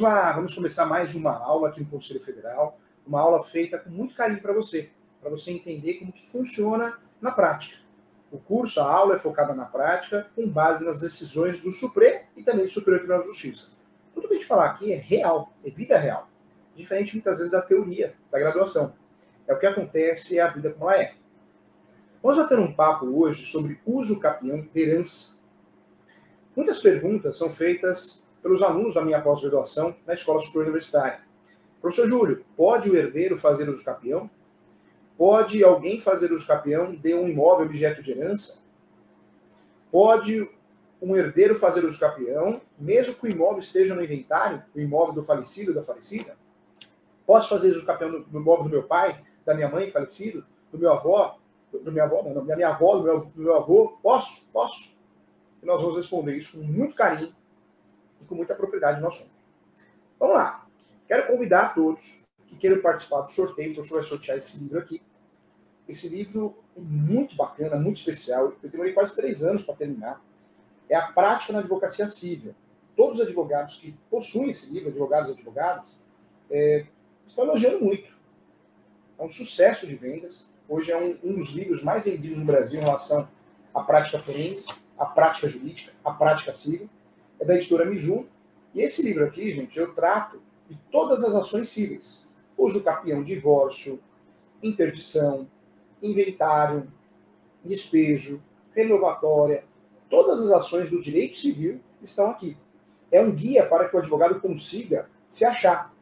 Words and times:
Vamos 0.00 0.16
lá, 0.16 0.32
vamos 0.32 0.54
começar 0.54 0.86
mais 0.86 1.14
uma 1.14 1.36
aula 1.36 1.68
aqui 1.68 1.80
no 1.80 1.86
Conselho 1.86 2.20
Federal, 2.20 2.80
uma 3.06 3.20
aula 3.20 3.44
feita 3.44 3.76
com 3.76 3.90
muito 3.90 4.14
carinho 4.14 4.40
para 4.40 4.50
você, 4.50 4.88
para 5.20 5.28
você 5.28 5.50
entender 5.50 5.98
como 5.98 6.10
que 6.10 6.26
funciona 6.26 6.98
na 7.20 7.30
prática. 7.30 7.76
O 8.32 8.38
curso, 8.38 8.80
a 8.80 8.90
aula 8.90 9.16
é 9.16 9.18
focada 9.18 9.54
na 9.54 9.66
prática, 9.66 10.26
com 10.34 10.48
base 10.48 10.86
nas 10.86 11.00
decisões 11.00 11.60
do 11.60 11.70
Supremo 11.70 12.20
e 12.34 12.42
também 12.42 12.64
do 12.64 12.70
Superior 12.70 13.00
Tribunal 13.00 13.20
de 13.20 13.28
Justiça. 13.28 13.72
Tudo 14.14 14.26
que 14.26 14.32
a 14.32 14.36
gente 14.38 14.48
falar 14.48 14.70
aqui 14.70 14.90
é 14.90 14.96
real, 14.96 15.52
é 15.62 15.68
vida 15.68 15.98
real, 15.98 16.30
diferente 16.74 17.12
muitas 17.12 17.36
vezes 17.36 17.52
da 17.52 17.60
teoria, 17.60 18.14
da 18.30 18.38
graduação. 18.38 18.94
É 19.46 19.52
o 19.52 19.58
que 19.58 19.66
acontece, 19.66 20.38
é 20.38 20.40
a 20.40 20.48
vida 20.48 20.70
como 20.70 20.90
ela 20.90 21.02
é. 21.02 21.14
Vamos 22.22 22.38
bater 22.38 22.58
um 22.58 22.72
papo 22.72 23.04
hoje 23.04 23.44
sobre 23.44 23.78
uso 23.84 24.18
capião 24.18 24.62
de 24.62 24.80
herança. 24.80 25.34
Muitas 26.56 26.78
perguntas 26.78 27.36
são 27.36 27.50
feitas 27.50 28.19
pelos 28.42 28.62
alunos 28.62 28.94
da 28.94 29.02
minha 29.02 29.20
pós-graduação 29.20 29.94
na 30.06 30.14
Escola 30.14 30.38
Superior 30.38 30.64
Universitária. 30.64 31.20
Professor 31.80 32.08
Júlio, 32.08 32.44
pode 32.56 32.90
o 32.90 32.96
herdeiro 32.96 33.36
fazer 33.36 33.68
uso 33.68 33.84
capião? 33.84 34.30
Pode 35.16 35.62
alguém 35.62 36.00
fazer 36.00 36.32
uso 36.32 36.46
capião 36.46 36.94
de 36.94 37.14
um 37.14 37.28
imóvel 37.28 37.66
objeto 37.66 38.02
de 38.02 38.12
herança? 38.12 38.58
Pode 39.90 40.48
um 41.00 41.16
herdeiro 41.16 41.54
fazer 41.54 41.84
uso 41.84 41.98
capião, 41.98 42.60
mesmo 42.78 43.14
que 43.14 43.26
o 43.26 43.30
imóvel 43.30 43.58
esteja 43.58 43.94
no 43.94 44.02
inventário, 44.02 44.62
o 44.74 44.80
imóvel 44.80 45.14
do 45.14 45.22
falecido 45.22 45.70
ou 45.70 45.74
da 45.74 45.82
falecida? 45.82 46.36
Posso 47.26 47.48
fazer 47.48 47.70
uso 47.70 47.86
capião 47.86 48.22
do 48.22 48.38
imóvel 48.38 48.64
do 48.64 48.70
meu 48.70 48.82
pai, 48.82 49.22
da 49.44 49.54
minha 49.54 49.68
mãe 49.68 49.90
falecido, 49.90 50.44
do 50.70 50.78
meu 50.78 50.92
avó, 50.92 51.38
do 51.72 51.92
minha 51.92 52.04
avó, 52.04 52.22
não, 52.22 52.44
da 52.44 52.56
minha 52.56 52.68
avó, 52.68 52.96
do 52.96 53.04
meu, 53.04 53.18
do 53.18 53.42
meu 53.42 53.56
avô? 53.56 53.98
Posso? 54.02 54.50
Posso? 54.52 54.98
E 55.62 55.66
nós 55.66 55.80
vamos 55.80 55.96
responder 55.96 56.36
isso 56.36 56.58
com 56.58 56.64
muito 56.64 56.94
carinho 56.94 57.34
com 58.30 58.36
muita 58.36 58.54
propriedade 58.54 59.00
no 59.00 59.08
assunto. 59.08 59.32
Vamos 60.18 60.36
lá. 60.36 60.64
Quero 61.08 61.26
convidar 61.26 61.74
todos 61.74 62.30
que 62.46 62.56
queiram 62.56 62.80
participar 62.80 63.22
do 63.22 63.28
sorteio, 63.28 63.72
o 63.72 63.74
professor 63.74 63.96
vai 63.96 64.04
sortear 64.04 64.38
esse 64.38 64.56
livro 64.58 64.78
aqui. 64.78 65.02
Esse 65.88 66.08
livro 66.08 66.56
é 66.76 66.80
muito 66.80 67.34
bacana, 67.34 67.76
muito 67.76 67.96
especial. 67.96 68.54
Eu 68.62 68.70
demorei 68.70 68.92
quase 68.92 69.14
três 69.16 69.42
anos 69.42 69.64
para 69.64 69.74
terminar. 69.74 70.22
É 70.88 70.94
a 70.94 71.08
prática 71.08 71.52
na 71.52 71.58
advocacia 71.58 72.06
civil. 72.06 72.54
Todos 72.96 73.16
os 73.16 73.26
advogados 73.26 73.76
que 73.76 73.96
possuem 74.08 74.50
esse 74.50 74.72
livro, 74.72 74.90
advogados 74.90 75.30
e 75.30 75.32
advogadas, 75.32 76.04
é, 76.48 76.86
estão 77.26 77.44
elogiando 77.44 77.84
muito. 77.84 78.12
É 79.18 79.24
um 79.24 79.28
sucesso 79.28 79.86
de 79.86 79.96
vendas. 79.96 80.52
Hoje 80.68 80.92
é 80.92 80.96
um, 80.96 81.18
um 81.24 81.34
dos 81.34 81.50
livros 81.50 81.82
mais 81.82 82.04
vendidos 82.04 82.38
no 82.38 82.44
Brasil 82.44 82.80
em 82.80 82.84
relação 82.84 83.28
à 83.74 83.82
prática 83.82 84.18
forense, 84.20 84.72
à 84.96 85.06
prática 85.06 85.48
jurídica, 85.48 85.92
à 86.04 86.12
prática 86.12 86.52
civil. 86.52 86.88
É 87.40 87.44
da 87.44 87.56
editora 87.56 87.84
Mizuno. 87.84 88.28
E 88.74 88.82
esse 88.82 89.02
livro 89.02 89.24
aqui, 89.24 89.50
gente, 89.52 89.78
eu 89.78 89.92
trato 89.94 90.40
de 90.68 90.78
todas 90.90 91.24
as 91.24 91.34
ações 91.34 91.68
cíveis. 91.68 92.28
Uso 92.56 92.84
capião, 92.84 93.24
divórcio, 93.24 93.98
interdição, 94.62 95.48
inventário, 96.02 96.86
despejo, 97.64 98.40
renovatória, 98.74 99.64
todas 100.08 100.42
as 100.42 100.50
ações 100.50 100.90
do 100.90 101.00
direito 101.00 101.36
civil 101.36 101.80
estão 102.02 102.30
aqui. 102.30 102.56
É 103.10 103.20
um 103.20 103.32
guia 103.32 103.66
para 103.66 103.88
que 103.88 103.96
o 103.96 103.98
advogado 103.98 104.40
consiga 104.40 105.08
se 105.28 105.44
achar. 105.44 105.92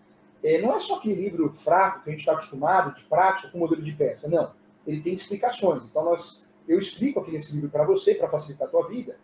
É, 0.42 0.60
não 0.60 0.74
é 0.74 0.80
só 0.80 0.96
aquele 0.96 1.20
livro 1.20 1.50
fraco 1.50 2.02
que 2.02 2.10
a 2.10 2.12
gente 2.12 2.20
está 2.20 2.32
acostumado, 2.32 2.94
de 2.94 3.02
prática, 3.04 3.48
com 3.48 3.58
modelo 3.58 3.82
de 3.82 3.92
peça. 3.92 4.28
Não. 4.28 4.52
Ele 4.86 5.00
tem 5.00 5.14
explicações. 5.14 5.84
Então, 5.84 6.04
nós, 6.04 6.44
eu 6.66 6.78
explico 6.78 7.20
aqui 7.20 7.32
nesse 7.32 7.54
livro 7.54 7.70
para 7.70 7.84
você, 7.84 8.14
para 8.14 8.28
facilitar 8.28 8.68
a 8.68 8.70
tua 8.70 8.88
vida. 8.88 9.16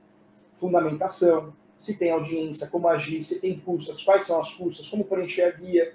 Fundamentação, 0.55 1.55
se 1.79 1.99
tem 1.99 2.11
audiência, 2.11 2.67
como 2.69 2.89
agir, 2.89 3.23
se 3.23 3.41
tem 3.41 3.59
custas, 3.59 4.03
quais 4.03 4.25
são 4.25 4.41
as 4.41 4.55
custas, 4.55 4.89
como 4.89 5.05
preencher 5.05 5.43
a 5.43 5.51
guia, 5.51 5.95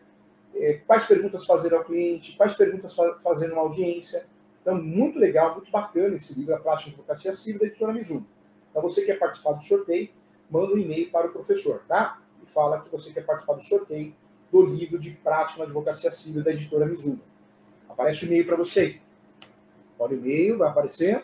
é, 0.56 0.74
quais 0.86 1.06
perguntas 1.06 1.46
fazer 1.46 1.74
ao 1.74 1.84
cliente, 1.84 2.34
quais 2.34 2.54
perguntas 2.54 2.96
fazer 3.24 3.48
numa 3.48 3.62
audiência. 3.62 4.26
Então, 4.62 4.76
muito 4.82 5.18
legal, 5.18 5.56
muito 5.56 5.72
bacana 5.72 6.16
esse 6.16 6.38
livro, 6.38 6.54
A 6.54 6.60
Prática 6.60 6.90
de 6.90 6.96
Advocacia 6.96 7.34
Civil, 7.34 7.60
da 7.60 7.68
editora 7.68 7.94
Mizuno. 7.94 8.28
Então, 8.70 8.82
você 8.82 9.06
quer 9.06 9.18
participar 9.18 9.54
do 9.54 9.64
sorteio, 9.64 10.10
manda 10.50 10.74
um 10.74 10.78
e-mail 10.78 11.10
para 11.10 11.28
o 11.28 11.32
professor, 11.32 11.82
tá? 11.88 12.22
E 12.44 12.50
fala 12.50 12.82
que 12.82 12.90
você 12.90 13.12
quer 13.12 13.26
participar 13.26 13.54
do 13.54 13.64
sorteio 13.64 14.14
do 14.52 14.66
livro 14.66 15.00
de 15.00 15.12
Prática 15.12 15.60
na 15.60 15.66
Advocacia 15.66 16.12
Civil, 16.12 16.44
da 16.44 16.52
editora 16.52 16.86
Mizuno. 16.86 17.22
Aparece 17.88 18.26
o 18.26 18.28
e-mail 18.28 18.46
para 18.46 18.56
você. 18.56 19.00
Olha 19.98 20.16
o 20.16 20.20
e-mail, 20.20 20.58
vai 20.58 20.70
aparecer. 20.70 21.24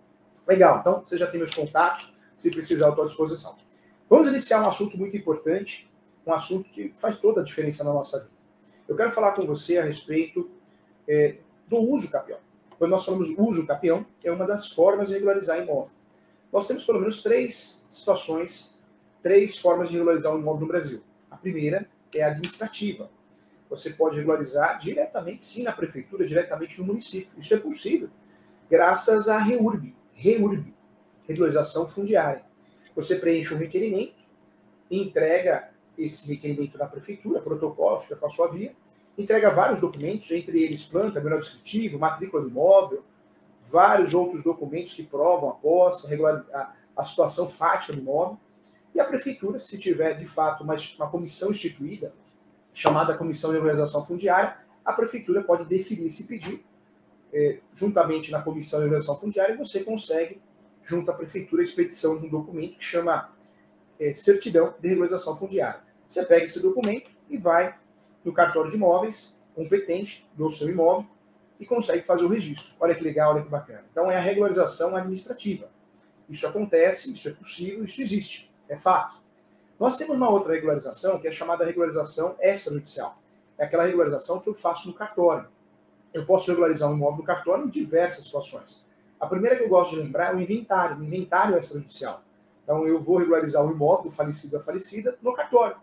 Legal, 0.46 0.80
então 0.80 1.02
você 1.04 1.16
já 1.16 1.26
tem 1.26 1.38
meus 1.38 1.54
contatos, 1.54 2.14
se 2.34 2.50
precisar, 2.50 2.86
eu 2.86 2.90
estou 2.90 3.04
à 3.04 3.06
disposição. 3.06 3.56
Vamos 4.10 4.26
iniciar 4.26 4.60
um 4.60 4.68
assunto 4.68 4.98
muito 4.98 5.16
importante, 5.16 5.88
um 6.26 6.32
assunto 6.32 6.68
que 6.68 6.92
faz 6.96 7.16
toda 7.16 7.42
a 7.42 7.44
diferença 7.44 7.84
na 7.84 7.92
nossa 7.92 8.18
vida. 8.18 8.32
Eu 8.88 8.96
quero 8.96 9.12
falar 9.12 9.36
com 9.36 9.46
você 9.46 9.78
a 9.78 9.84
respeito 9.84 10.50
é, 11.06 11.36
do 11.68 11.78
uso 11.78 12.10
capião. 12.10 12.40
Quando 12.76 12.90
nós 12.90 13.04
falamos 13.04 13.28
uso 13.38 13.68
capião, 13.68 14.04
é 14.24 14.32
uma 14.32 14.44
das 14.44 14.72
formas 14.72 15.06
de 15.06 15.14
regularizar 15.14 15.62
imóvel. 15.62 15.92
Nós 16.52 16.66
temos 16.66 16.82
pelo 16.82 16.98
menos 16.98 17.22
três 17.22 17.86
situações, 17.88 18.76
três 19.22 19.56
formas 19.56 19.88
de 19.88 19.94
regularizar 19.94 20.34
um 20.34 20.40
imóvel 20.40 20.62
no 20.62 20.66
Brasil. 20.66 21.00
A 21.30 21.36
primeira 21.36 21.88
é 22.12 22.24
a 22.24 22.30
administrativa. 22.30 23.08
Você 23.68 23.90
pode 23.90 24.16
regularizar 24.16 24.76
diretamente, 24.76 25.44
sim, 25.44 25.62
na 25.62 25.70
prefeitura, 25.70 26.26
diretamente 26.26 26.80
no 26.80 26.84
município. 26.84 27.30
Isso 27.38 27.54
é 27.54 27.58
possível, 27.58 28.10
graças 28.68 29.28
à 29.28 29.38
REURB, 29.38 29.94
REURB, 30.14 30.74
regularização 31.28 31.86
fundiária. 31.86 32.49
Você 33.02 33.16
preenche 33.16 33.54
um 33.54 33.58
requerimento, 33.58 34.14
entrega 34.90 35.70
esse 35.96 36.28
requerimento 36.28 36.76
na 36.76 36.86
prefeitura, 36.86 37.40
protocolo, 37.40 37.98
fica 37.98 38.16
com 38.16 38.26
a 38.26 38.28
sua 38.28 38.48
via, 38.48 38.74
entrega 39.16 39.50
vários 39.50 39.80
documentos, 39.80 40.30
entre 40.30 40.62
eles 40.62 40.82
planta, 40.82 41.20
menor 41.20 41.38
descritivo, 41.38 41.98
matrícula 41.98 42.42
do 42.42 42.48
imóvel, 42.48 43.02
vários 43.60 44.14
outros 44.14 44.42
documentos 44.42 44.94
que 44.94 45.02
provam 45.02 45.50
a 45.50 45.54
posse, 45.54 46.06
a, 46.52 46.72
a 46.96 47.02
situação 47.02 47.46
fática 47.46 47.92
do 47.92 48.00
imóvel. 48.00 48.38
E 48.94 49.00
a 49.00 49.04
prefeitura, 49.04 49.58
se 49.58 49.78
tiver 49.78 50.14
de 50.14 50.26
fato 50.26 50.64
uma, 50.64 50.74
uma 50.98 51.08
comissão 51.08 51.50
instituída, 51.50 52.12
chamada 52.72 53.16
Comissão 53.16 53.50
de 53.50 53.56
Organização 53.56 54.04
Fundiária, 54.04 54.56
a 54.84 54.92
prefeitura 54.92 55.42
pode 55.42 55.64
definir 55.64 56.06
esse 56.06 56.24
pedido, 56.24 56.60
eh, 57.32 57.60
juntamente 57.72 58.30
na 58.30 58.42
Comissão 58.42 58.80
de 58.80 58.86
Organização 58.86 59.16
Fundiária, 59.16 59.56
você 59.56 59.84
consegue 59.84 60.40
junto 60.84 61.10
à 61.10 61.14
prefeitura 61.14 61.62
a 61.62 61.64
expedição 61.64 62.18
de 62.18 62.26
um 62.26 62.28
documento 62.28 62.76
que 62.76 62.84
chama 62.84 63.32
é, 63.98 64.14
certidão 64.14 64.74
de 64.80 64.88
regularização 64.88 65.36
fundiária. 65.36 65.80
Você 66.08 66.24
pega 66.24 66.44
esse 66.44 66.60
documento 66.60 67.10
e 67.28 67.36
vai 67.36 67.78
no 68.24 68.32
cartório 68.32 68.70
de 68.70 68.76
imóveis 68.76 69.40
competente 69.54 70.28
do 70.34 70.50
seu 70.50 70.68
imóvel 70.68 71.08
e 71.58 71.66
consegue 71.66 72.02
fazer 72.02 72.24
o 72.24 72.28
registro. 72.28 72.74
Olha 72.80 72.94
que 72.94 73.04
legal, 73.04 73.34
olha 73.34 73.42
que 73.42 73.48
bacana. 73.48 73.84
Então 73.90 74.10
é 74.10 74.16
a 74.16 74.20
regularização 74.20 74.96
administrativa. 74.96 75.68
Isso 76.28 76.46
acontece, 76.46 77.12
isso 77.12 77.28
é 77.28 77.32
possível, 77.32 77.84
isso 77.84 78.00
existe, 78.00 78.50
é 78.68 78.76
fato. 78.76 79.20
Nós 79.78 79.96
temos 79.96 80.16
uma 80.16 80.28
outra 80.28 80.54
regularização 80.54 81.18
que 81.18 81.26
é 81.26 81.32
chamada 81.32 81.64
regularização 81.64 82.36
extrajudicial. 82.40 83.18
É 83.58 83.64
aquela 83.64 83.84
regularização 83.84 84.40
que 84.40 84.48
eu 84.48 84.54
faço 84.54 84.88
no 84.88 84.94
cartório. 84.94 85.48
Eu 86.14 86.24
posso 86.24 86.50
regularizar 86.50 86.90
um 86.90 86.94
imóvel 86.94 87.18
no 87.18 87.24
cartório 87.24 87.64
em 87.64 87.68
diversas 87.68 88.24
situações. 88.24 88.86
A 89.20 89.26
primeira 89.26 89.54
que 89.56 89.62
eu 89.62 89.68
gosto 89.68 89.94
de 89.94 90.00
lembrar 90.00 90.32
é 90.32 90.34
o 90.34 90.40
inventário, 90.40 90.96
o 90.96 91.04
inventário 91.04 91.58
extrajudicial. 91.58 92.22
Então 92.64 92.86
eu 92.86 92.98
vou 92.98 93.18
regularizar 93.18 93.62
o 93.64 93.70
imóvel 93.70 94.04
do 94.04 94.10
falecido 94.10 94.56
ou 94.56 94.62
falecida 94.62 95.18
no 95.20 95.34
cartório. 95.34 95.76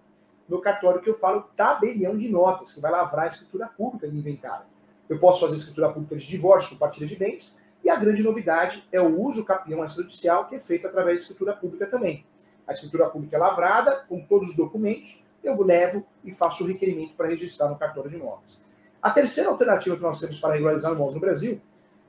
No 0.50 0.60
cartório 0.60 1.00
que 1.02 1.10
eu 1.10 1.14
falo 1.14 1.42
tabelião 1.56 2.18
de 2.18 2.30
notas, 2.30 2.74
que 2.74 2.82
vai 2.82 2.92
lavrar 2.92 3.26
a 3.26 3.28
escritura 3.28 3.68
pública 3.68 4.10
de 4.10 4.18
inventário. 4.18 4.66
Eu 5.08 5.20
posso 5.20 5.42
fazer 5.42 5.56
escritura 5.56 5.90
pública 5.90 6.16
de 6.16 6.26
divórcio, 6.26 6.72
compartilha 6.72 7.06
de 7.06 7.16
bens, 7.16 7.62
e 7.84 7.90
a 7.90 7.96
grande 7.96 8.24
novidade 8.24 8.88
é 8.92 9.00
o 9.00 9.22
uso 9.22 9.46
capião 9.46 9.86
extrajudicial, 9.86 10.48
que 10.48 10.56
é 10.56 10.60
feito 10.60 10.88
através 10.88 11.18
da 11.18 11.22
escritura 11.22 11.54
pública 11.54 11.86
também. 11.86 12.26
A 12.66 12.72
escritura 12.72 13.08
pública 13.08 13.36
é 13.38 13.40
lavrada, 13.40 14.04
com 14.10 14.20
todos 14.20 14.50
os 14.50 14.56
documentos, 14.56 15.24
eu 15.44 15.62
levo 15.62 16.06
e 16.24 16.32
faço 16.32 16.64
o 16.64 16.68
requerimento 16.68 17.14
para 17.14 17.28
registrar 17.28 17.70
no 17.70 17.78
cartório 17.78 18.10
de 18.10 18.18
imóveis. 18.18 18.66
A 19.02 19.10
terceira 19.10 19.50
alternativa 19.50 19.96
que 19.96 20.02
nós 20.02 20.20
temos 20.20 20.40
para 20.40 20.54
regularizar 20.54 20.92
imóveis 20.92 21.16
no 21.16 21.22
Brasil 21.22 21.62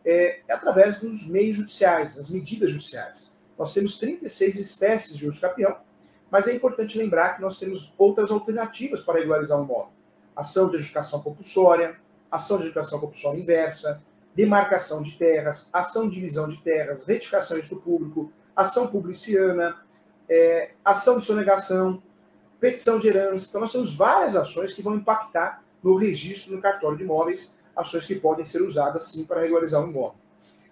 é, 0.08 0.40
é 0.49 0.55
através 0.55 0.99
dos 0.99 1.26
meios 1.26 1.56
judiciais, 1.56 2.16
as 2.16 2.31
medidas 2.31 2.70
judiciais. 2.70 3.31
Nós 3.58 3.75
temos 3.75 3.99
36 3.99 4.56
espécies 4.56 5.19
de 5.19 5.26
uso 5.26 5.38
capião, 5.38 5.76
mas 6.31 6.46
é 6.46 6.55
importante 6.55 6.96
lembrar 6.96 7.37
que 7.37 7.43
nós 7.43 7.58
temos 7.58 7.93
outras 7.99 8.31
alternativas 8.31 9.02
para 9.02 9.19
regularizar 9.19 9.60
um 9.60 9.64
imóvel. 9.64 9.93
Ação 10.34 10.70
de 10.70 10.76
educação 10.76 11.20
compulsória, 11.20 11.96
ação 12.31 12.56
de 12.58 12.64
educação 12.64 12.99
compulsória 12.99 13.38
inversa, 13.38 14.02
demarcação 14.34 15.02
de 15.02 15.12
terras, 15.12 15.69
ação 15.72 16.08
de 16.08 16.14
divisão 16.14 16.49
de 16.49 16.58
terras, 16.58 17.04
retificação 17.04 17.58
do 17.58 17.81
público, 17.81 18.32
ação 18.56 18.87
publiciana, 18.87 19.76
é, 20.28 20.70
ação 20.84 21.19
de 21.19 21.25
sonegação, 21.26 22.02
petição 22.58 22.99
de 22.99 23.08
herança. 23.08 23.46
Então, 23.49 23.61
nós 23.61 23.72
temos 23.72 23.94
várias 23.94 24.37
ações 24.37 24.72
que 24.72 24.81
vão 24.81 24.96
impactar 24.96 25.62
no 25.82 25.96
registro 25.96 26.54
no 26.54 26.62
cartório 26.62 26.96
de 26.96 27.04
imóveis, 27.04 27.57
ações 27.78 28.04
que 28.04 28.16
podem 28.16 28.44
ser 28.44 28.60
usadas 28.62 29.04
sim 29.04 29.25
para 29.25 29.40
regularizar 29.40 29.80
um 29.82 29.88
imóvel. 29.88 30.19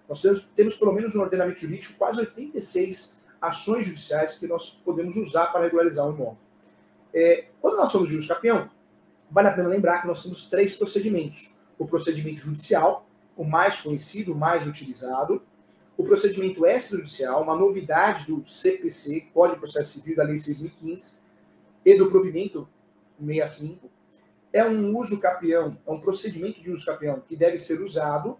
Nós 0.07 0.21
temos, 0.21 0.45
temos 0.55 0.75
pelo 0.75 0.91
menos 0.91 1.15
no 1.15 1.21
ordenamento 1.21 1.61
jurídico 1.61 1.97
quase 1.97 2.19
86 2.19 3.17
ações 3.41 3.85
judiciais 3.85 4.37
que 4.37 4.45
nós 4.45 4.69
podemos 4.83 5.15
usar 5.15 5.47
para 5.47 5.63
regularizar 5.63 6.05
um 6.05 6.13
imóvel. 6.13 6.37
É, 7.13 7.45
quando 7.61 7.77
nós 7.77 7.91
de 7.91 8.05
juros 8.05 8.27
capião, 8.27 8.69
vale 9.31 9.47
a 9.47 9.53
pena 9.53 9.69
lembrar 9.69 10.01
que 10.01 10.07
nós 10.07 10.21
temos 10.21 10.49
três 10.49 10.75
procedimentos. 10.75 11.55
O 11.79 11.85
procedimento 11.85 12.41
judicial, 12.41 13.07
o 13.35 13.43
mais 13.43 13.81
conhecido, 13.81 14.33
o 14.33 14.35
mais 14.35 14.67
utilizado. 14.67 15.41
O 15.95 16.03
procedimento 16.03 16.65
extrajudicial, 16.65 17.41
uma 17.41 17.55
novidade 17.55 18.25
do 18.25 18.47
CPC, 18.47 19.27
Código 19.33 19.55
de 19.55 19.61
Processo 19.61 19.99
Civil 19.99 20.15
da 20.15 20.23
Lei 20.23 20.35
6.015, 20.35 21.19
e 21.85 21.95
do 21.95 22.09
provimento 22.09 22.67
65. 23.19 23.89
É 24.57 24.65
um 24.65 24.97
uso 24.97 25.19
capião, 25.19 25.77
é 25.85 25.91
um 25.91 25.99
procedimento 25.99 26.59
de 26.59 26.71
uso 26.71 26.83
capião 26.83 27.19
que 27.19 27.35
deve 27.35 27.59
ser 27.59 27.79
usado 27.79 28.39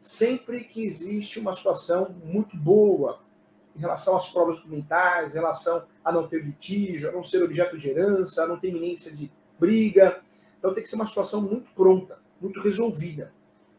sempre 0.00 0.64
que 0.64 0.84
existe 0.84 1.38
uma 1.38 1.52
situação 1.52 2.12
muito 2.24 2.56
boa 2.56 3.20
em 3.76 3.78
relação 3.78 4.16
às 4.16 4.32
provas 4.32 4.56
documentais, 4.56 5.30
em 5.30 5.34
relação 5.34 5.84
a 6.04 6.10
não 6.10 6.26
ter 6.26 6.42
litígio, 6.42 7.08
a 7.08 7.12
não 7.12 7.22
ser 7.22 7.40
objeto 7.40 7.78
de 7.78 7.88
herança, 7.88 8.42
a 8.42 8.48
não 8.48 8.58
ter 8.58 8.70
iminência 8.70 9.14
de 9.14 9.30
briga. 9.56 10.20
Então 10.58 10.74
tem 10.74 10.82
que 10.82 10.88
ser 10.88 10.96
uma 10.96 11.06
situação 11.06 11.40
muito 11.40 11.70
pronta, 11.70 12.18
muito 12.40 12.60
resolvida. 12.60 13.32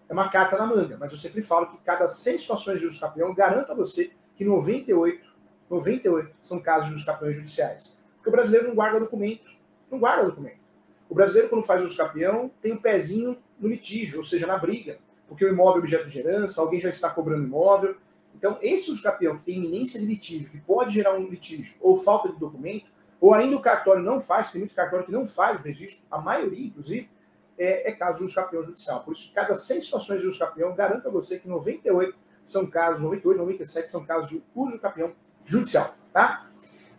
É 0.08 0.14
uma 0.14 0.30
carta 0.30 0.58
na 0.58 0.66
manga, 0.66 0.96
mas 0.98 1.12
eu 1.12 1.18
sempre 1.18 1.42
falo 1.42 1.68
que 1.68 1.78
cada 1.80 2.08
100 2.08 2.38
situações 2.38 2.80
de 2.80 2.86
uso 2.86 3.02
capião, 3.02 3.34
garanto 3.34 3.74
a 3.74 3.76
você 3.76 4.14
que 4.38 4.46
98, 4.46 5.22
98 5.70 6.38
são 6.42 6.58
casos 6.58 6.88
de 6.88 6.96
uso 6.96 7.06
capiões 7.06 7.36
judiciais. 7.36 8.02
Porque 8.16 8.30
o 8.30 8.32
brasileiro 8.32 8.70
não 8.70 8.76
guarda 8.76 8.98
documento. 8.98 9.52
Não 9.92 10.00
guarda 10.00 10.24
documento. 10.24 10.64
O 11.10 11.16
brasileiro, 11.16 11.50
quando 11.50 11.64
faz 11.64 11.82
uso 11.82 11.96
capião, 11.96 12.52
tem 12.62 12.74
o 12.74 12.76
um 12.76 12.82
pezinho 12.82 13.38
no 13.60 13.68
litígio, 13.68 14.18
ou 14.18 14.24
seja, 14.24 14.48
na 14.48 14.58
briga 14.58 15.00
porque 15.28 15.46
o 15.46 15.50
imóvel 15.50 15.76
é 15.76 15.80
objeto 15.80 16.08
de 16.08 16.20
herança, 16.20 16.62
alguém 16.62 16.80
já 16.80 16.90
está 16.90 17.10
cobrando 17.10 17.44
imóvel. 17.44 17.96
Então, 18.36 18.58
esse 18.62 18.92
usucapião 18.92 19.38
que 19.38 19.46
tem 19.46 19.58
iminência 19.58 20.00
de 20.00 20.06
litígio, 20.06 20.50
que 20.50 20.60
pode 20.60 20.94
gerar 20.94 21.16
um 21.16 21.28
litígio, 21.28 21.76
ou 21.80 21.96
falta 21.96 22.30
de 22.30 22.38
documento, 22.38 22.86
ou 23.20 23.34
ainda 23.34 23.56
o 23.56 23.62
cartório 23.62 24.04
não 24.04 24.20
faz, 24.20 24.52
tem 24.52 24.60
muito 24.60 24.76
cartório 24.76 25.06
que 25.06 25.12
não 25.12 25.26
faz 25.26 25.60
o 25.60 25.64
registro, 25.64 26.06
a 26.12 26.20
maioria, 26.20 26.68
inclusive, 26.68 27.10
é, 27.58 27.90
é 27.90 27.92
caso 27.94 28.20
de 28.20 28.26
usucapião 28.26 28.64
judicial. 28.64 29.04
Por 29.04 29.14
isso, 29.14 29.32
cada 29.34 29.56
100 29.56 29.82
situações 29.82 30.22
de 30.22 30.28
usucapião, 30.28 30.76
garanto 30.76 31.08
a 31.08 31.12
você 31.12 31.40
que 31.40 31.48
98 31.48 32.16
são 32.44 32.68
casos, 32.68 33.02
98, 33.02 33.38
97 33.40 33.90
são 33.90 34.06
casos 34.06 34.30
de 34.30 34.44
usucapião 34.54 35.14
judicial. 35.44 35.96
Tá? 36.12 36.50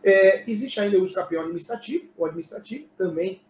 É, 0.02 0.50
existe 0.50 0.80
ainda 0.80 0.98
o 0.98 1.02
usucapião 1.02 1.42
administrativo, 1.42 2.10
ou 2.16 2.24
administrativo, 2.24 2.88
também 2.96 3.42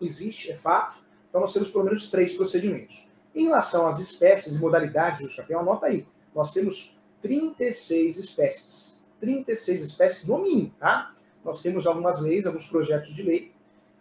existe, 0.00 0.50
é 0.50 0.54
fato. 0.54 0.96
Então, 1.28 1.40
nós 1.40 1.52
temos 1.52 1.70
pelo 1.70 1.84
menos 1.84 2.10
três 2.10 2.34
procedimentos. 2.34 3.10
Em 3.34 3.44
relação 3.44 3.86
às 3.86 3.98
espécies 3.98 4.56
e 4.56 4.58
modalidades 4.58 5.22
do 5.22 5.28
chapéu, 5.28 5.60
anota 5.60 5.86
aí. 5.86 6.06
Nós 6.34 6.52
temos 6.52 6.98
36 7.22 8.16
espécies. 8.16 9.04
36 9.20 9.82
espécies 9.82 10.26
no 10.26 10.38
mínimo, 10.38 10.74
tá? 10.78 11.14
Nós 11.44 11.62
temos 11.62 11.86
algumas 11.86 12.20
leis, 12.20 12.46
alguns 12.46 12.66
projetos 12.66 13.14
de 13.14 13.22
lei 13.22 13.52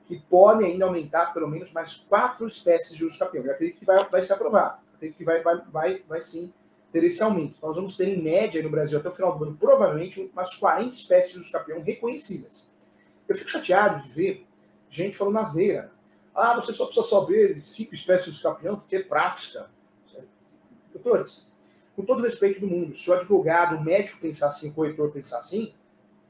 que 0.07 0.19
podem 0.27 0.71
ainda 0.71 0.85
aumentar 0.85 1.33
pelo 1.33 1.47
menos 1.47 1.71
mais 1.71 1.95
quatro 1.95 2.47
espécies 2.47 2.97
de 2.97 3.05
uso 3.05 3.19
capião. 3.19 3.45
Eu 3.45 3.51
acredito 3.51 3.77
que 3.77 3.85
vai, 3.85 4.03
vai 4.09 4.21
ser 4.23 4.33
aprovado. 4.33 4.79
Eu 4.91 4.95
acredito 4.95 5.17
que 5.17 5.23
vai, 5.23 5.43
vai, 5.43 5.61
vai, 5.71 6.03
vai 6.07 6.21
sim 6.21 6.51
ter 6.91 7.03
esse 7.03 7.21
aumento. 7.21 7.57
Nós 7.61 7.75
vamos 7.75 7.95
ter, 7.95 8.07
em 8.07 8.21
média, 8.21 8.61
no 8.63 8.69
Brasil, 8.69 8.97
até 8.97 9.07
o 9.07 9.11
final 9.11 9.37
do 9.37 9.43
ano, 9.43 9.57
provavelmente, 9.57 10.31
umas 10.33 10.55
40 10.55 10.89
espécies 10.89 11.33
de 11.33 11.39
uso 11.39 11.51
capião 11.51 11.81
reconhecidas. 11.81 12.71
Eu 13.27 13.35
fico 13.35 13.49
chateado 13.49 14.01
de 14.03 14.09
ver 14.09 14.47
gente 14.89 15.17
falando 15.17 15.37
asneira. 15.37 15.91
Ah, 16.33 16.55
você 16.55 16.71
só 16.73 16.85
precisa 16.85 17.07
saber 17.07 17.61
cinco 17.63 17.93
espécies 17.93 18.25
de 18.25 18.31
escapião 18.31 18.77
porque 18.77 18.97
é 18.97 19.03
prática. 19.03 19.69
Doutores, 20.93 21.51
com 21.95 22.03
todo 22.03 22.19
o 22.19 22.23
respeito 22.23 22.61
do 22.61 22.67
mundo, 22.67 22.95
se 22.95 23.09
o 23.09 23.13
advogado, 23.13 23.75
o 23.75 23.83
médico 23.83 24.19
pensar 24.19 24.47
assim, 24.47 24.69
o 24.69 24.73
corretor 24.73 25.11
pensar 25.11 25.37
assim, 25.37 25.73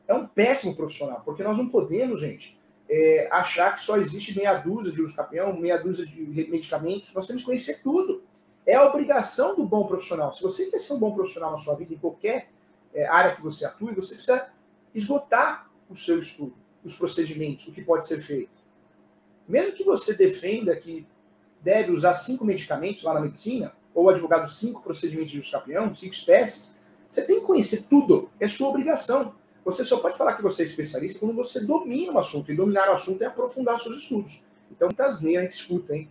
é 0.08 0.14
um 0.14 0.28
péssimo 0.28 0.76
profissional, 0.76 1.22
porque 1.24 1.44
nós 1.44 1.58
não 1.58 1.70
podemos, 1.70 2.20
gente, 2.20 2.60
é, 2.90 3.30
achar 3.32 3.76
que 3.76 3.82
só 3.82 3.98
existe 3.98 4.36
meia 4.36 4.56
dúzia 4.56 4.92
de 4.92 5.00
uso 5.02 5.16
capião, 5.16 5.56
meia 5.56 5.78
dúzia 5.78 6.06
de 6.06 6.26
medicamentos. 6.50 7.14
Nós 7.14 7.28
temos 7.28 7.44
que 7.44 7.46
conhecer 7.46 7.82
tudo. 7.84 8.24
É 8.66 8.76
a 8.76 8.86
obrigação 8.86 9.56
do 9.56 9.64
bom 9.64 9.86
profissional. 9.86 10.34
Se 10.34 10.42
você 10.42 10.66
quer 10.66 10.80
ser 10.80 10.94
um 10.94 11.00
bom 11.00 11.14
profissional 11.14 11.52
na 11.52 11.58
sua 11.58 11.76
vida, 11.76 11.94
em 11.94 11.98
qualquer 11.98 12.50
é, 12.94 13.06
área 13.06 13.36
que 13.36 13.42
você 13.42 13.66
atue, 13.66 13.94
você 13.94 14.16
precisa 14.16 14.50
esgotar 14.94 15.70
o 15.88 15.96
seu 15.96 16.20
estudo, 16.20 16.56
os 16.84 16.96
procedimentos, 16.96 17.68
o 17.68 17.72
que 17.72 17.82
pode 17.82 18.08
ser 18.08 18.22
feito. 18.22 18.52
Mesmo 19.48 19.74
que 19.74 19.84
você 19.84 20.14
defenda 20.14 20.76
que 20.76 21.06
deve 21.62 21.92
usar 21.92 22.14
cinco 22.14 22.46
medicamentos 22.46 23.04
lá 23.04 23.14
na 23.14 23.22
medicina, 23.22 23.74
ou 23.94 24.10
advogado 24.10 24.50
cinco 24.50 24.82
procedimentos 24.82 25.32
de 25.32 25.40
escapião, 25.40 25.94
cinco 25.94 26.14
espécies, 26.14 26.80
você 27.10 27.24
tem 27.24 27.40
que 27.40 27.46
conhecer 27.46 27.84
tudo. 27.90 28.30
É 28.40 28.48
sua 28.48 28.70
obrigação. 28.70 29.34
Você 29.66 29.84
só 29.84 29.98
pode 29.98 30.18
falar 30.18 30.34
que 30.34 30.44
você 30.44 30.62
é 30.62 30.66
especialista 30.66 31.20
quando 31.20 31.36
você 31.36 31.62
domina 31.62 32.14
o 32.14 32.20
assunto. 32.20 32.52
E 32.52 32.56
dominar 32.56 32.90
o 32.90 32.94
assunto 32.94 33.22
é 33.24 33.26
aprofundar 33.26 33.80
seus 33.80 33.98
estudos. 33.98 34.44
Então, 34.72 34.88
muitas 34.88 35.22
neiras 35.22 35.40
a 35.40 35.50
gente 35.50 35.60
escuta, 35.60 35.96
hein? 35.96 36.10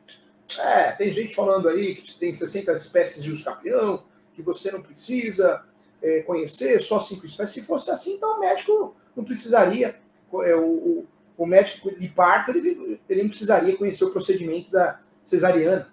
É, 0.58 0.92
tem 0.92 1.12
gente 1.12 1.34
falando 1.34 1.68
aí 1.68 1.94
que 1.94 2.18
tem 2.18 2.32
60 2.32 2.72
espécies 2.72 3.22
de 3.22 3.30
escapião, 3.30 4.02
que 4.34 4.42
você 4.42 4.72
não 4.72 4.82
precisa 4.82 5.64
é, 6.02 6.20
conhecer, 6.22 6.80
só 6.80 6.98
cinco 6.98 7.26
espécies. 7.26 7.54
Se 7.54 7.62
fosse 7.62 7.90
assim, 7.90 8.14
então 8.14 8.37
o 8.37 8.40
médico 8.40 8.96
não 9.14 9.25
precisaria. 9.25 9.98
É, 10.44 10.54
o, 10.54 11.04
o 11.37 11.47
médico 11.47 11.97
de 11.97 12.08
parto 12.08 12.50
ele, 12.50 13.00
ele 13.08 13.23
não 13.23 13.28
precisaria 13.28 13.76
conhecer 13.76 14.04
o 14.04 14.11
procedimento 14.11 14.70
da 14.70 15.00
cesariana. 15.23 15.92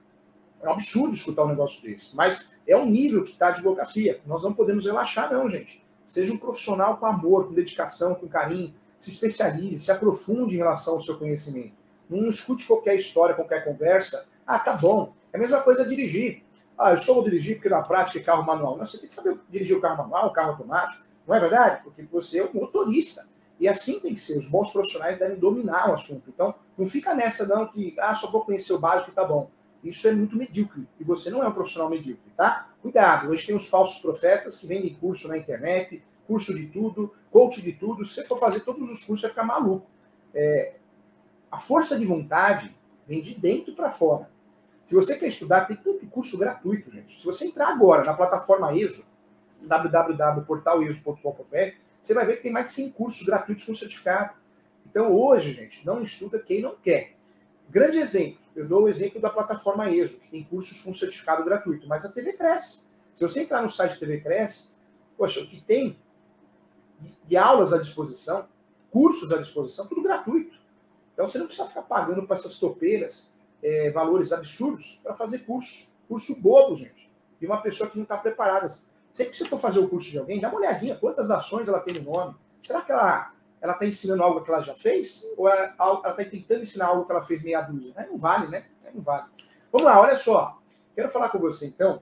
É 0.62 0.68
um 0.68 0.72
absurdo 0.74 1.14
escutar 1.14 1.44
um 1.44 1.50
negócio 1.50 1.82
desse. 1.84 2.16
Mas 2.16 2.56
é 2.68 2.76
um 2.76 2.90
nível 2.90 3.24
que 3.24 3.32
está 3.32 3.48
a 3.48 3.50
advocacia. 3.50 4.20
Nós 4.26 4.42
não 4.42 4.54
podemos 4.54 4.86
relaxar, 4.86 5.32
não, 5.32 5.48
gente. 5.48 5.84
Seja 6.04 6.34
um 6.34 6.38
profissional 6.38 6.98
com 6.98 7.06
amor, 7.06 7.48
com 7.48 7.54
dedicação, 7.54 8.16
com 8.16 8.28
carinho. 8.28 8.74
Se 8.98 9.10
especialize, 9.10 9.84
se 9.84 9.92
aprofunde 9.92 10.56
em 10.56 10.58
relação 10.58 10.96
ao 10.96 11.02
seu 11.02 11.18
conhecimento. 11.18 11.74
Não 12.10 12.30
escute 12.30 12.66
qualquer 12.66 12.96
história, 12.96 13.36
qualquer 13.36 13.64
conversa. 13.64 14.28
Ah, 14.46 14.58
tá 14.58 14.74
bom. 14.74 15.14
É 15.32 15.38
a 15.38 15.40
mesma 15.40 15.62
coisa 15.62 15.86
dirigir. 15.86 16.44
Ah, 16.78 16.92
eu 16.92 16.98
só 16.98 17.14
vou 17.14 17.24
dirigir 17.24 17.56
porque 17.56 17.70
na 17.70 17.82
prática 17.82 18.20
é 18.20 18.22
carro 18.22 18.44
manual. 18.44 18.78
Não, 18.78 18.86
você 18.86 18.98
tem 18.98 19.08
que 19.08 19.14
saber 19.14 19.38
dirigir 19.50 19.78
o 19.78 19.82
carro 19.82 19.98
manual, 19.98 20.28
o 20.28 20.34
carro 20.34 20.52
automático. 20.52 21.04
Não 21.28 21.36
é 21.36 21.40
verdade? 21.40 21.84
Porque 21.84 22.04
você 22.04 22.40
é 22.40 22.46
um 22.46 22.54
motorista. 22.54 23.28
E 23.60 23.68
assim 23.68 24.00
tem 24.00 24.14
que 24.14 24.20
ser. 24.20 24.38
Os 24.38 24.50
bons 24.50 24.72
profissionais 24.72 25.18
devem 25.18 25.38
dominar 25.38 25.90
o 25.90 25.94
assunto. 25.94 26.30
Então, 26.30 26.54
não 26.78 26.86
fica 26.86 27.14
nessa 27.14 27.46
não 27.46 27.68
que, 27.68 27.96
ah, 28.00 28.14
só 28.14 28.30
vou 28.30 28.44
conhecer 28.44 28.74
o 28.74 28.80
básico 28.80 29.12
e 29.12 29.14
tá 29.14 29.24
bom. 29.24 29.50
Isso 29.84 30.08
é 30.08 30.12
muito 30.12 30.36
medíocre. 30.36 30.88
E 31.00 31.04
você 31.04 31.30
não 31.30 31.44
é 31.44 31.48
um 31.48 31.54
profissional 31.54 31.90
medíocre, 31.90 32.32
tá? 32.36 32.70
Cuidado. 32.82 33.30
Hoje 33.30 33.46
tem 33.46 33.56
os 33.56 33.68
falsos 33.68 34.00
profetas 34.00 34.58
que 34.58 34.68
vendem 34.68 34.96
curso 34.96 35.28
na 35.28 35.38
internet, 35.38 36.04
curso 36.28 36.54
de 36.56 36.68
tudo, 36.68 37.14
coach 37.32 37.62
de 37.62 37.72
tudo. 37.72 38.04
Se 38.04 38.16
você 38.16 38.26
for 38.26 38.40
fazer 38.40 38.62
todos 38.62 38.90
os 38.90 39.04
cursos, 39.04 39.22
você 39.22 39.28
vai 39.28 39.30
ficar 39.30 39.44
maluco. 39.44 39.86
É, 40.34 40.74
a 41.52 41.58
força 41.58 41.98
de 41.98 42.06
vontade 42.06 42.76
vem 43.08 43.22
de 43.22 43.36
dentro 43.36 43.76
para 43.76 43.90
fora. 43.90 44.30
Se 44.86 44.94
você 44.94 45.18
quer 45.18 45.28
estudar, 45.28 45.66
tem 45.66 45.76
tanto 45.76 46.06
curso 46.08 46.38
gratuito, 46.38 46.92
gente. 46.92 47.20
Se 47.20 47.26
você 47.26 47.46
entrar 47.46 47.70
agora 47.70 48.04
na 48.04 48.14
plataforma 48.14 48.76
ESO, 48.76 49.06
www.portaleso.com.br, 49.62 51.85
você 52.06 52.14
vai 52.14 52.26
ver 52.26 52.38
que 52.38 52.44
tem 52.44 52.52
mais 52.52 52.68
de 52.68 52.74
100 52.74 52.92
cursos 52.92 53.26
gratuitos 53.26 53.64
com 53.64 53.74
certificado. 53.74 54.36
Então, 54.86 55.12
hoje, 55.12 55.54
gente, 55.54 55.86
não 55.86 56.02
estuda 56.02 56.40
quem 56.40 56.62
não 56.62 56.76
quer. 56.76 57.16
Grande 57.70 57.98
exemplo, 57.98 58.40
eu 58.56 58.68
dou 58.68 58.84
o 58.84 58.90
exemplo 58.90 59.20
da 59.20 59.30
plataforma 59.30 59.90
ESO, 59.90 60.20
que 60.20 60.28
tem 60.28 60.44
cursos 60.44 60.82
com 60.82 60.94
certificado 60.94 61.44
gratuito, 61.44 61.88
mas 61.88 62.06
a 62.06 62.10
TV 62.10 62.34
cresce. 62.34 62.86
Se 63.16 63.24
você 63.24 63.44
entrar 63.44 63.62
no 63.62 63.70
site 63.70 63.94
da 63.94 63.98
TV 63.98 64.20
Cresce, 64.20 64.72
poxa, 65.18 65.40
o 65.40 65.48
que 65.48 65.62
tem 65.62 65.98
de, 67.24 67.38
aulas 67.38 67.72
à 67.72 67.78
disposição, 67.78 68.46
cursos 68.92 69.32
à 69.32 69.38
disposição, 69.38 69.88
tudo 69.88 70.02
gratuito. 70.02 70.60
Então 71.14 71.26
você 71.26 71.38
não 71.38 71.46
precisa 71.46 71.66
ficar 71.66 71.84
pagando 71.84 72.28
para 72.28 72.36
essas 72.36 72.60
topeiras 72.60 73.34
é, 73.64 73.90
valores 73.90 74.34
absurdos 74.34 75.00
para 75.02 75.14
fazer 75.14 75.40
curso. 75.40 75.96
Curso 76.10 76.42
bobo, 76.42 76.76
gente. 76.76 77.10
De 77.40 77.48
uma 77.48 77.62
pessoa 77.62 77.90
que 77.90 77.96
não 77.96 78.04
está 78.04 78.18
preparada. 78.18 78.68
Sempre 79.16 79.32
que 79.32 79.38
você 79.38 79.46
for 79.46 79.58
fazer 79.58 79.80
o 79.80 79.88
curso 79.88 80.12
de 80.12 80.20
alguém, 80.20 80.42
dá 80.42 80.50
uma 80.50 80.58
olhadinha 80.58 80.94
quantas 80.98 81.32
ações 81.32 81.70
ela 81.70 81.80
tem 81.80 81.94
no 81.94 82.12
nome. 82.12 82.36
Será 82.62 82.82
que 82.82 82.92
ela 82.92 83.32
ela 83.62 83.72
está 83.72 83.86
ensinando 83.86 84.22
algo 84.22 84.42
que 84.42 84.52
ela 84.52 84.62
já 84.62 84.76
fez? 84.76 85.24
Ou 85.38 85.48
ela 85.48 85.74
está 86.10 86.26
tentando 86.26 86.64
ensinar 86.64 86.88
algo 86.88 87.06
que 87.06 87.14
ela 87.14 87.22
fez 87.22 87.42
meia 87.42 87.62
dúzia? 87.62 87.94
Aí 87.96 88.08
não 88.08 88.18
vale, 88.18 88.50
né? 88.50 88.66
Aí 88.84 88.94
não 88.94 89.02
vale. 89.02 89.28
Vamos 89.72 89.88
lá, 89.88 90.02
olha 90.02 90.18
só. 90.18 90.60
Quero 90.94 91.08
falar 91.08 91.30
com 91.30 91.40
você, 91.40 91.66
então, 91.66 92.02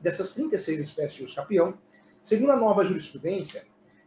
dessas 0.00 0.32
36 0.32 0.80
espécies 0.80 1.18
de 1.18 1.24
usucapião. 1.24 1.74
Segundo 2.22 2.52
a 2.52 2.56
nova 2.56 2.84
jurisprudência, 2.84 3.66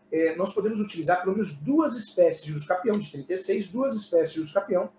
é, 0.09 0.33
nós 0.37 0.53
podemos 0.53 0.79
utilizar 0.79 1.19
pelo 1.19 1.33
menos 1.33 1.57
duas 1.57 1.97
espécies 1.97 2.45
de 2.45 2.53
usucapião, 2.53 2.97
de 2.97 3.11
36, 3.11 3.67
duas 3.67 3.93
espécies 3.93 4.35
de 4.35 4.39
usucapião, 4.39 4.89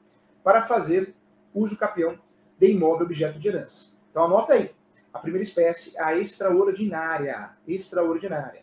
para 0.45 0.61
fazer 0.61 1.15
uso 1.55 1.79
capião 1.79 2.19
de 2.59 2.71
imóvel 2.73 3.07
objeto 3.07 3.39
de 3.39 3.49
herança. 3.49 3.95
Então 4.11 4.23
anota 4.23 4.53
aí. 4.53 4.71
A 5.13 5.19
primeira 5.19 5.43
espécie, 5.43 5.99
a 5.99 6.17
extraordinária. 6.17 7.51
Extraordinária. 7.67 8.63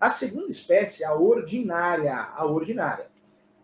A 0.00 0.10
segunda 0.10 0.48
espécie, 0.48 1.04
a 1.04 1.14
ordinária. 1.14 2.14
A 2.14 2.46
ordinária. 2.46 3.08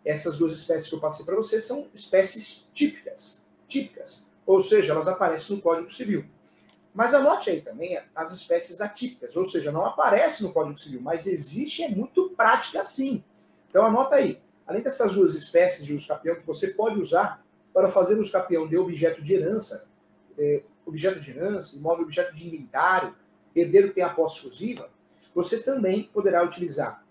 Essas 0.05 0.39
duas 0.39 0.53
espécies 0.53 0.89
que 0.89 0.97
eu 0.97 1.01
passei 1.01 1.25
para 1.25 1.37
você 1.37 1.61
são 1.61 1.89
espécies 1.95 2.69
típicas. 2.75 3.43
Típicas. 3.69 4.27
Ou 4.47 4.61
seja, 4.61 4.93
elas 4.93 5.09
aparecem 5.09 5.57
no 5.57 5.63
Código 5.63 5.89
Civil. 5.89 6.25
Mas 6.95 7.13
anote 7.13 7.51
aí 7.51 7.61
também 7.61 8.01
as 8.15 8.33
espécies 8.33 8.81
atípicas, 8.81 9.35
ou 9.35 9.45
seja, 9.45 9.73
não 9.73 9.85
aparece 9.85 10.45
no 10.45 10.53
Código 10.53 10.79
Civil, 10.79 11.01
mas 11.01 11.27
existe 11.27 11.83
é 11.83 11.89
muito 11.89 12.31
prática 12.31 12.85
sim. 12.85 13.25
Então 13.69 13.85
anota 13.85 14.15
aí. 14.15 14.41
Além 14.65 14.81
dessas 14.81 15.13
duas 15.13 15.35
espécies 15.35 15.85
de 15.85 15.93
uso 15.93 16.07
que 16.21 16.47
você 16.47 16.69
pode 16.69 16.99
usar 16.99 17.45
para 17.73 17.89
fazer 17.89 18.17
uso 18.17 18.31
capião 18.31 18.69
de 18.69 18.77
objeto 18.77 19.21
de 19.21 19.35
herança, 19.35 19.87
é, 20.39 20.63
objeto 20.87 21.21
de 21.21 21.31
herança, 21.31 21.77
imóvel 21.77 22.05
objeto 22.05 22.35
de 22.35 22.47
inventário, 22.47 23.15
herdeiro 23.55 23.89
que 23.89 23.95
tem 23.95 24.05
a 24.05 24.11
posse 24.11 24.37
exclusiva, 24.37 24.91
você 25.35 25.63
também 25.63 26.05
poderá 26.13 26.43
utilizar 26.43 27.05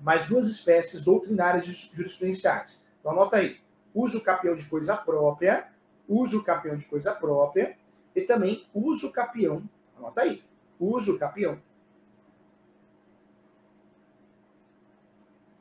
mais 0.00 0.26
duas 0.26 0.48
espécies 0.48 1.04
doutrinárias 1.04 1.66
jurisprudenciais. 1.66 2.88
Então 3.00 3.12
anota 3.12 3.36
aí. 3.36 3.58
Uso 3.94 4.22
capião 4.22 4.56
de 4.56 4.64
coisa 4.64 4.96
própria, 4.96 5.68
uso 6.08 6.42
capião 6.44 6.76
de 6.76 6.84
coisa 6.84 7.12
própria 7.12 7.76
e 8.14 8.22
também 8.22 8.66
uso 8.74 9.12
capião, 9.12 9.62
anota 9.96 10.22
aí, 10.22 10.42
uso 10.78 11.18
capião. 11.18 11.60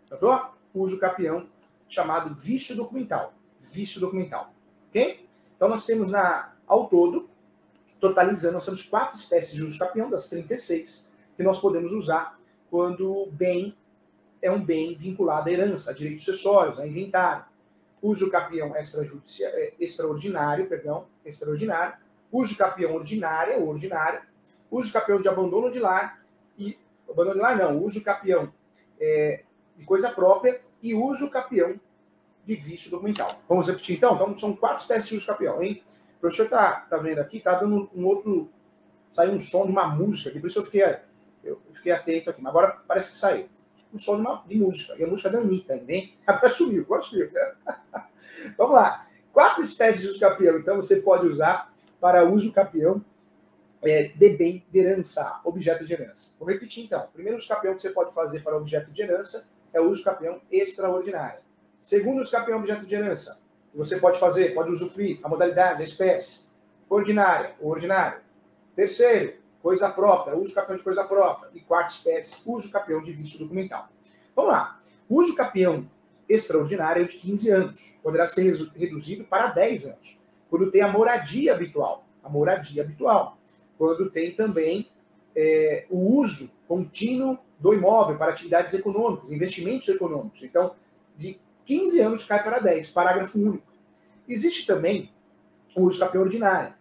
Notou? 0.10 0.54
Uso 0.74 1.00
capião 1.00 1.48
chamado 1.88 2.34
vício 2.36 2.76
documental. 2.76 3.34
Vício 3.60 4.00
documental. 4.00 4.54
Ok? 4.90 5.28
Então 5.56 5.70
nós 5.70 5.86
temos 5.86 6.12
na, 6.12 6.54
ao 6.68 6.88
todo, 6.88 7.30
totalizando, 8.04 8.56
nós 8.56 8.66
temos 8.66 8.84
quatro 8.84 9.16
espécies 9.16 9.56
de 9.56 9.64
uso 9.64 9.80
capião, 9.80 10.10
das 10.10 10.28
36, 10.28 11.14
que 11.38 11.44
nós 11.44 11.60
podemos 11.60 11.94
usar 11.94 12.38
quando 12.70 13.10
o 13.10 13.32
bem 13.32 13.78
é 14.42 14.52
um 14.52 14.62
bem 14.62 14.94
vinculado 14.94 15.48
à 15.48 15.52
herança, 15.54 15.92
a 15.92 15.94
direitos 15.94 16.26
sucessórios, 16.26 16.78
a 16.78 16.86
inventário. 16.86 17.46
Uso 18.02 18.30
capião 18.30 18.76
é, 18.76 18.82
extraordinário, 19.80 20.68
perdão, 20.68 21.08
extraordinário. 21.24 21.96
Uso 22.30 22.58
capião 22.58 22.94
ordinária 22.94 23.58
ou 23.58 23.70
ordinário. 23.70 24.22
Uso 24.70 24.92
capião 24.92 25.22
de 25.22 25.30
abandono 25.30 25.72
de 25.72 25.80
lar 25.80 26.22
e 26.58 26.78
abandono 27.10 27.36
de 27.36 27.42
lar 27.42 27.56
não, 27.56 27.82
uso 27.82 28.04
capião 28.04 28.52
é, 29.00 29.44
de 29.78 29.86
coisa 29.86 30.10
própria 30.10 30.60
e 30.82 30.94
uso 30.94 31.30
capião 31.30 31.80
de 32.46 32.56
vício 32.56 32.92
documental. 32.92 33.40
Vamos 33.48 33.68
repetir 33.68 33.96
então? 33.96 34.16
Então 34.16 34.36
são 34.36 34.54
quatro 34.54 34.82
espécies 34.82 35.08
de 35.08 35.16
uso 35.16 35.26
capião, 35.26 35.64
hein? 35.64 35.82
Professor 36.24 36.48
tá, 36.48 36.88
tá 36.90 36.98
vendo 37.00 37.20
aqui, 37.20 37.42
tá 37.42 37.54
dando 37.56 37.90
um 37.94 38.06
outro. 38.06 38.50
Saiu 39.10 39.34
um 39.34 39.40
som 39.40 39.66
de 39.66 39.74
uma 39.74 39.90
música 39.90 40.30
aqui, 40.30 40.40
por 40.40 40.48
isso 40.48 40.58
eu 40.58 40.64
fiquei 40.64 40.82
eu 41.44 41.62
fiquei 41.74 41.92
atento 41.92 42.30
aqui, 42.30 42.42
mas 42.42 42.50
agora 42.50 42.82
parece 42.88 43.12
que 43.12 43.18
saiu. 43.18 43.50
Um 43.94 44.00
som 44.00 44.16
de, 44.16 44.22
uma, 44.22 44.42
de 44.48 44.58
música. 44.58 44.96
E 44.98 45.04
a 45.04 45.08
música 45.08 45.30
da 45.30 45.40
Anitta, 45.40 45.76
hein? 45.86 46.14
Agora 46.26 46.50
sumiu, 46.50 46.84
agora 46.84 47.02
sumiu. 47.02 47.30
Vamos 48.58 48.74
lá. 48.74 49.06
Quatro 49.34 49.62
espécies 49.62 50.02
de 50.02 50.08
uso 50.08 50.20
capião, 50.20 50.58
então, 50.58 50.78
você 50.78 51.02
pode 51.02 51.28
usar 51.28 51.74
para 52.00 52.24
uso 52.24 52.54
capião 52.54 53.04
é, 53.82 54.04
de 54.04 54.30
bem 54.30 54.66
de 54.72 54.80
herança, 54.80 55.42
objeto 55.44 55.84
de 55.86 55.92
herança. 55.92 56.38
Vou 56.40 56.48
repetir, 56.48 56.86
então. 56.86 57.06
Primeiro 57.14 57.38
uso 57.38 57.50
capião 57.50 57.76
que 57.76 57.82
você 57.82 57.90
pode 57.90 58.14
fazer 58.14 58.40
para 58.40 58.56
objeto 58.56 58.90
de 58.92 59.02
herança 59.02 59.50
é 59.74 59.82
o 59.82 59.90
uso 59.90 60.06
capião 60.06 60.40
extraordinário. 60.50 61.42
Segundo 61.82 62.22
uso 62.22 62.32
capião 62.32 62.60
objeto 62.60 62.86
de 62.86 62.96
herança, 62.96 63.43
você 63.74 63.98
pode 63.98 64.20
fazer, 64.20 64.54
pode 64.54 64.72
usufruir 64.72 65.20
a 65.24 65.30
modalidade, 65.30 65.82
a 65.82 65.86
espécie, 65.86 66.46
ordinária, 66.90 67.56
ordinário. 67.60 68.20
Terceiro, 68.76 69.34
coisa 69.62 69.90
própria, 69.90 70.36
uso 70.36 70.54
capião 70.54 70.78
de 70.78 70.84
coisa 70.84 71.04
própria. 71.04 71.50
E 71.54 71.60
quarta 71.62 71.92
espécie, 71.92 72.42
uso 72.46 72.72
capião 72.72 73.02
de 73.02 73.12
vício 73.12 73.40
documental. 73.40 73.90
Vamos 74.36 74.52
lá. 74.52 74.80
O 75.10 75.20
uso 75.20 75.36
capião 75.36 75.90
extraordinário 76.28 77.04
é 77.04 77.06
de 77.06 77.16
15 77.16 77.50
anos. 77.50 78.00
Poderá 78.02 78.28
ser 78.28 78.54
reduzido 78.76 79.24
para 79.24 79.48
10 79.48 79.86
anos. 79.86 80.22
Quando 80.50 80.70
tem 80.70 80.82
a 80.82 80.88
moradia 80.88 81.54
habitual. 81.54 82.06
A 82.24 82.30
moradia 82.30 82.84
habitual. 82.84 83.38
Quando 83.78 84.10
tem 84.10 84.34
também 84.34 84.90
é, 85.36 85.86
o 85.90 86.18
uso 86.18 86.52
contínuo 86.68 87.38
do 87.60 87.74
imóvel 87.74 88.18
para 88.18 88.32
atividades 88.32 88.74
econômicas, 88.74 89.32
investimentos 89.32 89.88
econômicos. 89.88 90.44
Então, 90.44 90.76
15 91.66 92.00
anos 92.02 92.26
cai 92.26 92.44
para 92.44 92.60
10, 92.60 92.90
parágrafo 92.90 93.40
único. 93.40 93.72
Existe 94.28 94.66
também 94.66 95.12
o 95.76 95.84
uso 95.84 96.04
ordinário 96.04 96.74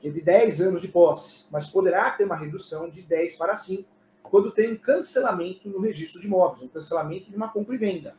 que 0.00 0.08
é 0.08 0.10
de 0.10 0.20
10 0.20 0.60
anos 0.60 0.80
de 0.80 0.88
posse, 0.88 1.44
mas 1.50 1.66
poderá 1.66 2.10
ter 2.10 2.24
uma 2.24 2.36
redução 2.36 2.88
de 2.88 3.02
10 3.02 3.34
para 3.34 3.56
5 3.56 3.84
quando 4.22 4.50
tem 4.50 4.72
um 4.72 4.76
cancelamento 4.76 5.68
no 5.68 5.80
registro 5.80 6.20
de 6.20 6.26
imóveis, 6.26 6.62
um 6.62 6.68
cancelamento 6.68 7.30
de 7.30 7.36
uma 7.36 7.48
compra 7.48 7.74
e 7.74 7.78
venda. 7.78 8.14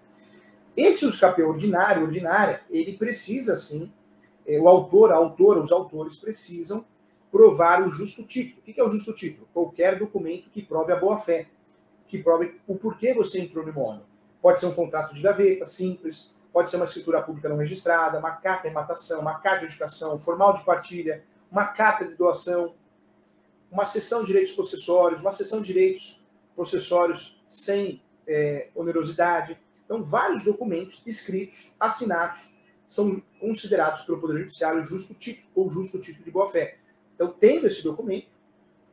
Esse 0.76 1.06
usucapião 1.06 1.50
ordinário, 1.50 2.04
ordinária, 2.04 2.62
ele 2.70 2.98
precisa, 2.98 3.56
sim, 3.56 3.92
é, 4.46 4.60
o 4.60 4.68
autor, 4.68 5.12
a 5.12 5.16
autora, 5.16 5.60
os 5.60 5.72
autores 5.72 6.16
precisam 6.16 6.84
provar 7.32 7.86
o 7.86 7.92
justo 7.92 8.24
título. 8.24 8.60
O 8.60 8.62
que 8.64 8.80
é 8.80 8.84
o 8.84 8.90
justo 8.90 9.14
título? 9.14 9.48
Qualquer 9.54 10.00
documento 10.00 10.50
que 10.50 10.64
prove 10.64 10.92
a 10.92 10.96
boa-fé, 10.96 11.48
que 12.08 12.18
prove 12.18 12.60
o 12.68 12.76
porquê 12.76 13.14
você 13.14 13.40
entrou 13.40 13.64
no 13.64 13.72
imóvel. 13.72 14.02
Pode 14.42 14.60
ser 14.60 14.68
um 14.68 14.74
contrato 14.74 15.14
de 15.14 15.22
gaveta 15.22 15.66
simples, 15.66 16.36
pode 16.52 16.70
ser 16.70 16.78
uma 16.78 16.86
escritura 16.86 17.22
pública 17.22 17.50
não 17.50 17.58
registrada, 17.58 18.18
uma 18.18 18.32
carta 18.32 18.68
de 18.68 18.74
matação, 18.74 19.22
uma 19.22 19.40
carta 19.40 19.66
de 19.66 19.74
educação, 19.74 20.18
formal 20.18 20.54
de 20.54 20.64
partilha, 20.64 21.24
uma 21.52 21.66
carta 21.66 22.06
de 22.06 22.16
doação, 22.16 22.74
uma 23.72 23.86
sessão 23.86 24.22
de 24.22 24.28
direitos 24.28 24.54
processórios, 24.54 25.22
uma 25.22 25.32
sessão 25.32 25.62
de 25.62 25.68
direitos 25.68 26.26
processórios 26.56 27.42
sem 27.48 28.02
é, 28.28 28.70
onerosidade. 28.76 29.60
Então, 29.86 30.04
vários 30.04 30.44
documentos 30.44 31.02
escritos, 31.06 31.76
assinados, 31.80 32.54
são 32.88 33.22
considerados 33.40 34.02
pelo 34.02 34.20
Poder 34.20 34.40
Judiciário 34.40 34.84
justo 34.84 35.14
título 35.14 35.48
ou 35.54 35.72
justo 35.72 36.00
título 36.00 36.26
de 36.26 36.32
boa-fé. 36.32 36.78
Então, 37.14 37.32
tendo 37.32 37.68
esse 37.68 37.84
documento, 37.84 38.28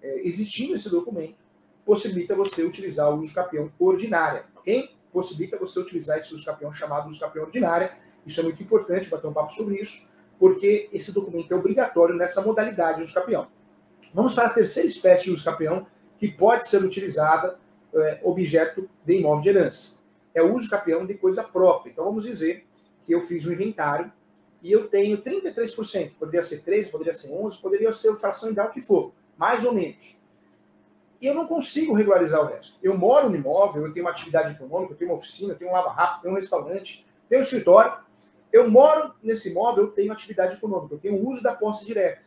é, 0.03 0.21
existindo 0.27 0.75
esse 0.75 0.91
documento, 0.91 1.37
possibilita 1.85 2.35
você 2.35 2.65
utilizar 2.65 3.11
o 3.11 3.19
uso 3.19 3.33
capião 3.33 3.73
ordinária, 3.79 4.47
ok? 4.57 4.96
Possibilita 5.17 5.57
você 5.57 5.81
utilizar 5.81 6.19
esse 6.19 6.35
uso 6.35 6.45
capião 6.45 6.71
chamado 6.73 7.09
uso 7.09 7.21
capião 7.21 7.47
ordinária. 7.47 7.97
Isso 8.27 8.41
é 8.41 8.43
muito 8.43 8.63
importante, 8.63 9.09
bater 9.09 9.27
um 9.27 9.33
papo 9.33 9.53
sobre 9.53 9.77
isso 9.81 10.07
porque 10.39 10.89
esse 10.93 11.13
documento 11.13 11.53
é 11.53 11.57
obrigatório 11.57 12.15
nessa 12.15 12.43
modalidade 12.43 12.99
de 12.99 13.05
uso 13.05 13.15
capião. 13.15 13.49
Vamos 14.13 14.35
para 14.35 14.49
a 14.49 14.51
terceira 14.51 14.87
espécie 14.87 15.25
de 15.25 15.31
uso 15.31 15.45
capião, 15.45 15.87
que 16.19 16.29
pode 16.29 16.69
ser 16.69 16.83
utilizada 16.83 17.59
é, 17.95 18.21
objeto 18.23 18.89
de 19.05 19.19
imóvel 19.19 19.43
de 19.43 19.49
herança. 19.51 19.99
É 20.35 20.43
o 20.43 20.55
uso 20.55 20.69
capião 20.69 21.07
de 21.07 21.15
coisa 21.15 21.43
própria. 21.43 21.91
Então 21.91 22.05
vamos 22.05 22.25
dizer 22.25 22.67
que 23.03 23.13
eu 23.15 23.21
fiz 23.21 23.47
um 23.47 23.53
inventário 23.53 24.13
e 24.63 24.73
eu 24.73 24.89
tenho 24.89 25.19
33%, 25.19 26.13
poderia 26.19 26.43
ser 26.43 26.63
13, 26.63 26.91
poderia 26.91 27.13
ser 27.13 27.33
11, 27.33 27.59
poderia 27.59 27.93
ser 27.93 28.15
fração 28.17 28.51
ideal 28.51 28.71
que 28.71 28.81
for, 28.81 29.13
mais 29.37 29.65
ou 29.65 29.73
menos. 29.73 30.23
E 31.21 31.27
eu 31.27 31.35
não 31.35 31.47
consigo 31.47 31.95
regularizar 31.95 32.41
o 32.43 32.47
resto. 32.47 32.77
Eu 32.83 32.97
moro 32.97 33.31
no 33.31 33.37
imóvel, 33.37 33.87
eu 33.87 33.93
tenho 33.93 34.05
uma 34.05 34.11
atividade 34.11 34.53
econômica, 34.53 34.93
eu 34.93 34.97
tenho 34.97 35.11
uma 35.11 35.17
oficina, 35.17 35.53
eu 35.53 35.59
tenho 35.59 35.71
um 35.71 35.75
lava-rápido, 35.75 36.23
tenho 36.23 36.35
um 36.35 36.37
restaurante, 36.37 37.07
tenho 37.29 37.41
um 37.41 37.45
escritório, 37.45 37.99
eu 38.53 38.71
moro 38.71 39.15
nesse 39.23 39.51
imóvel, 39.51 39.85
eu 39.85 39.91
tenho 39.91 40.13
atividade 40.13 40.57
econômica, 40.57 40.95
eu 40.95 40.99
tenho 40.99 41.27
uso 41.27 41.43
da 41.43 41.55
posse 41.55 41.85
direta. 41.85 42.25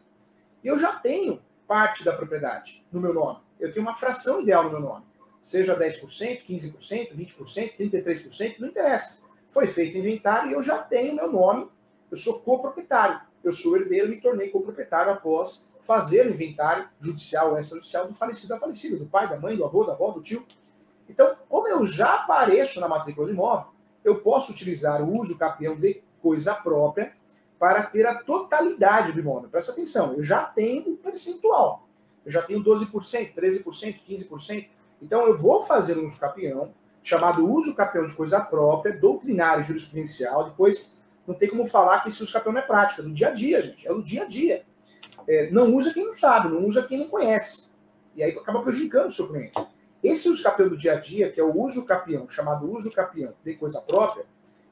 E 0.63 0.67
eu 0.67 0.77
já 0.77 0.93
tenho 0.93 1.41
parte 1.67 2.03
da 2.03 2.13
propriedade 2.13 2.85
no 2.91 2.99
meu 2.99 3.13
nome. 3.13 3.39
Eu 3.59 3.71
tenho 3.71 3.85
uma 3.85 3.93
fração 3.93 4.41
ideal 4.41 4.63
no 4.63 4.71
meu 4.71 4.79
nome. 4.79 5.05
Seja 5.39 5.77
10%, 5.77 6.43
15%, 6.45 7.13
20%, 7.13 7.77
33%, 7.77 8.59
não 8.59 8.67
interessa. 8.67 9.23
Foi 9.49 9.67
feito 9.67 9.95
o 9.95 9.97
inventário 9.99 10.49
e 10.49 10.53
eu 10.53 10.63
já 10.63 10.79
tenho 10.79 11.15
meu 11.15 11.31
nome. 11.31 11.69
Eu 12.11 12.17
sou 12.17 12.39
coproprietário. 12.41 13.21
Eu 13.43 13.53
sou 13.53 13.77
herdeiro 13.77 14.09
me 14.09 14.19
tornei 14.19 14.49
coproprietário 14.49 15.13
após 15.13 15.68
fazer 15.79 16.27
o 16.27 16.31
inventário 16.31 16.87
judicial 16.99 17.51
ou 17.51 17.59
extrajudicial 17.59 18.07
do 18.07 18.13
falecido 18.13 18.49
da 18.49 18.59
falecida, 18.59 18.97
do 18.97 19.05
pai, 19.05 19.29
da 19.29 19.39
mãe, 19.39 19.55
do 19.55 19.63
avô, 19.63 19.83
da 19.83 19.93
avó, 19.93 20.11
do 20.11 20.21
tio. 20.21 20.45
Então, 21.07 21.35
como 21.47 21.67
eu 21.67 21.85
já 21.85 22.15
apareço 22.15 22.79
na 22.79 22.87
matrícula 22.87 23.27
do 23.27 23.33
imóvel, 23.33 23.67
eu 24.03 24.21
posso 24.21 24.51
utilizar 24.51 25.01
o 25.01 25.17
uso 25.17 25.37
capião 25.37 25.75
de 25.75 26.01
coisa 26.21 26.53
própria 26.53 27.13
para 27.57 27.83
ter 27.83 28.05
a 28.05 28.15
totalidade 28.15 29.11
do 29.11 29.19
imóvel. 29.19 29.49
Presta 29.49 29.71
atenção, 29.71 30.13
eu 30.13 30.23
já 30.23 30.43
tenho 30.43 30.93
o 30.93 30.97
percentual. 30.97 31.87
Eu 32.25 32.31
já 32.31 32.41
tenho 32.41 32.63
12%, 32.63 33.33
13%, 33.33 33.99
15%. 34.07 34.67
Então 35.01 35.27
eu 35.27 35.35
vou 35.35 35.59
fazer 35.61 35.97
um 35.97 36.05
uso 36.05 36.19
capião, 36.19 36.73
chamado 37.01 37.49
uso 37.49 37.75
capião 37.75 38.05
de 38.05 38.13
coisa 38.13 38.39
própria, 38.39 38.95
doutrinário 38.95 39.63
jurisprudencial. 39.63 40.45
Depois 40.45 40.97
não 41.25 41.35
tem 41.35 41.49
como 41.49 41.65
falar 41.65 42.01
que 42.01 42.09
esse 42.09 42.21
uso 42.21 42.31
capião 42.31 42.53
não 42.53 42.61
é 42.61 42.65
prática, 42.65 43.01
é 43.01 43.05
do 43.05 43.11
dia 43.11 43.29
a 43.29 43.31
dia, 43.31 43.61
gente. 43.61 43.87
É 43.87 43.93
do 43.93 44.03
dia 44.03 44.23
a 44.23 44.25
dia. 44.25 44.65
É, 45.29 45.47
não 45.51 45.75
usa 45.75 45.93
quem 45.93 46.05
não 46.05 46.11
sabe, 46.11 46.49
não 46.49 46.65
usa 46.65 46.81
quem 46.81 46.97
não 46.97 47.07
conhece. 47.07 47.69
E 48.15 48.23
aí 48.23 48.31
acaba 48.31 48.63
prejudicando 48.63 49.05
o 49.05 49.11
seu 49.11 49.27
cliente. 49.27 49.63
Esse 50.03 50.27
uso 50.27 50.41
capião 50.41 50.67
do 50.67 50.75
dia 50.75 50.93
a 50.93 50.99
dia, 50.99 51.31
que 51.31 51.39
é 51.39 51.43
o 51.43 51.55
uso 51.55 51.85
capião, 51.85 52.27
chamado 52.27 52.67
uso 52.71 52.91
capião 52.91 53.35
de 53.45 53.53
coisa 53.53 53.79
própria, 53.79 54.25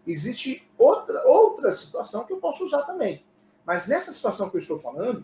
existe 0.07 0.67
outra, 0.75 1.21
outra 1.27 1.71
situação 1.71 2.23
que 2.23 2.33
eu 2.33 2.37
posso 2.37 2.63
usar 2.63 2.81
também. 2.81 3.23
Mas 3.63 3.85
nessa 3.85 4.11
situação 4.11 4.49
que 4.49 4.55
eu 4.55 4.59
estou 4.59 4.79
falando, 4.79 5.23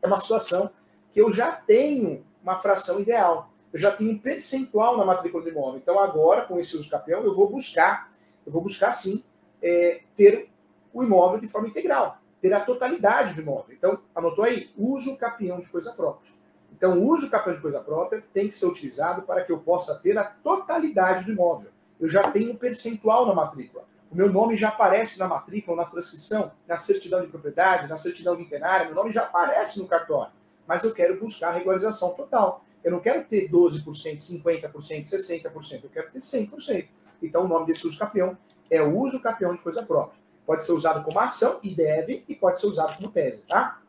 é 0.00 0.06
uma 0.06 0.16
situação 0.16 0.70
que 1.10 1.20
eu 1.20 1.30
já 1.30 1.52
tenho 1.52 2.24
uma 2.42 2.56
fração 2.56 2.98
ideal. 2.98 3.50
Eu 3.74 3.78
já 3.78 3.92
tenho 3.92 4.12
um 4.12 4.18
percentual 4.18 4.96
na 4.96 5.04
matrícula 5.04 5.42
do 5.42 5.50
imóvel. 5.50 5.80
Então, 5.82 5.98
agora, 5.98 6.46
com 6.46 6.58
esse 6.58 6.74
uso 6.78 6.88
capião, 6.88 7.22
eu 7.22 7.34
vou 7.34 7.50
buscar, 7.50 8.10
eu 8.46 8.50
vou 8.50 8.62
buscar 8.62 8.92
sim, 8.92 9.22
é, 9.62 10.00
ter 10.16 10.48
o 10.94 11.02
imóvel 11.02 11.40
de 11.40 11.46
forma 11.46 11.68
integral, 11.68 12.21
ter 12.42 12.52
a 12.52 12.60
totalidade 12.60 13.34
do 13.34 13.40
imóvel. 13.40 13.72
Então, 13.72 14.00
anotou 14.12 14.44
aí, 14.44 14.70
uso 14.76 15.16
capião 15.16 15.60
de 15.60 15.68
coisa 15.68 15.92
própria. 15.92 16.30
Então, 16.72 16.98
o 16.98 17.06
uso 17.06 17.30
capião 17.30 17.54
de 17.54 17.62
coisa 17.62 17.78
própria 17.78 18.24
tem 18.34 18.48
que 18.48 18.54
ser 18.54 18.66
utilizado 18.66 19.22
para 19.22 19.44
que 19.44 19.52
eu 19.52 19.58
possa 19.60 19.94
ter 19.94 20.18
a 20.18 20.24
totalidade 20.24 21.24
do 21.24 21.30
imóvel. 21.30 21.70
Eu 22.00 22.08
já 22.08 22.28
tenho 22.32 22.50
um 22.50 22.56
percentual 22.56 23.24
na 23.24 23.32
matrícula. 23.32 23.84
O 24.10 24.16
meu 24.16 24.30
nome 24.30 24.56
já 24.56 24.68
aparece 24.68 25.18
na 25.20 25.28
matrícula, 25.28 25.76
na 25.76 25.84
transcrição, 25.84 26.50
na 26.66 26.76
certidão 26.76 27.20
de 27.20 27.28
propriedade, 27.28 27.88
na 27.88 27.96
certidão 27.96 28.38
internária, 28.38 28.86
meu 28.86 28.94
nome 28.96 29.12
já 29.12 29.22
aparece 29.22 29.78
no 29.78 29.86
cartório. 29.86 30.32
Mas 30.66 30.82
eu 30.82 30.92
quero 30.92 31.18
buscar 31.20 31.50
a 31.50 31.52
regularização 31.52 32.12
total. 32.14 32.64
Eu 32.82 32.90
não 32.90 32.98
quero 32.98 33.24
ter 33.24 33.48
12%, 33.48 33.84
50%, 33.84 34.72
60%, 34.72 35.84
eu 35.84 35.90
quero 35.90 36.10
ter 36.10 36.18
100%. 36.18 36.88
Então, 37.22 37.44
o 37.44 37.48
nome 37.48 37.66
desse 37.66 37.86
uso 37.86 37.98
capião 37.98 38.36
é 38.68 38.82
o 38.82 38.98
uso 38.98 39.22
capião 39.22 39.54
de 39.54 39.60
coisa 39.60 39.82
própria. 39.84 40.20
Pode 40.46 40.64
ser 40.64 40.72
usado 40.72 41.04
como 41.04 41.18
ação 41.20 41.58
e 41.62 41.74
deve, 41.74 42.24
e 42.28 42.34
pode 42.34 42.58
ser 42.58 42.66
usado 42.66 42.96
como 42.96 43.10
tese, 43.10 43.46
tá? 43.46 43.80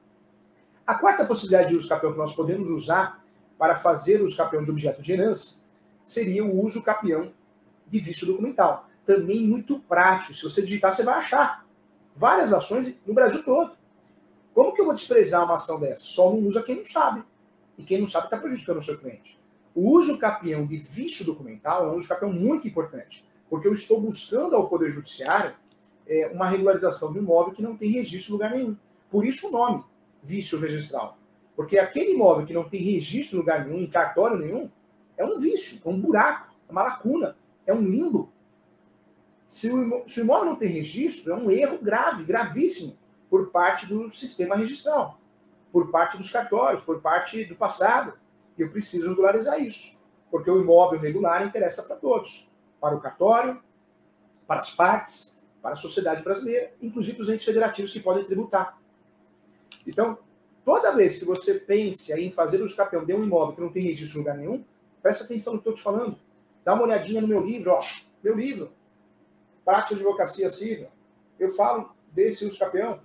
A 0.85 0.95
quarta 0.95 1.25
possibilidade 1.25 1.69
de 1.69 1.75
uso 1.75 1.87
capião 1.87 2.11
que 2.11 2.17
nós 2.17 2.35
podemos 2.35 2.69
usar 2.69 3.23
para 3.57 3.75
fazer 3.75 4.21
o 4.21 4.25
uso 4.25 4.35
capião 4.35 4.63
de 4.63 4.69
objeto 4.69 5.01
de 5.01 5.13
herança 5.13 5.63
seria 6.03 6.43
o 6.43 6.63
uso 6.63 6.83
capião 6.83 7.31
de 7.87 7.99
vício 7.99 8.27
documental. 8.27 8.87
Também 9.05 9.41
muito 9.41 9.79
prático. 9.79 10.33
Se 10.33 10.43
você 10.43 10.61
digitar, 10.61 10.91
você 10.91 11.03
vai 11.03 11.15
achar 11.15 11.65
várias 12.15 12.51
ações 12.51 12.95
no 13.05 13.13
Brasil 13.13 13.43
todo. 13.43 13.75
Como 14.53 14.73
que 14.73 14.81
eu 14.81 14.85
vou 14.85 14.93
desprezar 14.93 15.43
uma 15.43 15.55
ação 15.55 15.79
dessa? 15.79 16.03
Só 16.03 16.29
não 16.29 16.39
usa 16.39 16.61
quem 16.61 16.77
não 16.77 16.85
sabe. 16.85 17.23
E 17.77 17.83
quem 17.83 17.99
não 17.99 18.05
sabe 18.05 18.25
está 18.25 18.37
prejudicando 18.37 18.77
o 18.77 18.81
seu 18.81 18.99
cliente. 18.99 19.39
O 19.73 19.89
uso 19.89 20.19
capião 20.19 20.65
de 20.65 20.77
vício 20.77 21.25
documental 21.25 21.87
é 21.87 21.91
um 21.91 21.95
uso 21.95 22.07
capião 22.07 22.31
muito 22.31 22.67
importante, 22.67 23.27
porque 23.49 23.67
eu 23.67 23.73
estou 23.73 23.99
buscando 23.99 24.55
ao 24.55 24.67
Poder 24.67 24.91
Judiciário 24.91 25.55
é, 26.07 26.27
uma 26.33 26.47
regularização 26.47 27.11
do 27.11 27.19
imóvel 27.19 27.53
que 27.53 27.61
não 27.61 27.75
tem 27.75 27.89
registro 27.89 28.31
em 28.31 28.33
lugar 28.33 28.51
nenhum. 28.51 28.77
Por 29.09 29.25
isso 29.25 29.47
o 29.47 29.51
nome 29.51 29.83
vício 30.23 30.59
registral. 30.59 31.17
Porque 31.55 31.77
aquele 31.77 32.13
imóvel 32.13 32.45
que 32.45 32.53
não 32.53 32.63
tem 32.63 32.81
registro 32.81 33.37
em 33.37 33.39
lugar 33.39 33.65
nenhum, 33.65 33.83
em 33.83 33.89
cartório 33.89 34.37
nenhum, 34.37 34.69
é 35.17 35.25
um 35.25 35.37
vício, 35.39 35.81
é 35.85 35.89
um 35.89 35.99
buraco, 35.99 36.51
é 36.67 36.71
uma 36.71 36.83
lacuna, 36.83 37.35
é 37.67 37.73
um 37.73 37.81
limbo. 37.81 38.31
Se 39.45 39.69
o, 39.69 40.03
se 40.07 40.21
o 40.21 40.23
imóvel 40.23 40.45
não 40.45 40.55
tem 40.55 40.69
registro, 40.69 41.31
é 41.31 41.35
um 41.35 41.51
erro 41.51 41.77
grave, 41.77 42.23
gravíssimo, 42.23 42.97
por 43.29 43.51
parte 43.51 43.85
do 43.85 44.09
sistema 44.09 44.55
registral, 44.55 45.19
por 45.71 45.91
parte 45.91 46.17
dos 46.17 46.31
cartórios, 46.31 46.83
por 46.83 47.01
parte 47.01 47.43
do 47.45 47.55
passado. 47.55 48.13
E 48.57 48.61
eu 48.61 48.69
preciso 48.69 49.09
regularizar 49.09 49.61
isso. 49.61 50.01
Porque 50.31 50.49
o 50.49 50.61
imóvel 50.61 50.99
regular 50.99 51.45
interessa 51.45 51.83
para 51.83 51.95
todos. 51.95 52.49
Para 52.79 52.95
o 52.95 52.99
cartório, 52.99 53.61
para 54.47 54.57
as 54.57 54.69
partes, 54.69 55.32
para 55.63 55.71
a 55.71 55.77
sociedade 55.77 56.21
brasileira, 56.21 56.73
inclusive 56.81 57.21
os 57.21 57.29
entes 57.29 57.45
federativos 57.45 57.93
que 57.93 58.01
podem 58.01 58.25
tributar. 58.25 58.77
Então, 59.87 60.19
toda 60.65 60.91
vez 60.91 61.17
que 61.17 61.23
você 61.23 61.53
pense 61.53 62.11
em 62.13 62.29
fazer 62.29 62.61
uso 62.61 62.75
capião 62.75 63.05
de 63.05 63.13
um 63.13 63.23
imóvel 63.23 63.55
que 63.55 63.61
não 63.61 63.71
tem 63.71 63.81
registro 63.81 64.19
em 64.19 64.21
lugar 64.21 64.37
nenhum, 64.37 64.63
presta 65.01 65.23
atenção 65.23 65.53
no 65.53 65.61
que 65.61 65.67
eu 65.69 65.73
estou 65.73 65.93
te 65.93 65.97
falando. 65.97 66.19
Dá 66.65 66.73
uma 66.73 66.83
olhadinha 66.83 67.21
no 67.21 67.27
meu 67.29 67.39
livro, 67.39 67.71
ó. 67.71 67.81
Meu 68.21 68.35
livro, 68.35 68.73
Prática 69.63 69.95
de 69.95 70.01
Advocacia 70.01 70.49
Civil. 70.49 70.87
Eu 71.39 71.49
falo 71.51 71.95
desse 72.11 72.45
uso 72.45 72.59
capião. 72.59 72.99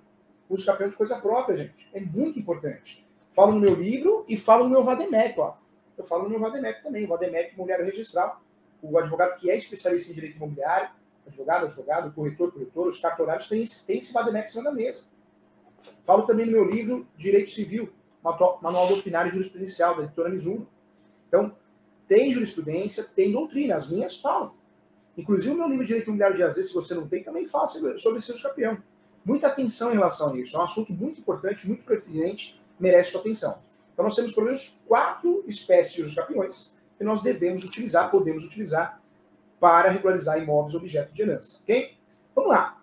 Uso 0.49 0.65
capião 0.65 0.89
de 0.89 0.97
coisa 0.97 1.17
própria, 1.17 1.55
gente. 1.55 1.89
É 1.93 2.01
muito 2.01 2.37
importante. 2.37 3.07
Falo 3.31 3.53
no 3.53 3.59
meu 3.61 3.75
livro 3.75 4.25
e 4.27 4.37
falo 4.37 4.65
no 4.65 4.69
meu 4.69 4.83
Vademec, 4.83 5.39
ó. 5.39 5.55
Eu 5.97 6.03
falo 6.03 6.23
no 6.23 6.29
meu 6.29 6.39
Vademec 6.39 6.83
também. 6.83 7.07
Vademec 7.07 7.53
Imobiliário 7.53 7.85
Registral. 7.85 8.41
O 8.81 8.97
advogado 8.97 9.37
que 9.39 9.49
é 9.49 9.55
especialista 9.55 10.11
em 10.11 10.15
direito 10.15 10.35
imobiliário, 10.37 10.89
advogado, 11.29 11.65
advogado, 11.67 12.11
corretor, 12.13 12.51
corretor, 12.51 12.87
os 12.87 12.99
cartorários 12.99 13.47
têm, 13.47 13.63
têm 13.85 13.99
esse 13.99 14.11
Vademec 14.11 14.55
na 14.61 14.71
mesa. 14.71 15.03
Falo 16.03 16.23
também 16.23 16.45
no 16.45 16.51
meu 16.51 16.65
livro 16.65 17.07
Direito 17.15 17.49
Civil, 17.51 17.89
Manual 18.21 18.87
Doutrinário 18.87 19.29
e 19.29 19.33
Jurisprudencial, 19.33 19.95
da 19.95 20.03
editora 20.03 20.29
Mizuno. 20.29 20.67
Então, 21.27 21.55
tem 22.07 22.31
jurisprudência, 22.31 23.03
tem 23.03 23.31
doutrina, 23.31 23.75
as 23.75 23.89
minhas 23.89 24.17
falam. 24.19 24.53
Inclusive, 25.17 25.53
o 25.53 25.57
meu 25.57 25.67
livro 25.67 25.85
Direito 25.85 26.07
Imobiliário 26.07 26.35
de 26.35 26.43
AZ, 26.43 26.55
se 26.55 26.73
você 26.73 26.93
não 26.95 27.07
tem, 27.07 27.23
também 27.23 27.45
fala 27.45 27.67
sobre 27.67 28.21
seus 28.21 28.41
campeão. 28.41 28.77
Muita 29.23 29.47
atenção 29.47 29.91
em 29.91 29.93
relação 29.93 30.33
a 30.33 30.37
isso. 30.37 30.57
É 30.57 30.59
um 30.59 30.63
assunto 30.63 30.91
muito 30.91 31.19
importante, 31.19 31.67
muito 31.67 31.83
pertinente, 31.83 32.59
merece 32.79 33.11
sua 33.11 33.21
atenção. 33.21 33.61
Então, 33.93 34.03
nós 34.03 34.15
temos 34.15 34.31
pelo 34.31 34.45
menos 34.45 34.81
quatro 34.87 35.43
espécies 35.47 36.09
de 36.09 36.15
campeões 36.15 36.73
que 36.97 37.03
nós 37.03 37.21
devemos 37.21 37.63
utilizar, 37.63 38.09
podemos 38.09 38.45
utilizar, 38.45 39.01
para 39.59 39.89
regularizar 39.89 40.37
imóveis 40.37 40.75
objeto 40.75 41.13
de 41.13 41.21
herança. 41.21 41.59
Ok? 41.63 41.97
Vamos 42.35 42.51
lá. 42.51 42.81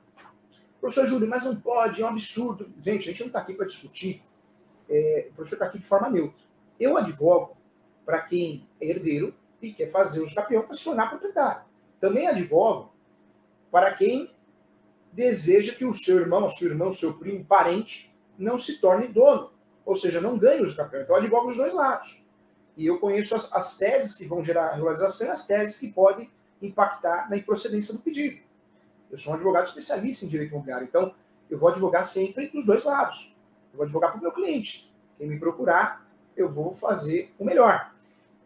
Professor 0.80 1.06
Júlio, 1.06 1.28
mas 1.28 1.42
não 1.42 1.56
pode, 1.56 2.00
é 2.00 2.04
um 2.04 2.08
absurdo. 2.08 2.70
Gente, 2.80 3.02
a 3.02 3.12
gente 3.12 3.20
não 3.20 3.26
está 3.28 3.40
aqui 3.40 3.54
para 3.54 3.66
discutir. 3.66 4.22
É, 4.88 5.28
o 5.30 5.34
professor 5.34 5.56
está 5.56 5.66
aqui 5.66 5.78
de 5.78 5.86
forma 5.86 6.08
neutra. 6.08 6.40
Eu 6.78 6.96
advogo 6.96 7.56
para 8.04 8.20
quem 8.20 8.68
é 8.80 8.86
herdeiro 8.86 9.34
e 9.60 9.72
quer 9.72 9.88
fazer 9.88 10.20
uso 10.20 10.34
campeão 10.34 10.62
para 10.62 10.74
se 10.74 10.84
tornar 10.84 11.08
proprietário. 11.08 11.62
Também 11.98 12.28
advogo 12.28 12.92
para 13.70 13.92
quem 13.94 14.30
deseja 15.12 15.74
que 15.74 15.84
o 15.84 15.92
seu 15.92 16.18
irmão, 16.18 16.44
a 16.44 16.48
sua 16.48 16.68
irmã, 16.68 16.86
o 16.86 16.92
seu 16.92 17.14
primo, 17.14 17.44
parente, 17.44 18.14
não 18.38 18.58
se 18.58 18.80
torne 18.80 19.08
dono. 19.08 19.50
Ou 19.84 19.96
seja, 19.96 20.20
não 20.20 20.38
ganhe 20.38 20.62
uso 20.62 20.76
campeão. 20.76 21.02
Então, 21.02 21.16
eu 21.16 21.22
advogo 21.22 21.48
os 21.48 21.56
dois 21.56 21.72
lados. 21.72 22.24
E 22.76 22.86
eu 22.86 22.98
conheço 22.98 23.34
as, 23.34 23.52
as 23.52 23.78
teses 23.78 24.14
que 24.16 24.26
vão 24.26 24.44
gerar 24.44 24.72
regularização 24.72 25.26
e 25.26 25.30
as 25.30 25.46
teses 25.46 25.78
que 25.78 25.88
podem 25.88 26.30
impactar 26.60 27.28
na 27.28 27.36
improcedência 27.36 27.92
do 27.94 28.00
pedido. 28.00 28.38
Eu 29.10 29.18
sou 29.18 29.32
um 29.32 29.36
advogado 29.36 29.66
especialista 29.66 30.24
em 30.24 30.28
direito 30.28 30.50
imobiliário, 30.50 30.86
então 30.86 31.14
eu 31.50 31.58
vou 31.58 31.68
advogar 31.68 32.04
sempre 32.04 32.48
dos 32.48 32.64
dois 32.64 32.84
lados. 32.84 33.34
Eu 33.72 33.78
vou 33.78 33.84
advogar 33.84 34.10
para 34.10 34.18
o 34.18 34.22
meu 34.22 34.32
cliente. 34.32 34.92
Quem 35.16 35.28
me 35.28 35.38
procurar, 35.38 36.06
eu 36.36 36.48
vou 36.48 36.72
fazer 36.72 37.32
o 37.38 37.44
melhor. 37.44 37.92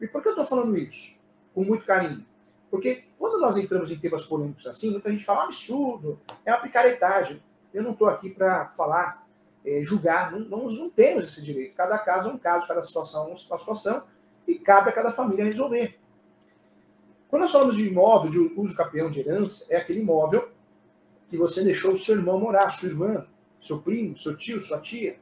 E 0.00 0.06
por 0.06 0.22
que 0.22 0.28
eu 0.28 0.32
estou 0.32 0.44
falando 0.44 0.76
isso? 0.76 1.16
Com 1.54 1.64
muito 1.64 1.84
carinho. 1.84 2.24
Porque 2.70 3.04
quando 3.18 3.40
nós 3.40 3.56
entramos 3.56 3.90
em 3.90 3.98
temas 3.98 4.24
polêmicos 4.24 4.66
assim, 4.66 4.90
muita 4.90 5.10
gente 5.10 5.24
fala 5.24 5.40
um 5.40 5.44
absurdo, 5.44 6.20
é 6.44 6.52
uma 6.52 6.60
picaretagem. 6.60 7.42
Eu 7.74 7.82
não 7.82 7.92
estou 7.92 8.08
aqui 8.08 8.30
para 8.30 8.68
falar, 8.68 9.26
é, 9.64 9.82
julgar, 9.82 10.30
não, 10.32 10.40
não, 10.40 10.68
não, 10.68 10.90
temos 10.90 11.24
esse 11.24 11.42
direito. 11.42 11.74
Cada 11.74 11.98
caso 11.98 12.30
é 12.30 12.32
um 12.32 12.38
caso, 12.38 12.66
cada 12.66 12.82
situação 12.82 13.24
é 13.24 13.26
uma 13.28 13.36
situação, 13.36 14.04
e 14.46 14.58
cabe 14.58 14.90
a 14.90 14.92
cada 14.92 15.12
família 15.12 15.44
resolver. 15.44 15.98
Quando 17.30 17.42
nós 17.42 17.52
falamos 17.52 17.76
de 17.76 17.86
imóvel 17.86 18.30
de 18.30 18.38
uso 18.60 18.76
capião 18.76 19.08
de 19.08 19.20
herança, 19.20 19.64
é 19.70 19.76
aquele 19.76 20.00
imóvel 20.00 20.50
que 21.28 21.36
você 21.36 21.62
deixou 21.62 21.92
o 21.92 21.96
seu 21.96 22.16
irmão 22.16 22.40
morar, 22.40 22.68
sua 22.70 22.88
irmã, 22.88 23.24
seu 23.60 23.80
primo, 23.80 24.18
seu 24.18 24.36
tio, 24.36 24.58
sua 24.58 24.80
tia. 24.80 25.16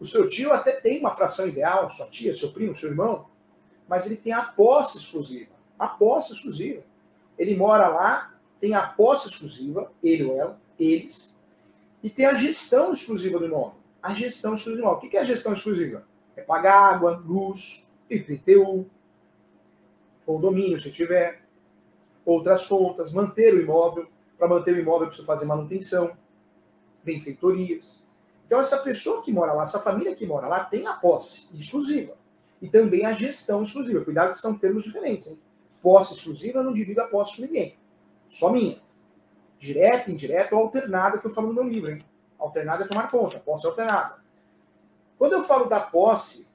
O 0.00 0.06
seu 0.06 0.26
tio 0.26 0.50
até 0.50 0.72
tem 0.72 0.98
uma 0.98 1.12
fração 1.12 1.46
ideal, 1.46 1.90
sua 1.90 2.06
tia, 2.06 2.32
seu 2.32 2.52
primo, 2.52 2.74
seu 2.74 2.88
irmão, 2.88 3.26
mas 3.86 4.06
ele 4.06 4.16
tem 4.16 4.32
a 4.32 4.42
posse 4.42 4.96
exclusiva. 4.96 5.52
A 5.78 5.86
posse 5.86 6.32
exclusiva. 6.32 6.82
Ele 7.38 7.54
mora 7.54 7.88
lá, 7.88 8.34
tem 8.58 8.74
a 8.74 8.82
posse 8.82 9.28
exclusiva, 9.28 9.92
ele 10.02 10.24
ou 10.24 10.36
ela, 10.36 10.60
eles, 10.78 11.36
e 12.02 12.08
tem 12.08 12.24
a 12.24 12.34
gestão 12.34 12.92
exclusiva 12.92 13.38
do 13.38 13.44
imóvel. 13.44 13.74
a 14.02 14.14
gestão 14.14 14.54
exclusiva 14.54 14.82
do 14.82 14.88
imóvel. 14.88 15.06
O 15.06 15.10
que 15.10 15.16
é 15.16 15.20
a 15.20 15.24
gestão 15.24 15.52
exclusiva? 15.52 16.04
É 16.34 16.40
pagar 16.40 16.94
água, 16.94 17.22
luz, 17.24 17.86
IPTU, 18.10 18.86
ou 20.26 20.38
domínio, 20.38 20.78
se 20.78 20.90
tiver, 20.90 21.42
outras 22.24 22.66
contas, 22.66 23.12
manter 23.12 23.54
o 23.54 23.60
imóvel. 23.60 24.06
Para 24.38 24.48
manter 24.48 24.74
o 24.74 24.78
imóvel, 24.78 25.06
precisa 25.06 25.26
fazer 25.26 25.46
manutenção, 25.46 26.16
benfeitorias. 27.04 28.02
Então, 28.46 28.60
essa 28.60 28.78
pessoa 28.78 29.22
que 29.22 29.32
mora 29.32 29.52
lá, 29.52 29.62
essa 29.62 29.78
família 29.78 30.14
que 30.14 30.26
mora 30.26 30.48
lá, 30.48 30.64
tem 30.64 30.86
a 30.86 30.94
posse 30.94 31.48
exclusiva. 31.54 32.14
E 32.60 32.68
também 32.68 33.04
a 33.04 33.12
gestão 33.12 33.62
exclusiva. 33.62 34.04
Cuidado 34.04 34.32
que 34.32 34.38
são 34.38 34.56
termos 34.56 34.84
diferentes. 34.84 35.28
Hein? 35.28 35.40
Posse 35.80 36.14
exclusiva, 36.14 36.58
eu 36.58 36.64
não 36.64 36.72
divido 36.72 37.00
a 37.00 37.06
posse 37.06 37.36
com 37.36 37.42
ninguém. 37.42 37.76
Só 38.28 38.50
minha. 38.50 38.80
Direta, 39.58 40.10
indireta 40.10 40.54
ou 40.54 40.62
alternada, 40.62 41.18
que 41.18 41.26
eu 41.26 41.30
falo 41.30 41.48
no 41.48 41.54
meu 41.54 41.64
livro. 41.64 41.90
Hein? 41.90 42.04
Alternada 42.38 42.84
é 42.84 42.86
tomar 42.86 43.10
conta, 43.10 43.38
posse 43.38 43.66
alternada. 43.66 44.16
Quando 45.18 45.34
eu 45.34 45.42
falo 45.42 45.66
da 45.66 45.80
posse, 45.80 46.48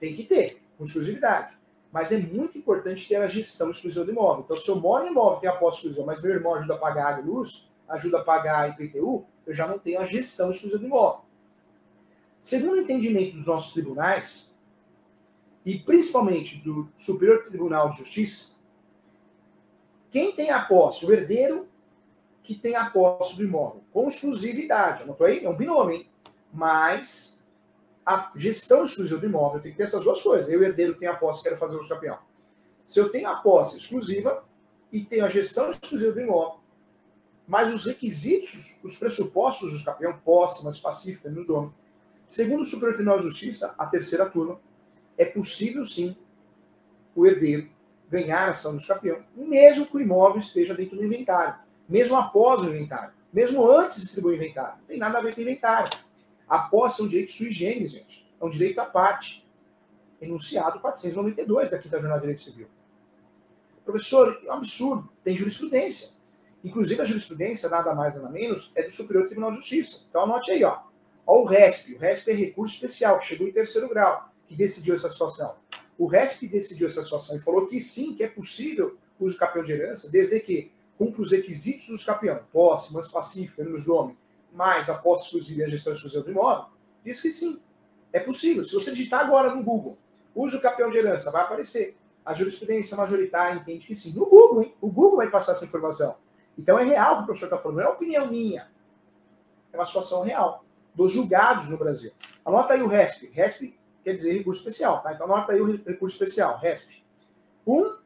tem 0.00 0.14
que 0.14 0.24
ter, 0.24 0.62
com 0.76 0.84
exclusividade. 0.84 1.55
Mas 1.92 2.12
é 2.12 2.18
muito 2.18 2.58
importante 2.58 3.08
ter 3.08 3.16
a 3.16 3.28
gestão 3.28 3.70
exclusiva 3.70 4.04
do 4.04 4.10
imóvel. 4.10 4.42
Então, 4.44 4.56
se 4.56 4.68
eu 4.68 4.76
moro 4.76 5.06
em 5.06 5.10
imóvel 5.10 5.40
tem 5.40 5.48
a 5.48 5.56
posse 5.56 5.78
exclusiva, 5.78 6.04
mas 6.04 6.20
meu 6.20 6.32
irmão 6.32 6.54
ajuda 6.54 6.74
a 6.74 6.78
pagar 6.78 7.18
e 7.18 7.26
luz, 7.26 7.70
ajuda 7.88 8.18
a 8.18 8.24
pagar 8.24 8.64
a 8.64 8.68
IPTU, 8.68 9.24
eu 9.46 9.54
já 9.54 9.66
não 9.66 9.78
tenho 9.78 10.00
a 10.00 10.04
gestão 10.04 10.50
exclusiva 10.50 10.78
do 10.78 10.86
imóvel. 10.86 11.22
Segundo 12.40 12.74
o 12.74 12.80
entendimento 12.80 13.34
dos 13.34 13.46
nossos 13.46 13.72
tribunais, 13.72 14.54
e 15.64 15.78
principalmente 15.78 16.58
do 16.58 16.88
Superior 16.96 17.42
Tribunal 17.44 17.90
de 17.90 17.98
Justiça, 17.98 18.54
quem 20.10 20.32
tem 20.32 20.50
a 20.50 20.62
posse? 20.62 21.04
O 21.04 21.12
herdeiro 21.12 21.68
que 22.42 22.54
tem 22.54 22.76
a 22.76 22.88
posse 22.88 23.36
do 23.36 23.42
imóvel, 23.42 23.82
com 23.92 24.06
exclusividade. 24.06 25.02
Anotou 25.02 25.26
aí? 25.26 25.44
É 25.44 25.50
um 25.50 25.56
binômio, 25.56 25.96
hein? 25.96 26.08
Mas 26.52 27.35
a 28.06 28.30
gestão 28.36 28.84
exclusiva 28.84 29.18
do 29.18 29.26
imóvel 29.26 29.60
tem 29.60 29.72
que 29.72 29.76
ter 29.76 29.82
essas 29.82 30.04
duas 30.04 30.22
coisas. 30.22 30.48
Eu, 30.48 30.62
herdeiro, 30.62 30.94
tenho 30.94 31.10
a 31.10 31.16
posse, 31.16 31.42
quero 31.42 31.56
fazer 31.56 31.76
o 31.76 31.88
campeão. 31.88 32.16
Se 32.84 33.00
eu 33.00 33.08
tenho 33.08 33.28
a 33.28 33.34
posse 33.34 33.76
exclusiva 33.76 34.44
e 34.92 35.00
tenho 35.00 35.24
a 35.24 35.28
gestão 35.28 35.68
exclusiva 35.68 36.12
do 36.12 36.20
imóvel, 36.20 36.60
mas 37.48 37.74
os 37.74 37.84
requisitos, 37.84 38.80
os 38.84 38.96
pressupostos 38.96 39.76
do 39.76 39.84
campeão, 39.84 40.16
posse, 40.24 40.64
mas 40.64 40.78
pacífica, 40.78 41.28
nos 41.28 41.46
domínios, 41.46 41.74
segundo 42.28 42.60
o 42.60 42.64
Superior 42.64 42.94
Tribunal 42.94 43.18
de 43.18 43.24
Justiça, 43.24 43.74
a 43.76 43.86
terceira 43.86 44.26
turma, 44.26 44.60
é 45.18 45.24
possível 45.24 45.84
sim 45.84 46.16
o 47.14 47.26
herdeiro 47.26 47.68
ganhar 48.08 48.46
a 48.46 48.50
ação 48.50 48.76
do 48.76 48.86
campeão, 48.86 49.24
mesmo 49.34 49.84
que 49.84 49.96
o 49.96 50.00
imóvel 50.00 50.38
esteja 50.38 50.74
dentro 50.74 50.96
do 50.96 51.04
inventário, 51.04 51.56
mesmo 51.88 52.16
após 52.16 52.62
o 52.62 52.66
inventário, 52.66 53.12
mesmo 53.32 53.68
antes 53.68 53.96
de 53.96 54.02
distribuir 54.02 54.38
o 54.38 54.42
inventário. 54.42 54.78
Não 54.78 54.86
tem 54.86 54.98
nada 54.98 55.18
a 55.18 55.20
ver 55.20 55.34
com 55.34 55.40
o 55.40 55.42
inventário. 55.42 55.98
A 56.48 56.58
posse 56.58 57.00
é 57.00 57.04
um 57.04 57.08
direito 57.08 57.30
sui 57.30 57.50
generis, 57.50 57.92
gente. 57.92 58.26
É 58.40 58.44
um 58.44 58.50
direito 58.50 58.78
à 58.78 58.84
parte. 58.84 59.46
Enunciado 60.20 60.80
492 60.80 61.70
da 61.70 61.78
Quinta 61.78 61.98
Jornada 61.98 62.20
de 62.20 62.26
Direito 62.26 62.42
Civil. 62.42 62.68
Professor, 63.84 64.40
é 64.44 64.50
um 64.50 64.54
absurdo. 64.54 65.08
Tem 65.22 65.34
jurisprudência. 65.34 66.10
Inclusive, 66.64 67.00
a 67.00 67.04
jurisprudência, 67.04 67.68
nada 67.68 67.94
mais 67.94 68.16
nada 68.16 68.28
menos, 68.28 68.72
é 68.74 68.82
do 68.82 68.90
Superior 68.90 69.26
Tribunal 69.26 69.50
de 69.50 69.56
Justiça. 69.56 70.06
Então, 70.08 70.22
anote 70.22 70.50
aí, 70.50 70.64
ó. 70.64 70.80
Ó 71.26 71.42
o 71.42 71.44
RESP. 71.44 71.94
O 71.94 71.98
RESP 71.98 72.30
é 72.30 72.34
recurso 72.34 72.74
especial, 72.74 73.18
que 73.18 73.26
chegou 73.26 73.46
em 73.46 73.52
terceiro 73.52 73.88
grau, 73.88 74.30
que 74.46 74.54
decidiu 74.54 74.94
essa 74.94 75.08
situação. 75.08 75.56
O 75.98 76.06
RESP 76.06 76.46
decidiu 76.46 76.86
essa 76.86 77.02
situação 77.02 77.36
e 77.36 77.38
falou 77.38 77.66
que 77.66 77.80
sim, 77.80 78.14
que 78.14 78.22
é 78.22 78.28
possível 78.28 78.96
o 79.18 79.24
uso 79.24 79.36
campeão 79.38 79.64
de 79.64 79.72
herança, 79.72 80.08
desde 80.08 80.38
que 80.40 80.70
cumpra 80.98 81.22
os 81.22 81.30
requisitos 81.30 81.86
do 81.86 82.04
campeão, 82.04 82.40
posse, 82.52 82.92
manso 82.92 83.12
pacífica, 83.12 83.62
menos 83.62 83.86
nome, 83.86 84.16
mais 84.56 84.88
a 84.88 84.94
posse 84.94 85.26
exclusiva 85.26 85.60
e 85.60 85.64
a 85.64 85.68
gestão 85.68 85.92
exclusiva 85.92 86.24
do 86.24 86.30
imóvel, 86.30 86.64
diz 87.04 87.20
que 87.20 87.30
sim, 87.30 87.60
é 88.12 88.18
possível. 88.18 88.64
Se 88.64 88.72
você 88.72 88.90
digitar 88.90 89.20
agora 89.20 89.54
no 89.54 89.62
Google, 89.62 89.98
uso 90.34 90.60
campeão 90.60 90.90
de 90.90 90.96
herança, 90.96 91.30
vai 91.30 91.42
aparecer. 91.42 91.96
A 92.24 92.32
jurisprudência 92.32 92.96
majoritária 92.96 93.60
entende 93.60 93.86
que 93.86 93.94
sim. 93.94 94.12
No 94.14 94.26
Google, 94.26 94.62
hein? 94.62 94.74
O 94.80 94.90
Google 94.90 95.18
vai 95.18 95.30
passar 95.30 95.52
essa 95.52 95.64
informação. 95.64 96.16
Então 96.58 96.78
é 96.78 96.84
real 96.84 97.12
o 97.12 97.16
que 97.18 97.22
o 97.22 97.26
professor 97.26 97.46
está 97.46 97.58
falando, 97.58 97.76
não 97.78 97.84
é 97.84 97.88
opinião 97.88 98.28
minha. 98.28 98.68
É 99.72 99.76
uma 99.76 99.84
situação 99.84 100.22
real 100.22 100.64
dos 100.94 101.12
julgados 101.12 101.68
no 101.68 101.76
Brasil. 101.76 102.10
Anota 102.44 102.72
aí 102.72 102.82
o 102.82 102.88
RESP. 102.88 103.30
RESP 103.32 103.78
quer 104.02 104.14
dizer 104.14 104.32
recurso 104.32 104.60
especial, 104.60 105.02
tá? 105.02 105.12
Então 105.12 105.26
anota 105.26 105.52
aí 105.52 105.60
o 105.60 105.66
recurso 105.66 106.16
especial, 106.16 106.58
RESP. 106.58 107.04
1 107.66 107.96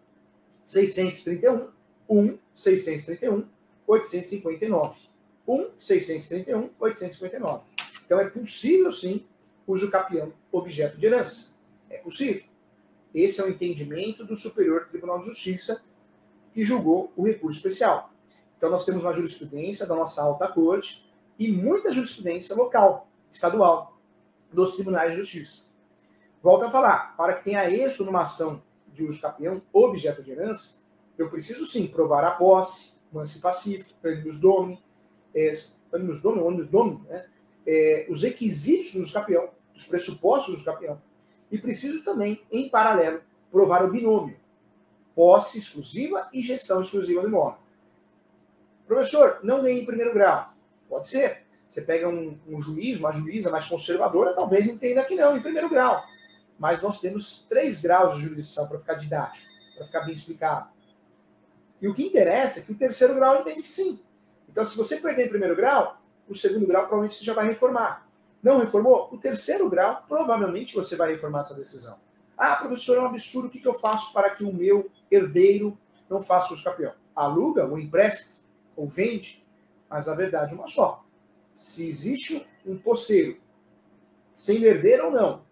631 0.65 1.69
1 2.09 2.39
631 2.53 3.49
859. 3.87 5.10
1 5.51 5.71
631 5.77 6.71
859. 6.79 7.63
Então 8.05 8.21
é 8.21 8.29
possível 8.29 8.93
sim 8.93 9.27
uso 9.67 9.91
capião 9.91 10.33
objeto 10.53 10.97
de 10.99 11.07
herança. 11.07 11.51
É 11.89 11.99
possível. 11.99 12.45
Esse 13.15 13.41
é 13.41 13.45
o 13.45 13.49
entendimento 13.49 14.25
do 14.25 14.37
Superior 14.37 14.87
Tribunal 14.89 15.19
de 15.19 15.27
Justiça 15.27 15.83
que 16.53 16.65
julgou 16.65 17.13
o 17.17 17.25
recurso 17.25 17.59
especial. 17.59 18.13
Então, 18.57 18.71
nós 18.71 18.85
temos 18.85 19.03
uma 19.03 19.13
jurisprudência 19.13 19.87
da 19.87 19.95
nossa 19.95 20.23
alta 20.23 20.47
corte 20.47 21.11
e 21.39 21.51
muita 21.51 21.93
jurisprudência 21.93 22.55
local, 22.55 23.09
estadual, 23.31 23.99
dos 24.53 24.75
tribunais 24.75 25.13
de 25.13 25.19
justiça. 25.19 25.71
Volto 26.43 26.65
a 26.65 26.71
falar, 26.71 27.17
para 27.17 27.35
que 27.35 27.45
tenha 27.45 27.71
êxito 27.71 28.05
numa 28.05 28.23
ação 28.23 28.63
de 28.93 29.05
uso 29.05 29.21
capião, 29.21 29.63
objeto 29.73 30.23
de 30.23 30.33
herança, 30.33 30.81
eu 31.17 31.31
preciso 31.31 31.65
sim 31.67 31.87
provar 31.87 32.25
a 32.25 32.33
posse, 32.33 32.95
manse 33.13 33.41
pacífico, 33.41 33.95
animus 34.07 34.39
domini, 34.39 34.83
é, 35.35 35.51
animus 35.93 36.21
domini, 36.21 36.47
animus 36.47 36.67
domini, 36.67 37.01
né? 37.09 37.27
É, 37.67 38.07
os 38.09 38.23
requisitos 38.23 38.95
do 38.95 39.13
capião, 39.13 39.51
os 39.77 39.85
pressupostos 39.85 40.59
do 40.59 40.65
capião, 40.65 41.01
e 41.51 41.59
preciso 41.59 42.05
também, 42.05 42.43
em 42.51 42.69
paralelo, 42.69 43.21
provar 43.51 43.85
o 43.85 43.91
binômio, 43.91 44.37
posse 45.15 45.59
exclusiva 45.59 46.29
e 46.33 46.43
gestão 46.43 46.81
exclusiva 46.81 47.21
do 47.23 47.29
imóvel. 47.29 47.59
Professor, 48.87 49.41
não 49.43 49.63
ganhei 49.63 49.83
em 49.83 49.87
primeiro 49.87 50.13
grau. 50.13 50.53
Pode 50.89 51.09
ser. 51.09 51.45
Você 51.69 51.83
pega 51.83 52.09
um, 52.09 52.37
um 52.49 52.61
juiz, 52.61 52.99
uma 52.99 53.13
juíza 53.13 53.49
mais 53.49 53.67
conservadora, 53.67 54.35
talvez 54.35 54.67
entenda 54.67 55.05
que 55.05 55.15
não, 55.15 55.37
em 55.37 55.43
primeiro 55.43 55.69
grau. 55.69 56.03
Mas 56.59 56.83
nós 56.83 57.01
temos 57.01 57.47
três 57.49 57.81
graus 57.81 58.17
de 58.17 58.23
jurisdição 58.23 58.67
para 58.67 58.79
ficar 58.79 58.95
didático, 58.95 59.47
para 59.77 59.85
ficar 59.85 60.01
bem 60.01 60.15
explicado. 60.15 60.69
E 61.81 61.87
o 61.87 61.95
que 61.95 62.05
interessa 62.05 62.59
é 62.59 62.63
que 62.63 62.73
o 62.73 62.75
terceiro 62.75 63.15
grau 63.15 63.41
entende 63.41 63.63
que 63.63 63.69
sim. 63.69 64.01
Então, 64.51 64.65
se 64.65 64.77
você 64.77 64.97
perder 64.97 65.27
em 65.27 65.29
primeiro 65.29 65.57
grau, 65.57 66.01
o 66.29 66.35
segundo 66.35 66.67
grau 66.67 66.83
provavelmente 66.83 67.17
você 67.17 67.25
já 67.25 67.35
vai 67.35 67.47
reformar. 67.47 68.07
Não 68.43 68.59
reformou? 68.59 69.09
O 69.13 69.19
terceiro 69.19 69.69
grau, 69.69 70.05
provavelmente 70.09 70.75
você 70.75 70.97
vai 70.97 71.11
reformar 71.11 71.41
essa 71.41 71.55
decisão. 71.55 71.99
Ah, 72.37 72.57
professor, 72.57 72.97
é 72.97 73.01
um 73.01 73.07
absurdo. 73.07 73.49
O 73.49 73.51
que 73.51 73.67
eu 73.67 73.75
faço 73.75 74.13
para 74.13 74.31
que 74.31 74.43
o 74.43 74.53
meu 74.53 74.91
herdeiro 75.11 75.77
não 76.09 76.21
faça 76.21 76.55
o 76.55 76.63
campeão? 76.65 76.95
Aluga 77.15 77.67
ou 77.67 77.79
empresta? 77.79 78.41
ou 78.81 78.87
vende, 78.87 79.45
mas 79.89 80.09
a 80.09 80.15
verdade 80.15 80.53
é 80.53 80.57
uma 80.57 80.67
só. 80.67 81.05
Se 81.53 81.87
existe 81.87 82.47
um 82.65 82.79
poceiro, 82.79 83.39
sem 84.35 84.63
herdeiro 84.63 85.07
ou 85.07 85.11
não, 85.11 85.43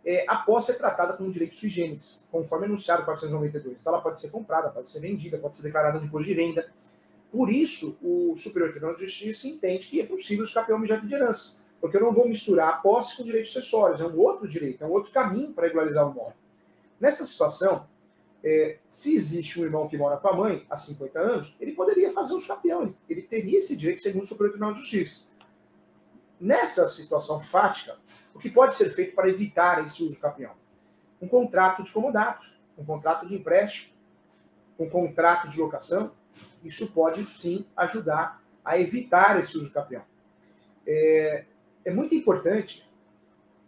é, 0.04 0.22
a 0.28 0.36
posse 0.36 0.72
é 0.72 0.74
tratada 0.74 1.14
como 1.14 1.30
direito 1.30 1.54
sui 1.54 1.70
generis, 1.70 2.28
conforme 2.30 2.66
anunciado 2.66 3.06
492. 3.06 3.80
Então 3.80 3.90
ela 3.90 4.02
pode 4.02 4.20
ser 4.20 4.28
comprada, 4.28 4.68
pode 4.68 4.90
ser 4.90 5.00
vendida, 5.00 5.38
pode 5.38 5.56
ser 5.56 5.62
declarada 5.62 5.98
no 5.98 6.04
imposto 6.04 6.28
de 6.28 6.34
renda. 6.34 6.70
Por 7.30 7.50
isso, 7.50 7.96
o 8.02 8.36
Superior 8.36 8.70
Tribunal 8.70 8.94
de 8.96 9.06
Justiça 9.06 9.48
entende 9.48 9.86
que 9.86 9.98
é 9.98 10.04
possível 10.04 10.44
escapar 10.44 10.74
objeto 10.74 11.06
de 11.06 11.14
herança, 11.14 11.56
porque 11.80 11.96
eu 11.96 12.02
não 12.02 12.12
vou 12.12 12.28
misturar 12.28 12.68
a 12.68 12.72
posse 12.72 13.16
com 13.16 13.24
direitos 13.24 13.56
acessórios, 13.56 13.98
é 13.98 14.04
um 14.04 14.18
outro 14.18 14.46
direito, 14.46 14.84
é 14.84 14.86
um 14.86 14.90
outro 14.90 15.10
caminho 15.10 15.54
para 15.54 15.68
regularizar 15.68 16.06
o 16.06 16.12
imóvel. 16.12 16.34
Nessa 17.00 17.24
situação, 17.24 17.86
é, 18.44 18.76
se 18.90 19.14
existe 19.14 19.58
um 19.58 19.64
irmão 19.64 19.88
que 19.88 19.96
mora 19.96 20.18
com 20.18 20.28
a 20.28 20.36
mãe 20.36 20.66
há 20.68 20.76
50 20.76 21.18
anos, 21.18 21.56
ele 21.58 21.72
poderia 21.72 22.10
fazer 22.10 22.34
o 22.34 22.36
escapião, 22.36 22.82
ele, 22.82 22.96
ele 23.08 23.22
teria 23.22 23.58
esse 23.58 23.74
direito 23.74 24.02
segundo 24.02 24.24
o 24.24 24.26
Superior 24.26 24.50
Tribunal 24.50 24.74
de 24.74 24.80
Justiça. 24.80 25.31
Nessa 26.42 26.88
situação 26.88 27.38
fática, 27.38 27.96
o 28.34 28.38
que 28.40 28.50
pode 28.50 28.74
ser 28.74 28.90
feito 28.90 29.14
para 29.14 29.28
evitar 29.28 29.80
esse 29.84 30.02
uso 30.02 30.18
capião? 30.18 30.50
Um 31.20 31.28
contrato 31.28 31.84
de 31.84 31.92
comodato, 31.92 32.44
um 32.76 32.84
contrato 32.84 33.28
de 33.28 33.36
empréstimo, 33.36 33.92
um 34.76 34.90
contrato 34.90 35.46
de 35.46 35.56
locação. 35.60 36.10
Isso 36.64 36.90
pode 36.90 37.24
sim 37.26 37.64
ajudar 37.76 38.42
a 38.64 38.76
evitar 38.76 39.38
esse 39.38 39.56
uso 39.56 39.72
capião. 39.72 40.02
É, 40.84 41.44
é 41.84 41.92
muito 41.92 42.12
importante, 42.12 42.84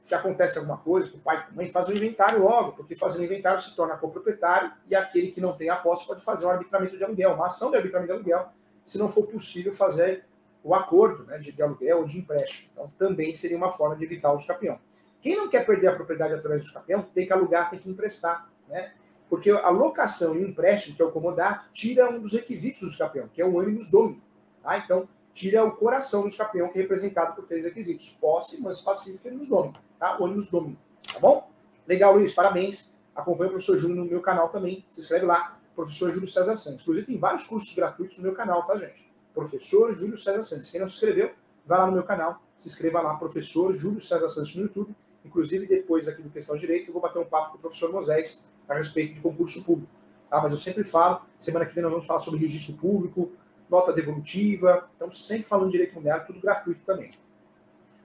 se 0.00 0.12
acontece 0.12 0.58
alguma 0.58 0.78
coisa, 0.78 1.10
que 1.10 1.16
o 1.16 1.20
pai 1.20 1.46
e 1.46 1.52
a 1.52 1.54
mãe 1.54 1.68
faz 1.68 1.88
um 1.88 1.92
inventário 1.92 2.42
logo, 2.42 2.72
porque 2.72 2.96
fazendo 2.96 3.22
inventário 3.22 3.60
se 3.60 3.76
torna 3.76 3.96
coproprietário 3.96 4.72
e 4.90 4.96
aquele 4.96 5.28
que 5.28 5.40
não 5.40 5.56
tem 5.56 5.68
a 5.68 5.76
posse 5.76 6.08
pode 6.08 6.24
fazer 6.24 6.44
um 6.44 6.50
arbitramento 6.50 6.98
de 6.98 7.04
aluguel, 7.04 7.34
uma 7.34 7.46
ação 7.46 7.70
de 7.70 7.76
arbitramento 7.76 8.12
de 8.12 8.18
aluguel, 8.18 8.48
se 8.84 8.98
não 8.98 9.08
for 9.08 9.28
possível 9.28 9.72
fazer 9.72 10.24
o 10.64 10.74
acordo 10.74 11.24
né, 11.24 11.36
de, 11.38 11.52
de, 11.52 11.62
aluguel 11.62 11.98
ou 11.98 12.04
de 12.06 12.18
empréstimo. 12.18 12.70
Então, 12.72 12.90
também 12.98 13.34
seria 13.34 13.56
uma 13.56 13.70
forma 13.70 13.94
de 13.94 14.02
evitar 14.02 14.32
o 14.32 14.36
escapião. 14.36 14.80
Quem 15.20 15.36
não 15.36 15.48
quer 15.48 15.64
perder 15.64 15.88
a 15.88 15.94
propriedade 15.94 16.32
através 16.32 16.62
do 16.62 16.68
escapião, 16.68 17.02
tem 17.14 17.26
que 17.26 17.32
alugar, 17.32 17.68
tem 17.68 17.78
que 17.78 17.88
emprestar. 17.88 18.50
Né? 18.66 18.92
Porque 19.28 19.50
a 19.50 19.68
locação 19.68 20.34
e 20.34 20.42
o 20.42 20.48
empréstimo, 20.48 20.96
que 20.96 21.02
é 21.02 21.04
o 21.04 21.12
comodato, 21.12 21.66
tira 21.70 22.10
um 22.10 22.18
dos 22.18 22.32
requisitos 22.32 22.80
do 22.80 22.88
escapião, 22.88 23.28
que 23.28 23.42
é 23.42 23.46
o 23.46 23.60
ânimos 23.60 23.90
domini. 23.90 24.22
Tá? 24.62 24.78
Então, 24.78 25.06
tira 25.34 25.62
o 25.64 25.72
coração 25.72 26.22
do 26.22 26.28
escapião, 26.28 26.68
que 26.68 26.78
é 26.78 26.82
representado 26.82 27.34
por 27.34 27.46
três 27.46 27.64
requisitos. 27.64 28.16
Posse, 28.20 28.62
mas 28.62 28.80
pacífico 28.80 29.26
e 29.26 29.28
ânimos 29.28 29.48
domini. 29.48 29.76
Tá? 29.98 30.18
O 30.18 30.24
ânimos 30.24 30.46
domini. 30.46 30.78
Tá 31.12 31.18
bom? 31.18 31.50
Legal, 31.86 32.14
Luiz, 32.14 32.32
parabéns. 32.32 32.94
Acompanhe 33.14 33.48
o 33.48 33.52
professor 33.52 33.78
Júlio 33.78 33.96
no 33.96 34.04
meu 34.06 34.22
canal 34.22 34.48
também. 34.48 34.84
Se 34.88 35.00
inscreve 35.00 35.26
lá, 35.26 35.58
professor 35.74 36.10
Júlio 36.10 36.26
César 36.26 36.56
Santos. 36.56 36.80
Inclusive, 36.80 37.06
tem 37.06 37.18
vários 37.18 37.46
cursos 37.46 37.74
gratuitos 37.74 38.16
no 38.16 38.22
meu 38.22 38.34
canal, 38.34 38.66
tá, 38.66 38.76
gente? 38.76 39.13
Professor 39.34 39.96
Júlio 39.96 40.16
César 40.16 40.42
Santos. 40.42 40.70
Quem 40.70 40.80
não 40.80 40.88
se 40.88 40.94
inscreveu, 40.94 41.32
vai 41.66 41.78
lá 41.78 41.86
no 41.86 41.92
meu 41.92 42.04
canal, 42.04 42.40
se 42.56 42.68
inscreva 42.68 43.00
lá, 43.00 43.14
professor 43.16 43.74
Júlio 43.74 44.00
César 44.00 44.28
Santos 44.28 44.54
no 44.54 44.62
YouTube. 44.62 44.94
Inclusive, 45.24 45.66
depois 45.66 46.06
aqui 46.06 46.22
do 46.22 46.30
Questão 46.30 46.56
Direito, 46.56 46.88
eu 46.88 46.92
vou 46.92 47.02
bater 47.02 47.18
um 47.18 47.24
papo 47.24 47.52
com 47.52 47.56
o 47.56 47.60
professor 47.60 47.92
Moisés 47.92 48.46
a 48.68 48.74
respeito 48.74 49.14
de 49.14 49.20
concurso 49.20 49.64
público. 49.64 49.90
Tá? 50.30 50.40
Mas 50.40 50.52
eu 50.52 50.58
sempre 50.58 50.84
falo, 50.84 51.22
semana 51.38 51.66
que 51.66 51.74
vem 51.74 51.82
nós 51.82 51.92
vamos 51.92 52.06
falar 52.06 52.20
sobre 52.20 52.40
registro 52.40 52.74
público, 52.76 53.32
nota 53.68 53.92
devolutiva, 53.92 54.88
então 54.94 55.10
sempre 55.10 55.44
falando 55.44 55.70
direito 55.70 55.92
imobiliário, 55.92 56.26
tudo 56.26 56.40
gratuito 56.40 56.80
também. 56.84 57.12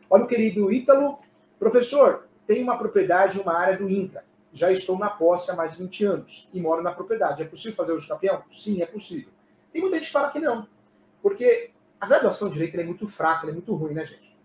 Olha 0.10 0.24
o 0.24 0.28
querido 0.28 0.72
Ítalo. 0.72 1.20
Professor, 1.60 2.28
tem 2.48 2.64
uma 2.64 2.78
propriedade 2.78 3.40
uma 3.40 3.54
área 3.54 3.78
do 3.78 3.90
INCRA. 3.90 4.24
Já 4.52 4.72
estou 4.72 4.98
na 4.98 5.10
posse 5.10 5.52
há 5.52 5.56
mais 5.56 5.74
de 5.74 5.84
20 5.84 6.06
anos 6.06 6.50
e 6.54 6.60
moro 6.60 6.82
na 6.82 6.92
propriedade. 6.92 7.44
É 7.44 7.46
possível 7.46 7.76
fazer 7.76 7.94
uso 7.94 8.08
campeão? 8.08 8.42
Sim, 8.50 8.82
é 8.82 8.86
possível. 8.86 9.30
Tem 9.72 9.80
muita 9.80 9.98
gente 9.98 10.08
que 10.08 10.12
fala 10.12 10.32
que 10.32 10.40
não. 10.40 10.68
Porque 11.22 11.72
a 12.00 12.08
graduação 12.08 12.48
de 12.48 12.56
direito 12.56 12.80
é 12.80 12.84
muito 12.84 13.08
fraca, 13.08 13.48
é 13.48 13.52
muito 13.52 13.74
ruim, 13.76 13.94
né, 13.94 14.06
gente? 14.06 14.38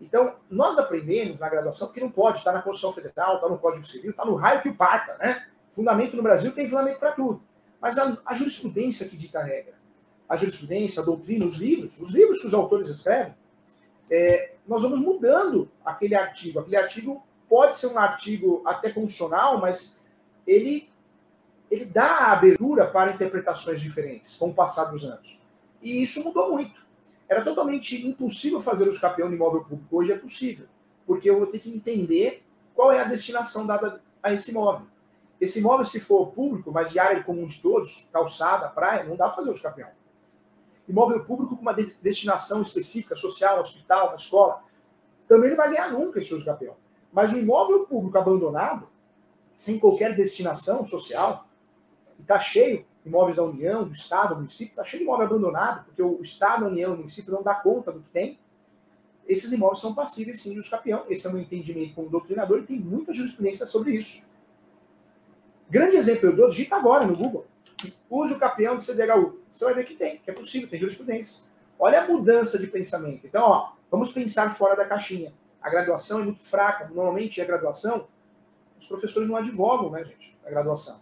Então, 0.00 0.36
nós 0.50 0.78
aprendemos 0.78 1.38
na 1.38 1.48
graduação 1.48 1.90
que 1.92 2.00
não 2.00 2.10
pode 2.10 2.38
estar 2.38 2.52
na 2.52 2.60
Constituição 2.60 2.92
Federal, 2.92 3.36
está 3.36 3.48
no 3.48 3.58
Código 3.58 3.84
Civil, 3.84 4.10
está 4.10 4.24
no 4.24 4.34
raio 4.34 4.60
que 4.60 4.68
o 4.68 4.74
parta, 4.74 5.16
né? 5.18 5.46
Fundamento 5.72 6.16
no 6.16 6.22
Brasil 6.22 6.52
tem 6.52 6.68
fundamento 6.68 6.98
para 6.98 7.12
tudo. 7.12 7.42
Mas 7.80 7.98
a, 7.98 8.16
a, 8.24 8.34
jurisprudência 8.34 9.08
que 9.08 9.16
dita 9.16 9.40
a 9.40 9.42
regra, 9.42 9.74
a 10.28 10.36
jurisprudência, 10.36 11.02
a 11.02 11.04
doutrina, 11.04 11.44
os 11.44 11.56
livros, 11.56 11.98
os 12.00 12.12
livros 12.12 12.40
que 12.40 12.46
os 12.46 12.54
autores 12.54 12.88
escrevem, 12.88 13.34
é, 14.10 14.54
nós 14.66 14.82
vamos 14.82 15.00
mudando 15.00 15.70
aquele 15.84 16.14
artigo. 16.14 16.60
Aquele 16.60 16.76
artigo 16.76 17.24
pode 17.48 17.76
ser 17.76 17.88
um 17.88 17.98
artigo 17.98 18.62
até 18.64 18.90
constitucional, 18.90 19.60
mas 19.60 20.02
ele, 20.46 20.90
ele 21.70 21.86
dá 21.86 22.06
a 22.06 22.32
abertura 22.32 22.86
para 22.86 23.12
interpretações 23.12 23.80
diferentes 23.80 24.36
com 24.36 24.50
o 24.50 24.54
passar 24.54 24.84
dos 24.84 25.04
anos. 25.04 25.43
E 25.84 26.02
isso 26.02 26.24
mudou 26.24 26.50
muito. 26.50 26.82
Era 27.28 27.44
totalmente 27.44 28.06
impossível 28.06 28.58
fazer 28.58 28.88
os 28.88 28.98
campeão 28.98 29.28
de 29.28 29.36
imóvel 29.36 29.62
público. 29.64 29.96
Hoje 29.96 30.12
é 30.12 30.18
possível, 30.18 30.66
porque 31.06 31.28
eu 31.28 31.36
vou 31.36 31.46
ter 31.46 31.58
que 31.58 31.70
entender 31.70 32.42
qual 32.74 32.90
é 32.90 33.00
a 33.00 33.04
destinação 33.04 33.66
dada 33.66 34.02
a 34.22 34.32
esse 34.32 34.50
imóvel. 34.50 34.86
Esse 35.38 35.58
imóvel, 35.58 35.84
se 35.84 36.00
for 36.00 36.28
público, 36.28 36.72
mas 36.72 36.90
de 36.90 36.98
área 36.98 37.22
comum 37.22 37.46
de 37.46 37.60
todos, 37.60 38.08
calçada, 38.10 38.68
praia, 38.68 39.04
não 39.04 39.14
dá 39.14 39.26
para 39.26 39.36
fazer 39.36 39.50
os 39.50 39.60
campeão. 39.60 39.90
Imóvel 40.88 41.22
público 41.24 41.54
com 41.54 41.62
uma 41.62 41.74
destinação 41.74 42.62
específica, 42.62 43.14
social, 43.14 43.58
hospital, 43.58 44.08
uma 44.08 44.16
escola, 44.16 44.62
também 45.28 45.50
não 45.50 45.56
vai 45.56 45.68
ganhar 45.68 45.92
nunca 45.92 46.18
esse 46.18 46.32
uso. 46.32 46.44
Mas 47.12 47.32
o 47.32 47.38
imóvel 47.38 47.86
público 47.86 48.16
abandonado, 48.16 48.88
sem 49.54 49.78
qualquer 49.78 50.14
destinação 50.14 50.84
social, 50.84 51.46
está 52.20 52.38
cheio, 52.38 52.86
imóveis 53.04 53.36
da 53.36 53.42
União, 53.42 53.84
do 53.84 53.92
Estado, 53.92 54.30
do 54.30 54.36
município, 54.36 54.72
está 54.72 54.84
cheio 54.84 55.00
de 55.00 55.04
imóvel 55.04 55.26
abandonado, 55.26 55.84
porque 55.84 56.02
o 56.02 56.20
Estado, 56.22 56.64
a 56.64 56.68
União, 56.68 56.94
o 56.94 56.96
município 56.96 57.32
não 57.32 57.42
dá 57.42 57.54
conta 57.54 57.92
do 57.92 58.00
que 58.00 58.08
tem. 58.08 58.38
Esses 59.26 59.52
imóveis 59.52 59.80
são 59.80 59.94
passíveis 59.94 60.40
sim 60.40 60.52
de 60.52 60.58
uso 60.58 60.70
capião. 60.70 61.04
Esse 61.08 61.26
é 61.26 61.30
o 61.30 61.32
meu 61.32 61.42
entendimento 61.42 61.94
como 61.94 62.08
doutrinador 62.08 62.60
e 62.60 62.62
tem 62.62 62.78
muita 62.78 63.12
jurisprudência 63.12 63.66
sobre 63.66 63.92
isso. 63.92 64.30
Grande 65.68 65.96
exemplo 65.96 66.26
eu 66.26 66.36
dou, 66.36 66.48
digita 66.48 66.76
agora 66.76 67.06
no 67.06 67.16
Google. 67.16 67.46
Use 68.08 68.34
o 68.34 68.38
capião 68.38 68.76
de 68.76 68.84
CDHU. 68.84 69.40
Você 69.52 69.64
vai 69.64 69.74
ver 69.74 69.84
que 69.84 69.94
tem, 69.94 70.18
que 70.18 70.30
é 70.30 70.34
possível, 70.34 70.68
tem 70.68 70.78
jurisprudência. 70.78 71.44
Olha 71.78 72.02
a 72.02 72.06
mudança 72.06 72.58
de 72.58 72.66
pensamento. 72.66 73.26
Então, 73.26 73.42
ó, 73.44 73.72
vamos 73.90 74.12
pensar 74.12 74.54
fora 74.54 74.76
da 74.76 74.84
caixinha. 74.84 75.32
A 75.60 75.70
graduação 75.70 76.20
é 76.20 76.24
muito 76.24 76.40
fraca. 76.40 76.86
Normalmente, 76.88 77.40
a 77.40 77.44
graduação, 77.44 78.06
os 78.78 78.86
professores 78.86 79.28
não 79.28 79.36
advogam, 79.36 79.90
né, 79.90 80.04
gente, 80.04 80.36
a 80.44 80.50
graduação. 80.50 81.00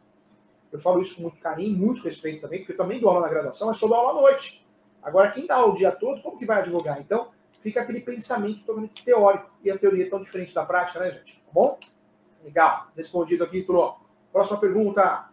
Eu 0.73 0.81
falo 0.81 1.03
isso 1.03 1.17
com 1.17 1.23
muito 1.23 1.39
carinho, 1.39 1.77
muito 1.77 2.03
respeito 2.03 2.41
também, 2.41 2.61
porque 2.61 2.73
eu 2.73 2.77
também 2.77 2.99
dou 2.99 3.11
aula 3.11 3.21
na 3.21 3.29
graduação, 3.29 3.69
mas 3.69 3.77
só 3.77 3.87
dou 3.87 3.97
aula 3.97 4.19
à 4.19 4.23
noite. 4.23 4.67
Agora, 5.03 5.31
quem 5.31 5.47
dá 5.47 5.57
aula 5.57 5.73
o 5.73 5.77
dia 5.77 5.93
todo, 5.93 6.23
como 6.23 6.39
que 6.39 6.47
vai 6.47 6.61
advogar? 6.61 6.99
Então, 7.01 7.29
fica 7.59 7.83
aquele 7.83 8.01
pensamento 8.01 8.65
totalmente 8.65 9.05
teórico 9.05 9.51
e 9.63 9.71
a 9.71 9.77
teoria 9.77 10.07
é 10.07 10.09
tão 10.09 10.21
diferente 10.21 10.55
da 10.55 10.65
prática, 10.65 10.99
né, 10.99 11.11
gente? 11.11 11.37
Tá 11.37 11.51
bom? 11.53 11.79
Legal. 12.43 12.89
Respondido 12.97 13.45
aqui, 13.45 13.63
Tro. 13.63 13.97
Próxima 14.33 14.59
pergunta. 14.59 15.29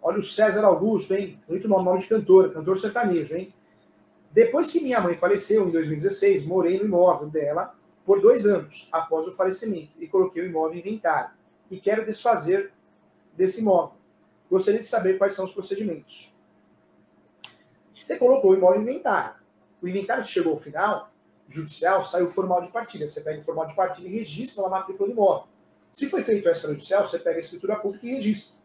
Olha 0.00 0.18
o 0.18 0.22
César 0.22 0.64
Augusto, 0.64 1.14
hein? 1.14 1.40
Muito 1.48 1.66
nome, 1.66 1.84
nome 1.84 1.98
de 2.00 2.08
cantor, 2.08 2.52
cantor 2.52 2.78
sertanejo, 2.78 3.36
hein? 3.36 3.54
Depois 4.30 4.70
que 4.70 4.80
minha 4.80 5.00
mãe 5.00 5.16
faleceu, 5.16 5.68
em 5.68 5.70
2016, 5.70 6.44
morei 6.44 6.78
no 6.78 6.84
imóvel 6.84 7.28
dela 7.28 7.74
por 8.04 8.20
dois 8.20 8.46
anos 8.46 8.88
após 8.90 9.26
o 9.26 9.32
falecimento 9.32 9.92
e 9.98 10.08
coloquei 10.08 10.42
o 10.42 10.46
imóvel 10.46 10.76
em 10.76 10.80
inventário. 10.80 11.30
E 11.70 11.78
quero 11.78 12.04
desfazer 12.04 12.72
desse 13.36 13.60
imóvel. 13.60 13.96
Gostaria 14.50 14.80
de 14.80 14.86
saber 14.86 15.16
quais 15.16 15.32
são 15.32 15.44
os 15.44 15.52
procedimentos. 15.52 16.32
Você 18.02 18.16
colocou 18.16 18.50
o 18.50 18.54
imóvel 18.54 18.80
em 18.80 18.82
inventário. 18.82 19.34
O 19.80 19.88
inventário 19.88 20.24
chegou 20.24 20.52
ao 20.52 20.58
final, 20.58 21.10
judicial, 21.48 22.02
saiu 22.02 22.26
formal 22.28 22.60
de 22.60 22.68
partilha. 22.68 23.08
Você 23.08 23.20
pega 23.20 23.40
o 23.40 23.42
formal 23.42 23.66
de 23.66 23.74
partilha 23.74 24.08
e 24.08 24.18
registra 24.18 24.62
na 24.62 24.68
matrícula 24.68 25.08
do 25.08 25.12
imóvel. 25.12 25.48
Se 25.90 26.06
foi 26.06 26.22
feito 26.22 26.48
extrajudicial, 26.48 27.06
você 27.06 27.18
pega 27.18 27.36
a 27.36 27.40
escritura 27.40 27.76
pública 27.76 28.06
e 28.06 28.14
registra. 28.14 28.56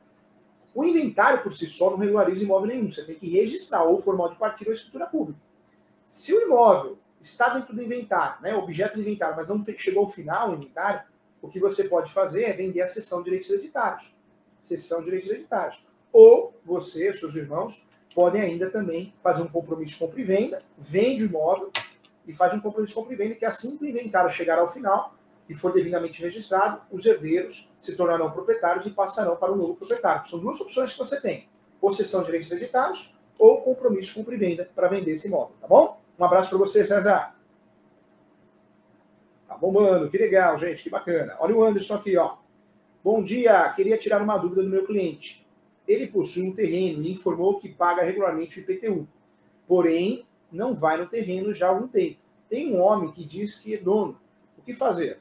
O 0.73 0.83
inventário 0.83 1.41
por 1.41 1.53
si 1.53 1.65
só 1.65 1.89
não 1.91 1.97
regulariza 1.97 2.43
imóvel 2.43 2.67
nenhum. 2.67 2.91
Você 2.91 3.03
tem 3.03 3.15
que 3.15 3.29
registrar 3.29 3.83
ou 3.83 3.97
formal 3.97 4.29
de 4.29 4.35
partilha 4.35 4.69
ou 4.69 4.73
escritura 4.73 5.05
pública. 5.05 5.39
Se 6.07 6.33
o 6.33 6.41
imóvel 6.41 6.97
está 7.21 7.49
dentro 7.49 7.75
do 7.75 7.81
inventário, 7.81 8.41
né, 8.41 8.55
objeto 8.55 8.95
do 8.95 9.01
inventário, 9.01 9.35
mas 9.35 9.47
não 9.47 9.61
chegou 9.61 10.01
ao 10.01 10.07
final 10.07 10.51
o 10.51 10.55
inventário, 10.55 11.01
o 11.41 11.47
que 11.47 11.59
você 11.59 11.85
pode 11.85 12.11
fazer 12.11 12.43
é 12.43 12.53
vender 12.53 12.81
a 12.81 12.87
sessão 12.87 13.19
de 13.19 13.25
direitos 13.25 13.49
hereditários 13.49 14.16
cessão 14.59 14.99
de 14.99 15.05
direitos 15.05 15.29
hereditários. 15.29 15.83
Ou 16.11 16.53
você, 16.63 17.13
seus 17.13 17.35
irmãos, 17.35 17.83
podem 18.13 18.41
ainda 18.41 18.69
também 18.69 19.13
fazer 19.21 19.41
um 19.41 19.47
compromisso 19.47 19.93
de 19.93 19.99
compra 19.99 20.19
e 20.19 20.23
venda, 20.23 20.63
vende 20.77 21.23
o 21.23 21.27
imóvel 21.27 21.71
e 22.25 22.33
faz 22.33 22.53
um 22.53 22.59
compromisso 22.59 22.93
de 22.93 22.99
compra 22.99 23.13
e 23.13 23.17
venda 23.17 23.35
que 23.35 23.45
assim 23.45 23.77
que 23.77 23.83
o 23.83 23.87
inventário 23.87 24.29
chegar 24.29 24.57
ao 24.59 24.67
final 24.67 25.15
e 25.47 25.55
for 25.55 25.73
devidamente 25.73 26.21
registrado, 26.21 26.81
os 26.91 27.05
herdeiros 27.05 27.73
se 27.79 27.95
tornarão 27.95 28.31
proprietários 28.31 28.85
e 28.85 28.89
passarão 28.89 29.35
para 29.35 29.51
o 29.51 29.55
novo 29.55 29.75
proprietário. 29.75 30.25
São 30.25 30.39
duas 30.39 30.59
opções 30.59 30.91
que 30.91 30.97
você 30.97 31.21
tem: 31.21 31.47
ou 31.79 31.93
cessão 31.93 32.21
de 32.21 32.25
direitos 32.25 32.51
hereditários 32.51 33.17
ou 33.37 33.61
compromisso 33.61 34.09
de 34.09 34.15
compra 34.15 34.35
e 34.35 34.37
venda 34.37 34.69
para 34.75 34.87
vender 34.87 35.11
esse 35.11 35.27
imóvel, 35.27 35.55
tá 35.61 35.67
bom? 35.67 36.01
Um 36.17 36.25
abraço 36.25 36.49
para 36.49 36.57
você, 36.57 36.83
César. 36.83 37.35
Tá 39.47 39.55
bombando, 39.55 40.09
que 40.09 40.17
legal, 40.17 40.57
gente, 40.57 40.83
que 40.83 40.89
bacana. 40.89 41.35
Olha 41.39 41.55
o 41.55 41.63
Anderson 41.63 41.95
aqui, 41.95 42.17
ó. 42.17 42.37
Bom 43.03 43.23
dia, 43.23 43.69
queria 43.73 43.97
tirar 43.97 44.21
uma 44.21 44.37
dúvida 44.37 44.63
do 44.63 44.69
meu 44.69 44.85
cliente. 44.85 45.45
Ele 45.87 46.07
possui 46.07 46.43
um 46.43 46.53
terreno 46.53 47.03
e 47.03 47.11
informou 47.11 47.59
que 47.59 47.69
paga 47.69 48.03
regularmente 48.03 48.59
o 48.59 48.61
IPTU. 48.61 49.07
Porém, 49.67 50.25
não 50.51 50.75
vai 50.75 50.97
no 50.97 51.07
terreno 51.07 51.53
já 51.53 51.67
há 51.67 51.69
algum 51.69 51.87
tempo. 51.87 52.17
Tem 52.49 52.73
um 52.73 52.81
homem 52.81 53.11
que 53.11 53.23
diz 53.23 53.59
que 53.59 53.75
é 53.75 53.77
dono. 53.77 54.19
O 54.57 54.61
que 54.61 54.73
fazer? 54.73 55.19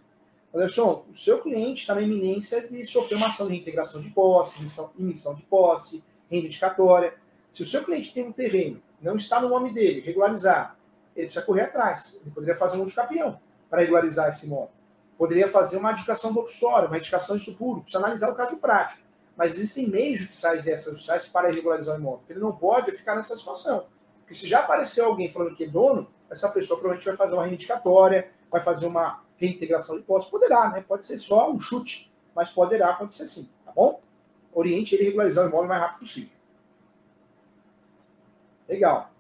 Anderson, 0.55 1.05
o 1.11 1.15
seu 1.15 1.43
cliente 1.43 1.83
está 1.83 1.95
na 1.95 2.01
iminência 2.01 2.67
de 2.67 2.85
sofrer 2.87 3.17
uma 3.17 3.27
ação 3.27 3.47
de 3.47 3.53
reintegração 3.53 4.01
de 4.01 4.09
posse, 4.09 4.59
emissão, 4.99 5.35
de 5.35 5.43
posse, 5.43 6.03
reivindicatória. 6.31 7.15
Se 7.53 7.63
o 7.63 7.67
seu 7.67 7.85
cliente 7.85 8.13
tem 8.13 8.27
um 8.27 8.33
terreno, 8.33 8.83
não 9.01 9.17
está 9.17 9.39
no 9.41 9.51
nome 9.51 9.73
dele, 9.73 10.01
regularizar, 10.01 10.77
ele 11.15 11.27
precisa 11.27 11.45
correr 11.45 11.63
atrás. 11.63 12.21
Ele 12.23 12.31
poderia 12.31 12.55
fazer 12.55 12.79
um 12.79 12.83
uso 12.83 12.95
capião 12.95 13.39
para 13.69 13.81
regularizar 13.81 14.31
esse 14.31 14.47
imóvel. 14.47 14.71
Poderia 15.17 15.49
fazer 15.49 15.79
uma 15.79 15.93
indicação 15.93 16.33
boxória, 16.33 16.89
uma 16.89 16.99
indicação 16.99 17.37
de 17.37 17.51
público, 17.53 17.83
precisa 17.83 18.03
analisar 18.03 18.31
o 18.31 18.35
caso 18.35 18.59
prático. 18.59 19.01
Mas 19.37 19.55
existem 19.55 19.89
meios 19.89 20.21
judiciais 20.21 20.67
e 20.67 20.71
extrajudiciais 20.71 21.27
para 21.27 21.51
regularizar 21.51 21.97
o 21.97 21.99
imóvel. 21.99 22.23
Ele 22.29 22.41
não 22.41 22.53
pode 22.53 22.93
ficar 22.93 23.15
nessa 23.15 23.37
situação. 23.37 23.87
Porque 24.21 24.35
se 24.35 24.47
já 24.47 24.61
apareceu 24.61 25.07
alguém 25.07 25.31
falando 25.31 25.55
que 25.55 25.65
é 25.65 25.69
dono, 25.69 26.09
essa 26.31 26.49
pessoa 26.49 26.79
provavelmente 26.79 27.07
vai 27.07 27.17
fazer 27.17 27.35
uma 27.35 27.43
reivindicatória, 27.43 28.31
vai 28.51 28.63
fazer 28.63 28.87
uma 28.87 29.23
reintegração 29.37 29.97
de 29.97 30.03
posse. 30.03 30.31
Poderá, 30.31 30.71
né? 30.71 30.85
Pode 30.87 31.07
ser 31.07 31.19
só 31.19 31.51
um 31.51 31.61
chute, 31.61 32.13
mas 32.35 32.51
poderá 32.51 32.91
acontecer 32.91 33.27
sim, 33.27 33.49
tá 33.65 33.73
bom? 33.73 34.01
Oriente 34.53 34.95
ele 34.95 35.05
regularizar 35.05 35.45
o 35.45 35.49
imóvel 35.49 35.67
o 35.67 35.69
mais 35.69 35.83
rápido 35.83 36.01
possível. 36.01 36.37
Legal. 38.69 39.11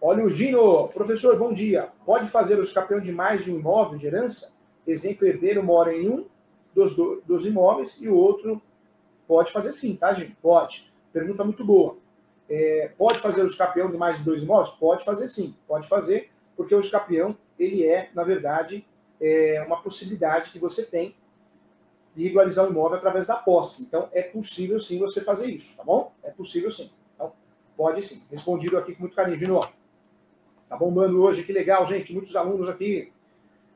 Olha 0.00 0.24
o 0.24 0.30
Gino. 0.30 0.88
Professor, 0.88 1.38
bom 1.38 1.52
dia. 1.52 1.90
Pode 2.04 2.26
fazer 2.26 2.58
os 2.58 2.72
campeões 2.72 3.04
de 3.04 3.12
mais 3.12 3.44
de 3.44 3.52
um 3.52 3.58
imóvel 3.58 3.98
de 3.98 4.06
herança? 4.06 4.52
Exemplo, 4.90 5.26
herdeiro 5.26 5.62
mora 5.62 5.94
em 5.94 6.08
um 6.08 6.26
dos, 6.74 6.96
dos 7.24 7.46
imóveis 7.46 8.00
e 8.00 8.08
o 8.08 8.14
outro 8.14 8.60
pode 9.26 9.52
fazer 9.52 9.72
sim, 9.72 9.94
tá, 9.94 10.12
gente? 10.12 10.36
Pode. 10.42 10.92
Pergunta 11.12 11.44
muito 11.44 11.64
boa. 11.64 11.96
É, 12.48 12.90
pode 12.98 13.18
fazer 13.20 13.42
o 13.42 13.46
escapeão 13.46 13.88
de 13.88 13.96
mais 13.96 14.18
de 14.18 14.24
dois 14.24 14.42
imóveis? 14.42 14.74
Pode 14.74 15.04
fazer 15.04 15.28
sim, 15.28 15.54
pode 15.68 15.88
fazer, 15.88 16.30
porque 16.56 16.74
o 16.74 16.80
escapeão, 16.80 17.36
ele 17.56 17.86
é, 17.86 18.10
na 18.12 18.24
verdade, 18.24 18.84
é 19.20 19.62
uma 19.64 19.80
possibilidade 19.80 20.50
que 20.50 20.58
você 20.58 20.82
tem 20.82 21.14
de 22.16 22.24
regularizar 22.24 22.66
o 22.66 22.70
imóvel 22.70 22.98
através 22.98 23.28
da 23.28 23.36
posse. 23.36 23.82
Então, 23.82 24.08
é 24.12 24.22
possível 24.22 24.80
sim 24.80 24.98
você 24.98 25.20
fazer 25.20 25.46
isso, 25.46 25.76
tá 25.76 25.84
bom? 25.84 26.12
É 26.24 26.30
possível 26.30 26.70
sim. 26.70 26.90
Então, 27.14 27.32
pode 27.76 28.02
sim. 28.02 28.24
Respondido 28.28 28.76
aqui 28.76 28.94
com 28.94 29.02
muito 29.02 29.14
carinho. 29.14 29.38
De 29.38 29.46
novo. 29.46 29.72
Tá 30.68 30.76
bombando 30.76 31.22
hoje, 31.22 31.44
que 31.44 31.52
legal, 31.52 31.86
gente. 31.86 32.12
Muitos 32.12 32.34
alunos 32.34 32.68
aqui. 32.68 33.12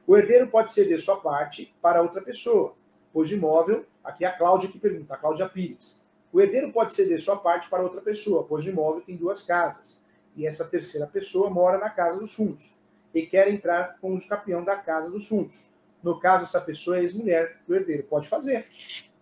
O 0.06 0.16
herdeiro 0.16 0.48
pode 0.48 0.72
ceder 0.72 1.00
sua 1.00 1.20
parte 1.20 1.74
para 1.80 2.02
outra 2.02 2.20
pessoa, 2.20 2.74
pois 3.12 3.30
o 3.30 3.34
imóvel, 3.34 3.86
aqui 4.02 4.24
é 4.24 4.28
a 4.28 4.32
Cláudia 4.32 4.70
que 4.70 4.78
pergunta, 4.78 5.14
a 5.14 5.16
Cláudia 5.16 5.48
Pires. 5.48 6.02
O 6.32 6.40
herdeiro 6.40 6.72
pode 6.72 6.92
ceder 6.92 7.20
sua 7.20 7.36
parte 7.36 7.70
para 7.70 7.82
outra 7.82 8.00
pessoa, 8.00 8.44
pois 8.44 8.66
o 8.66 8.68
imóvel 8.68 9.00
tem 9.00 9.16
duas 9.16 9.42
casas. 9.42 10.04
E 10.36 10.46
essa 10.46 10.64
terceira 10.64 11.06
pessoa 11.06 11.48
mora 11.48 11.78
na 11.78 11.88
casa 11.88 12.18
dos 12.18 12.34
fundos 12.34 12.74
e 13.14 13.24
quer 13.24 13.48
entrar 13.48 13.98
com 14.00 14.14
o 14.14 14.28
campeão 14.28 14.64
da 14.64 14.76
casa 14.76 15.10
dos 15.10 15.28
fundos. 15.28 15.68
No 16.02 16.18
caso, 16.18 16.44
essa 16.44 16.60
pessoa 16.60 16.98
é 16.98 17.02
ex-mulher 17.02 17.60
do 17.66 17.74
herdeiro. 17.74 18.02
Pode 18.02 18.28
fazer. 18.28 18.66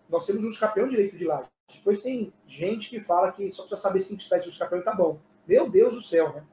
Nós 0.09 0.25
temos 0.25 0.43
o 0.43 0.59
campeão 0.59 0.87
direito 0.87 1.15
de 1.15 1.23
laje. 1.23 1.47
Depois 1.71 2.01
tem 2.01 2.33
gente 2.47 2.89
que 2.89 2.99
fala 2.99 3.31
que 3.31 3.49
só 3.51 3.63
precisa 3.63 3.81
saber 3.81 4.01
cinco 4.01 4.21
espécies 4.21 4.51
de 4.51 4.59
campeão 4.59 4.81
e 4.81 4.83
tá 4.83 4.93
bom. 4.93 5.19
Meu 5.47 5.69
Deus 5.69 5.93
do 5.93 6.01
céu, 6.01 6.33
né? 6.33 6.43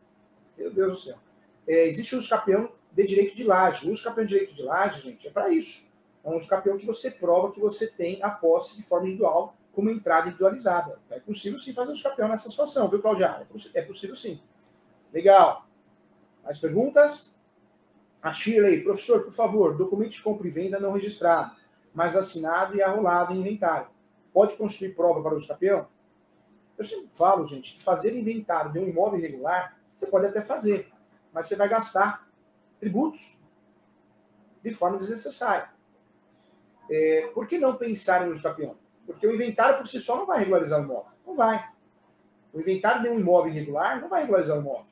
Meu 0.56 0.70
Deus 0.70 0.92
do 0.92 0.98
céu. 0.98 1.16
É, 1.66 1.86
existe 1.88 2.14
o 2.14 2.28
campeão 2.28 2.70
de 2.92 3.06
direito 3.06 3.36
de 3.36 3.44
laje. 3.44 3.90
O 3.90 4.02
campeão 4.02 4.24
de 4.24 4.30
direito 4.30 4.54
de 4.54 4.62
laje, 4.62 5.00
gente, 5.00 5.26
é 5.26 5.30
para 5.30 5.48
isso. 5.50 5.90
É 6.24 6.28
um 6.28 6.38
campeão 6.46 6.76
que 6.76 6.86
você 6.86 7.10
prova 7.10 7.50
que 7.50 7.60
você 7.60 7.86
tem 7.86 8.22
a 8.22 8.30
posse 8.30 8.76
de 8.76 8.82
forma 8.82 9.06
individual 9.06 9.54
como 9.72 9.90
entrada 9.90 10.26
individualizada. 10.26 10.98
É 11.10 11.18
possível 11.18 11.58
sim 11.58 11.72
fazer 11.72 11.92
os 11.92 12.02
campeões 12.02 12.30
nessa 12.30 12.50
situação, 12.50 12.88
viu, 12.88 13.00
Claudia? 13.00 13.46
É, 13.74 13.78
é 13.78 13.82
possível 13.82 14.16
sim. 14.16 14.40
Legal. 15.12 15.66
Mais 16.44 16.58
perguntas? 16.58 17.32
A 18.22 18.32
Shirley, 18.32 18.82
professor, 18.82 19.22
por 19.22 19.32
favor, 19.32 19.76
documento 19.76 20.12
de 20.12 20.22
compra 20.22 20.46
e 20.46 20.50
venda 20.50 20.78
não 20.78 20.92
registrado, 20.92 21.56
mas 21.94 22.16
assinado 22.16 22.76
e 22.76 22.82
arrolado 22.82 23.32
em 23.32 23.40
inventário. 23.40 23.88
Pode 24.32 24.56
construir 24.56 24.94
prova 24.94 25.22
para 25.22 25.34
o 25.34 25.48
campeão? 25.48 25.86
Eu 26.76 26.84
sempre 26.84 27.08
falo, 27.12 27.46
gente, 27.46 27.74
que 27.74 27.82
fazer 27.82 28.14
inventário 28.14 28.72
de 28.72 28.78
um 28.78 28.86
imóvel 28.86 29.18
irregular, 29.18 29.76
você 29.94 30.06
pode 30.06 30.26
até 30.26 30.42
fazer, 30.42 30.90
mas 31.32 31.46
você 31.46 31.56
vai 31.56 31.68
gastar 31.68 32.28
tributos 32.80 33.38
de 34.62 34.72
forma 34.72 34.98
desnecessária. 34.98 35.70
É, 36.90 37.30
por 37.32 37.46
que 37.46 37.58
não 37.58 37.76
pensar 37.76 38.26
em 38.26 38.30
uso? 38.30 38.42
Porque 39.06 39.26
o 39.26 39.34
inventário 39.34 39.78
por 39.78 39.86
si 39.86 40.00
só 40.00 40.16
não 40.16 40.26
vai 40.26 40.40
regularizar 40.40 40.80
o 40.80 40.84
imóvel. 40.84 41.12
Não 41.26 41.34
vai. 41.34 41.70
O 42.52 42.60
inventário 42.60 43.02
de 43.02 43.08
um 43.08 43.20
imóvel 43.20 43.52
irregular 43.52 44.00
não 44.00 44.08
vai 44.08 44.22
regularizar 44.22 44.56
o 44.56 44.60
imóvel. 44.60 44.86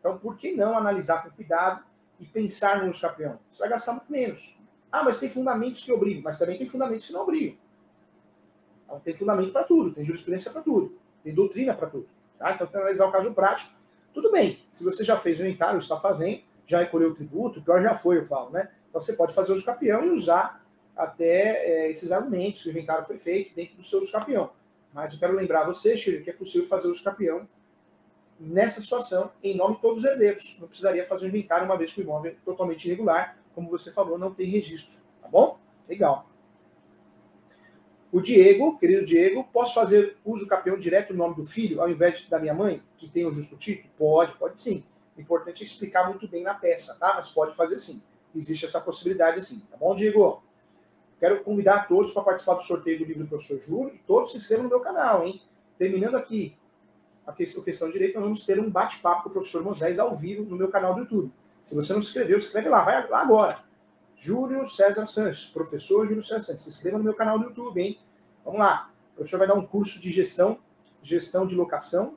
Então, 0.00 0.18
por 0.18 0.36
que 0.36 0.56
não 0.56 0.76
analisar 0.76 1.22
com 1.22 1.30
cuidado 1.30 1.84
e 2.18 2.26
pensar 2.26 2.82
no 2.82 2.88
uso? 2.88 3.00
Você 3.00 3.58
vai 3.60 3.68
gastar 3.68 3.92
muito 3.92 4.10
menos. 4.10 4.58
Ah, 4.90 5.02
mas 5.02 5.18
tem 5.18 5.30
fundamentos 5.30 5.84
que 5.84 5.92
obrigam, 5.92 6.22
mas 6.22 6.38
também 6.38 6.58
tem 6.58 6.66
fundamentos 6.66 7.06
que 7.06 7.12
não 7.12 7.22
obrigam. 7.22 7.56
Então, 8.84 9.00
tem 9.00 9.14
fundamento 9.14 9.52
para 9.52 9.64
tudo, 9.64 9.92
tem 9.92 10.04
jurisprudência 10.04 10.50
para 10.50 10.62
tudo, 10.62 10.96
tem 11.22 11.34
doutrina 11.34 11.74
para 11.74 11.88
tudo. 11.88 12.06
Tá? 12.38 12.52
Então, 12.52 12.66
tem 12.66 12.72
que 12.72 12.82
analisar 12.82 13.06
o 13.06 13.12
caso 13.12 13.34
prático. 13.34 13.74
Tudo 14.12 14.30
bem, 14.30 14.62
se 14.68 14.84
você 14.84 15.02
já 15.02 15.16
fez 15.16 15.40
o 15.40 15.42
inventário, 15.42 15.78
está 15.78 15.98
fazendo, 15.98 16.42
já 16.66 16.80
recolheu 16.80 17.10
o 17.10 17.14
tributo, 17.14 17.62
pior 17.62 17.82
já 17.82 17.96
foi, 17.96 18.18
eu 18.18 18.26
falo, 18.26 18.50
né? 18.50 18.70
Então, 18.88 19.00
você 19.00 19.14
pode 19.14 19.34
fazer 19.34 19.52
o 19.52 19.54
uso 19.54 19.64
campeão 19.64 20.04
e 20.04 20.10
usar 20.10 20.64
até 20.96 21.66
é, 21.66 21.90
esses 21.90 22.12
argumentos 22.12 22.62
que 22.62 22.68
o 22.68 22.70
inventário 22.70 23.04
foi 23.04 23.18
feito 23.18 23.54
dentro 23.54 23.76
do 23.76 23.82
seu 23.82 24.00
campeão. 24.10 24.50
Mas 24.92 25.12
eu 25.12 25.18
quero 25.18 25.34
lembrar 25.34 25.62
a 25.62 25.66
vocês 25.66 26.02
que 26.02 26.30
é 26.30 26.32
possível 26.32 26.68
fazer 26.68 26.88
o 26.88 27.02
campeão 27.02 27.48
nessa 28.38 28.80
situação 28.80 29.32
em 29.42 29.56
nome 29.56 29.76
de 29.76 29.82
todos 29.82 30.00
os 30.00 30.04
herdeiros. 30.04 30.56
Não 30.60 30.68
precisaria 30.68 31.04
fazer 31.04 31.26
o 31.26 31.28
inventário 31.28 31.64
uma 31.64 31.76
vez 31.76 31.92
que 31.92 32.00
o 32.00 32.04
imóvel 32.04 32.32
é 32.32 32.34
totalmente 32.44 32.86
irregular, 32.86 33.36
como 33.54 33.68
você 33.68 33.90
falou, 33.90 34.16
não 34.16 34.32
tem 34.32 34.48
registro. 34.48 35.02
Tá 35.20 35.28
bom? 35.28 35.58
Legal. 35.88 36.28
O 38.12 38.20
Diego, 38.20 38.78
querido 38.78 39.04
Diego, 39.04 39.42
posso 39.52 39.74
fazer 39.74 40.16
uso 40.24 40.46
campeão 40.46 40.78
direto 40.78 41.12
no 41.12 41.18
nome 41.18 41.34
do 41.34 41.44
filho, 41.44 41.80
ao 41.80 41.90
invés 41.90 42.24
da 42.28 42.38
minha 42.38 42.54
mãe, 42.54 42.80
que 42.96 43.08
tem 43.08 43.26
o 43.26 43.32
justo 43.32 43.56
título? 43.56 43.92
Pode, 43.98 44.36
pode 44.36 44.62
sim. 44.62 44.84
Importante 45.16 45.62
é 45.62 45.64
explicar 45.64 46.08
muito 46.08 46.26
bem 46.26 46.42
na 46.42 46.54
peça, 46.54 46.94
tá? 46.94 47.14
Mas 47.16 47.30
pode 47.30 47.54
fazer 47.54 47.78
sim. 47.78 48.02
Existe 48.34 48.64
essa 48.64 48.80
possibilidade 48.80 49.44
sim. 49.44 49.62
Tá 49.70 49.76
bom, 49.76 49.94
Diego? 49.94 50.42
Quero 51.20 51.42
convidar 51.44 51.86
todos 51.86 52.12
para 52.12 52.22
participar 52.22 52.54
do 52.54 52.62
sorteio 52.62 52.98
do 52.98 53.04
livro 53.04 53.22
do 53.22 53.28
professor 53.28 53.60
Júlio 53.64 53.94
e 53.94 53.98
todos 53.98 54.32
se 54.32 54.36
inscrevam 54.36 54.64
no 54.64 54.70
meu 54.70 54.80
canal, 54.80 55.24
hein? 55.24 55.40
Terminando 55.78 56.16
aqui 56.16 56.56
a 57.26 57.32
questão 57.32 57.86
de 57.86 57.92
direito, 57.92 58.16
nós 58.16 58.24
vamos 58.24 58.44
ter 58.44 58.60
um 58.60 58.70
bate-papo 58.70 59.22
com 59.22 59.28
o 59.30 59.32
professor 59.32 59.62
Moisés 59.62 59.98
ao 59.98 60.14
vivo 60.14 60.44
no 60.44 60.56
meu 60.56 60.68
canal 60.68 60.94
do 60.94 61.00
YouTube. 61.00 61.32
Se 61.62 61.74
você 61.74 61.94
não 61.94 62.02
se 62.02 62.08
inscreveu, 62.08 62.38
se 62.38 62.46
inscreve 62.46 62.68
lá, 62.68 62.84
vai 62.84 63.08
lá 63.08 63.20
agora. 63.20 63.64
Júlio 64.16 64.66
César 64.66 65.06
Sanches, 65.06 65.46
professor 65.46 66.06
Júlio 66.06 66.22
César 66.22 66.42
Sanches. 66.42 66.62
Se 66.62 66.68
inscreva 66.68 66.98
no 66.98 67.04
meu 67.04 67.14
canal 67.14 67.38
do 67.38 67.46
YouTube, 67.46 67.80
hein? 67.80 67.98
Vamos 68.44 68.60
lá. 68.60 68.90
O 69.12 69.16
professor 69.16 69.38
vai 69.38 69.48
dar 69.48 69.54
um 69.54 69.66
curso 69.66 69.98
de 70.00 70.12
gestão, 70.12 70.58
gestão 71.02 71.46
de 71.46 71.54
locação 71.54 72.16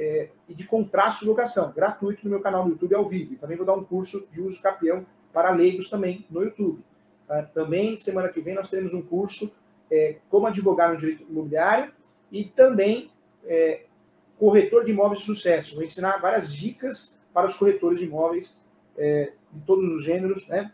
é, 0.00 0.30
e 0.48 0.54
de 0.54 0.66
contratos 0.66 1.20
de 1.20 1.26
locação, 1.26 1.70
gratuito 1.72 2.24
no 2.24 2.30
meu 2.30 2.40
canal 2.40 2.64
do 2.64 2.70
YouTube 2.70 2.94
ao 2.94 3.06
vivo. 3.06 3.34
E 3.34 3.36
também 3.36 3.54
vou 3.54 3.66
dar 3.66 3.74
um 3.74 3.84
curso 3.84 4.26
de 4.32 4.40
uso 4.40 4.62
capião 4.62 5.04
para 5.30 5.50
leigos 5.50 5.90
também 5.90 6.24
no 6.30 6.42
YouTube. 6.42 6.82
Tá? 7.28 7.42
Também, 7.42 7.98
semana 7.98 8.30
que 8.30 8.40
vem, 8.40 8.54
nós 8.54 8.70
teremos 8.70 8.94
um 8.94 9.02
curso 9.02 9.54
é, 9.90 10.16
como 10.30 10.46
advogar 10.46 10.90
no 10.90 10.96
direito 10.96 11.26
imobiliário 11.28 11.92
e 12.32 12.44
também 12.44 13.10
é, 13.44 13.82
corretor 14.38 14.86
de 14.86 14.92
imóveis 14.92 15.20
de 15.20 15.26
sucesso. 15.26 15.74
Vou 15.74 15.84
ensinar 15.84 16.16
várias 16.16 16.54
dicas 16.54 17.20
para 17.34 17.46
os 17.46 17.58
corretores 17.58 17.98
de 17.98 18.06
imóveis 18.06 18.58
é, 18.96 19.32
de 19.52 19.60
todos 19.66 19.84
os 19.84 20.02
gêneros, 20.02 20.48
né? 20.48 20.72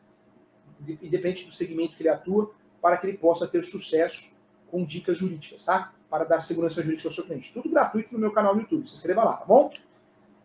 independente 1.02 1.46
do 1.46 1.52
segmento 1.52 1.96
que 1.96 2.02
ele 2.02 2.10
atua, 2.10 2.52
para 2.80 2.96
que 2.96 3.08
ele 3.08 3.18
possa 3.18 3.48
ter 3.48 3.62
sucesso 3.62 4.36
com 4.70 4.84
dicas 4.84 5.18
jurídicas, 5.18 5.64
tá? 5.64 5.92
Para 6.08 6.24
dar 6.24 6.40
segurança 6.42 6.82
jurídica 6.82 7.08
ao 7.08 7.12
seu 7.12 7.24
cliente. 7.24 7.52
Tudo 7.52 7.68
gratuito 7.68 8.12
no 8.12 8.18
meu 8.18 8.32
canal 8.32 8.54
no 8.54 8.60
YouTube. 8.60 8.88
Se 8.88 8.94
inscreva 8.94 9.24
lá, 9.24 9.32
tá 9.34 9.44
bom? 9.44 9.70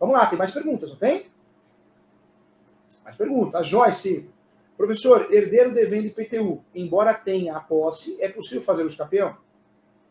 Vamos 0.00 0.16
lá, 0.16 0.26
tem 0.26 0.38
mais 0.38 0.50
perguntas, 0.50 0.90
não 0.90 0.96
tem? 0.96 1.26
Mais 3.04 3.16
perguntas. 3.16 3.54
A 3.54 3.62
Joyce 3.62 4.28
Professor, 4.76 5.32
herdeiro 5.32 5.72
devendo 5.72 6.06
IPTU, 6.06 6.64
embora 6.74 7.14
tenha 7.14 7.56
a 7.56 7.60
posse, 7.60 8.20
é 8.20 8.28
possível 8.28 8.62
fazer 8.62 8.82
o 8.82 8.86
escapeão? 8.86 9.36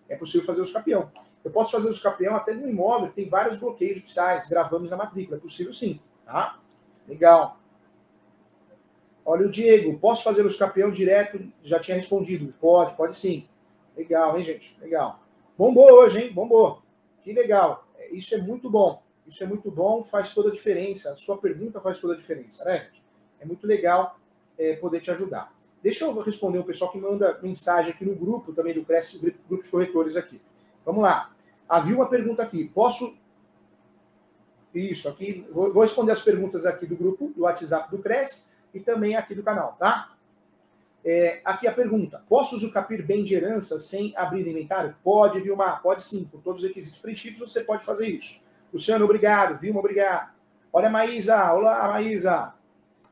É 0.07 0.15
possível 0.15 0.45
fazer 0.45 0.61
o 0.61 0.63
escapeão. 0.63 1.11
Eu 1.43 1.51
posso 1.51 1.71
fazer 1.71 1.89
o 1.89 1.91
escapeão 1.91 2.37
até 2.37 2.53
no 2.53 2.69
imóvel, 2.69 3.11
tem 3.11 3.27
vários 3.27 3.57
bloqueios 3.57 3.97
judiciais, 3.97 4.47
gravamos 4.47 4.89
na 4.89 4.95
matrícula. 4.95 5.37
É 5.37 5.39
possível 5.41 5.73
sim, 5.73 5.99
tá? 6.25 6.59
Legal. 7.05 7.57
Olha 9.25 9.47
o 9.47 9.51
Diego, 9.51 9.99
posso 9.99 10.23
fazer 10.23 10.43
o 10.43 10.47
escapeão 10.47 10.89
direto? 10.89 11.41
Já 11.63 11.79
tinha 11.79 11.97
respondido. 11.97 12.53
Pode, 12.61 12.95
pode 12.95 13.17
sim. 13.17 13.47
Legal, 13.97 14.37
hein, 14.37 14.43
gente? 14.45 14.77
Legal. 14.79 15.19
Bombou 15.57 15.91
hoje, 15.91 16.21
hein? 16.21 16.33
Bombou. 16.33 16.81
Que 17.23 17.33
legal. 17.33 17.87
Isso 18.11 18.35
é 18.35 18.37
muito 18.39 18.69
bom. 18.69 19.01
Isso 19.27 19.43
é 19.43 19.47
muito 19.47 19.71
bom, 19.71 20.03
faz 20.03 20.33
toda 20.33 20.49
a 20.49 20.51
diferença. 20.51 21.11
A 21.11 21.15
sua 21.15 21.37
pergunta 21.37 21.79
faz 21.79 21.99
toda 21.99 22.13
a 22.13 22.17
diferença, 22.17 22.65
né, 22.65 22.79
gente? 22.79 23.03
É 23.39 23.45
muito 23.45 23.65
legal 23.65 24.19
é, 24.57 24.75
poder 24.75 24.99
te 24.99 25.09
ajudar. 25.11 25.53
Deixa 25.81 26.05
eu 26.05 26.19
responder 26.19 26.59
o 26.59 26.63
pessoal 26.63 26.91
que 26.91 26.97
manda 26.97 27.39
mensagem 27.41 27.91
aqui 27.91 28.05
no 28.05 28.15
grupo 28.15 28.53
também 28.53 28.73
do 28.73 28.83
Cresce, 28.83 29.17
grupo 29.17 29.63
de 29.63 29.69
corretores 29.69 30.15
aqui. 30.15 30.39
Vamos 30.85 31.01
lá. 31.01 31.33
Havia 31.67 31.95
uma 31.95 32.07
pergunta 32.07 32.43
aqui. 32.43 32.65
Posso. 32.65 33.15
Isso, 34.73 35.09
aqui. 35.09 35.45
Vou 35.49 35.81
responder 35.81 36.11
as 36.11 36.21
perguntas 36.21 36.65
aqui 36.65 36.85
do 36.85 36.95
grupo, 36.95 37.31
do 37.35 37.41
WhatsApp 37.41 37.89
do 37.89 38.01
Cresce 38.01 38.49
e 38.73 38.79
também 38.79 39.15
aqui 39.15 39.33
do 39.33 39.43
canal, 39.43 39.75
tá? 39.79 40.10
É, 41.03 41.41
aqui 41.43 41.67
a 41.67 41.71
pergunta: 41.71 42.23
posso 42.29 42.55
usucapir 42.55 43.05
bem 43.05 43.23
de 43.23 43.35
herança 43.35 43.79
sem 43.79 44.13
abrir 44.15 44.47
inventário? 44.47 44.95
Pode, 45.03 45.39
Vilmar, 45.39 45.81
pode 45.81 46.03
sim. 46.03 46.27
Com 46.31 46.39
todos 46.39 46.61
os 46.61 46.67
requisitos 46.67 46.99
preenchidos, 46.99 47.39
você 47.39 47.61
pode 47.61 47.83
fazer 47.83 48.07
isso. 48.07 48.43
Luciano, 48.73 49.05
obrigado. 49.05 49.57
Vilma, 49.57 49.79
obrigado. 49.79 50.31
Olha 50.71 50.87
a 50.87 50.91
Maísa. 50.91 51.51
Olá, 51.53 51.87
Maísa. 51.87 52.53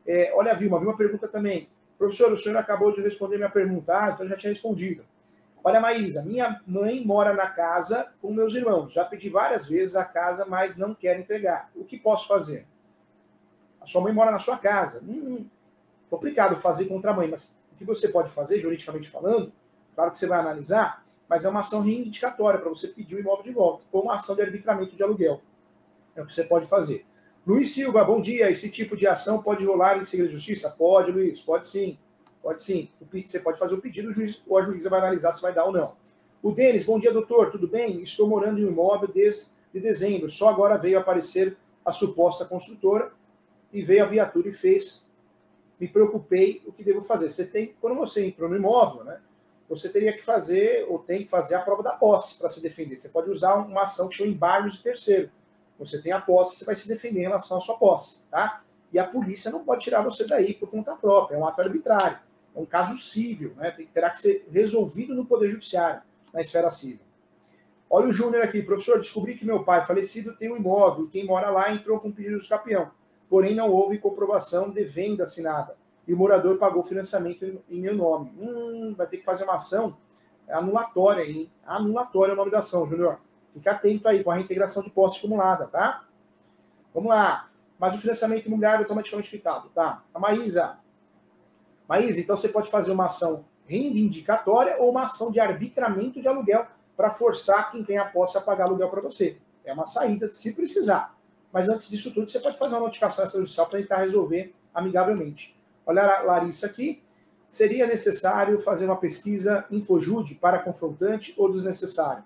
É, 0.07 0.31
olha 0.35 0.51
a 0.51 0.55
Vilma. 0.55 0.79
Vilma 0.79 0.95
pergunta 0.95 1.27
também. 1.27 1.67
Professor, 1.97 2.31
o 2.31 2.37
senhor 2.37 2.57
acabou 2.57 2.93
de 2.93 3.01
responder 3.01 3.37
minha 3.37 3.49
pergunta. 3.49 3.93
Ah, 3.93 4.11
então 4.13 4.27
já 4.27 4.37
tinha 4.37 4.51
respondido. 4.51 5.03
Olha, 5.61 5.81
Maísa, 5.81 6.23
minha 6.23 6.61
mãe 6.65 7.05
mora 7.05 7.33
na 7.33 7.49
casa 7.49 8.13
com 8.21 8.31
meus 8.31 8.55
irmãos. 8.55 8.93
Já 8.93 9.03
pedi 9.03 9.29
várias 9.29 9.67
vezes 9.67 9.97
a 9.97 10.05
casa, 10.05 10.45
mas 10.45 10.77
não 10.77 10.95
quer 10.95 11.19
entregar. 11.19 11.69
O 11.75 11.83
que 11.83 11.99
posso 11.99 12.27
fazer? 12.27 12.65
A 13.81 13.85
sua 13.85 14.01
mãe 14.01 14.13
mora 14.13 14.31
na 14.31 14.39
sua 14.39 14.57
casa. 14.57 15.03
Hum, 15.03 15.45
complicado 16.09 16.55
fazer 16.55 16.85
contra 16.85 17.11
a 17.11 17.13
mãe, 17.13 17.27
mas 17.27 17.58
que 17.79 17.85
você 17.85 18.09
pode 18.09 18.29
fazer, 18.29 18.59
juridicamente 18.59 19.09
falando, 19.09 19.51
claro 19.95 20.11
que 20.11 20.19
você 20.19 20.27
vai 20.27 20.39
analisar, 20.39 21.03
mas 21.27 21.45
é 21.45 21.49
uma 21.49 21.61
ação 21.61 21.81
reivindicatória 21.81 22.59
para 22.59 22.69
você 22.69 22.89
pedir 22.89 23.15
o 23.15 23.19
imóvel 23.19 23.43
de 23.43 23.51
volta, 23.51 23.83
ou 23.91 24.03
uma 24.03 24.15
ação 24.15 24.35
de 24.35 24.41
arbitramento 24.41 24.95
de 24.95 25.01
aluguel. 25.01 25.41
É 26.15 26.21
o 26.21 26.25
que 26.25 26.33
você 26.33 26.43
pode 26.43 26.67
fazer. 26.67 27.05
Luiz 27.47 27.71
Silva, 27.73 28.03
bom 28.03 28.19
dia. 28.19 28.51
Esse 28.51 28.69
tipo 28.69 28.97
de 28.97 29.07
ação 29.07 29.41
pode 29.41 29.65
rolar 29.65 29.97
em 29.97 30.05
segredo 30.05 30.29
de 30.29 30.35
justiça? 30.35 30.69
Pode, 30.69 31.11
Luiz, 31.11 31.39
pode 31.39 31.67
sim. 31.67 31.97
Pode 32.43 32.61
sim. 32.61 32.89
Você 33.25 33.39
pode 33.39 33.57
fazer 33.57 33.75
o 33.75 33.81
pedido, 33.81 34.09
o 34.09 34.13
juiz, 34.13 34.43
ou 34.47 34.57
a 34.57 34.61
juíza 34.61 34.89
vai 34.89 34.99
analisar 34.99 35.31
se 35.31 35.41
vai 35.41 35.53
dar 35.53 35.65
ou 35.65 35.71
não. 35.71 35.93
O 36.43 36.51
Denis, 36.51 36.83
bom 36.83 36.99
dia, 36.99 37.11
doutor. 37.11 37.49
Tudo 37.49 37.67
bem? 37.67 38.01
Estou 38.01 38.27
morando 38.27 38.59
em 38.59 38.65
um 38.65 38.69
imóvel 38.69 39.07
desde 39.07 39.51
dezembro. 39.73 40.29
Só 40.29 40.49
agora 40.49 40.77
veio 40.77 40.99
aparecer 40.99 41.55
a 41.85 41.91
suposta 41.91 42.43
construtora 42.43 43.11
e 43.71 43.81
veio 43.81 44.03
a 44.03 44.07
viatura 44.07 44.49
e 44.49 44.53
fez. 44.53 45.08
Me 45.79 45.87
preocupei 45.87 46.61
o 46.65 46.71
que 46.71 46.83
devo 46.83 47.01
fazer. 47.01 47.29
Você 47.29 47.45
tem, 47.45 47.73
quando 47.79 47.95
você 47.95 48.25
entrou 48.25 48.49
no 48.49 48.55
imóvel, 48.55 49.03
né? 49.03 49.19
Você 49.69 49.87
teria 49.87 50.11
que 50.11 50.23
fazer, 50.23 50.85
ou 50.89 50.97
tem 50.99 51.23
que 51.23 51.29
fazer 51.29 51.55
a 51.55 51.61
prova 51.61 51.83
da 51.83 51.91
posse 51.91 52.39
para 52.39 52.49
se 52.49 52.59
defender. 52.59 52.97
Você 52.97 53.09
pode 53.09 53.29
usar 53.29 53.53
uma 53.55 53.83
ação 53.83 54.09
que 54.09 54.15
chama 54.15 54.31
embargo 54.31 54.69
de 54.69 54.81
terceiro. 54.81 55.29
Você 55.77 56.01
tem 56.01 56.11
a 56.11 56.19
posse, 56.19 56.57
você 56.57 56.65
vai 56.65 56.75
se 56.75 56.87
defender 56.87 57.19
em 57.19 57.23
relação 57.23 57.57
à 57.57 57.61
sua 57.61 57.77
posse, 57.77 58.23
tá? 58.29 58.63
E 58.91 58.97
a 58.97 59.05
polícia 59.05 59.51
não 59.51 59.63
pode 59.63 59.83
tirar 59.83 60.01
você 60.01 60.25
daí 60.25 60.55
por 60.55 60.69
conta 60.69 60.95
própria, 60.95 61.35
é 61.35 61.39
um 61.39 61.45
ato 61.45 61.61
arbitrário, 61.61 62.17
é 62.55 62.59
um 62.59 62.65
caso 62.65 62.97
civil, 62.97 63.53
né? 63.55 63.71
Terá 63.93 64.09
que 64.09 64.17
ser 64.17 64.47
resolvido 64.51 65.13
no 65.13 65.25
Poder 65.25 65.49
Judiciário, 65.49 66.01
na 66.33 66.41
esfera 66.41 66.69
civil. 66.71 66.99
Olha 67.89 68.07
o 68.07 68.11
Júnior 68.11 68.43
aqui, 68.43 68.61
professor, 68.61 68.97
descobri 68.97 69.35
que 69.35 69.45
meu 69.45 69.63
pai 69.63 69.85
falecido 69.85 70.35
tem 70.35 70.51
um 70.51 70.57
imóvel 70.57 71.07
quem 71.07 71.25
mora 71.25 71.49
lá 71.49 71.71
entrou 71.71 71.99
com 71.99 72.11
pedido 72.11 72.35
de 72.35 72.41
escapião 72.41 72.91
porém 73.29 73.55
não 73.55 73.69
houve 73.69 73.99
comprovação 73.99 74.71
de 74.71 74.83
venda 74.83 75.23
assinada. 75.23 75.77
E 76.07 76.13
o 76.13 76.17
morador 76.17 76.57
pagou 76.57 76.81
financiamento 76.81 77.61
em 77.69 77.79
meu 77.79 77.95
nome. 77.95 78.31
Hum, 78.39 78.95
vai 78.97 79.05
ter 79.05 79.17
que 79.17 79.25
fazer 79.25 79.43
uma 79.43 79.55
ação 79.55 79.95
anulatória, 80.49 81.23
hein? 81.23 81.51
Anulatória 81.65 82.31
é 82.31 82.33
o 82.33 82.37
nome 82.37 82.49
da 82.49 82.59
ação, 82.59 82.87
Júnior. 82.87 83.19
Fica 83.53 83.71
atento 83.71 84.07
aí 84.07 84.23
com 84.23 84.31
a 84.31 84.35
reintegração 84.35 84.81
de 84.81 84.89
posse 84.89 85.19
acumulada, 85.19 85.67
tá? 85.67 86.05
Vamos 86.93 87.09
lá. 87.09 87.49
Mas 87.77 87.95
o 87.95 87.99
financiamento 87.99 88.47
imobiliário 88.47 88.81
é 88.81 88.83
automaticamente 88.83 89.29
quitado, 89.29 89.69
tá? 89.69 90.03
A 90.13 90.19
Maísa. 90.19 90.77
Maísa, 91.87 92.19
então 92.19 92.35
você 92.35 92.49
pode 92.49 92.69
fazer 92.69 92.91
uma 92.91 93.05
ação 93.05 93.45
reivindicatória 93.67 94.77
ou 94.79 94.89
uma 94.89 95.03
ação 95.03 95.31
de 95.31 95.39
arbitramento 95.39 96.19
de 96.19 96.27
aluguel 96.27 96.65
para 96.97 97.11
forçar 97.11 97.71
quem 97.71 97.83
tem 97.83 97.97
a 97.97 98.05
posse 98.05 98.37
a 98.37 98.41
pagar 98.41 98.65
aluguel 98.65 98.89
para 98.89 99.01
você. 99.01 99.37
É 99.63 99.71
uma 99.71 99.85
saída, 99.85 100.27
se 100.27 100.53
precisar. 100.55 101.15
Mas 101.51 101.67
antes 101.67 101.89
disso 101.89 102.13
tudo, 102.13 102.29
você 102.29 102.39
pode 102.39 102.57
fazer 102.57 102.75
uma 102.75 102.81
notificação 102.81 103.25
extrajudicial 103.25 103.67
para 103.67 103.79
tentar 103.79 103.97
resolver 103.97 104.53
amigavelmente. 104.73 105.57
Olha 105.85 106.03
a 106.03 106.21
Larissa 106.21 106.67
aqui. 106.67 107.01
Seria 107.49 107.87
necessário 107.87 108.59
fazer 108.59 108.85
uma 108.85 108.97
pesquisa 108.97 109.65
Infojude 109.71 110.35
para 110.35 110.59
confrontante 110.59 111.33
ou 111.35 111.51
desnecessário? 111.51 112.23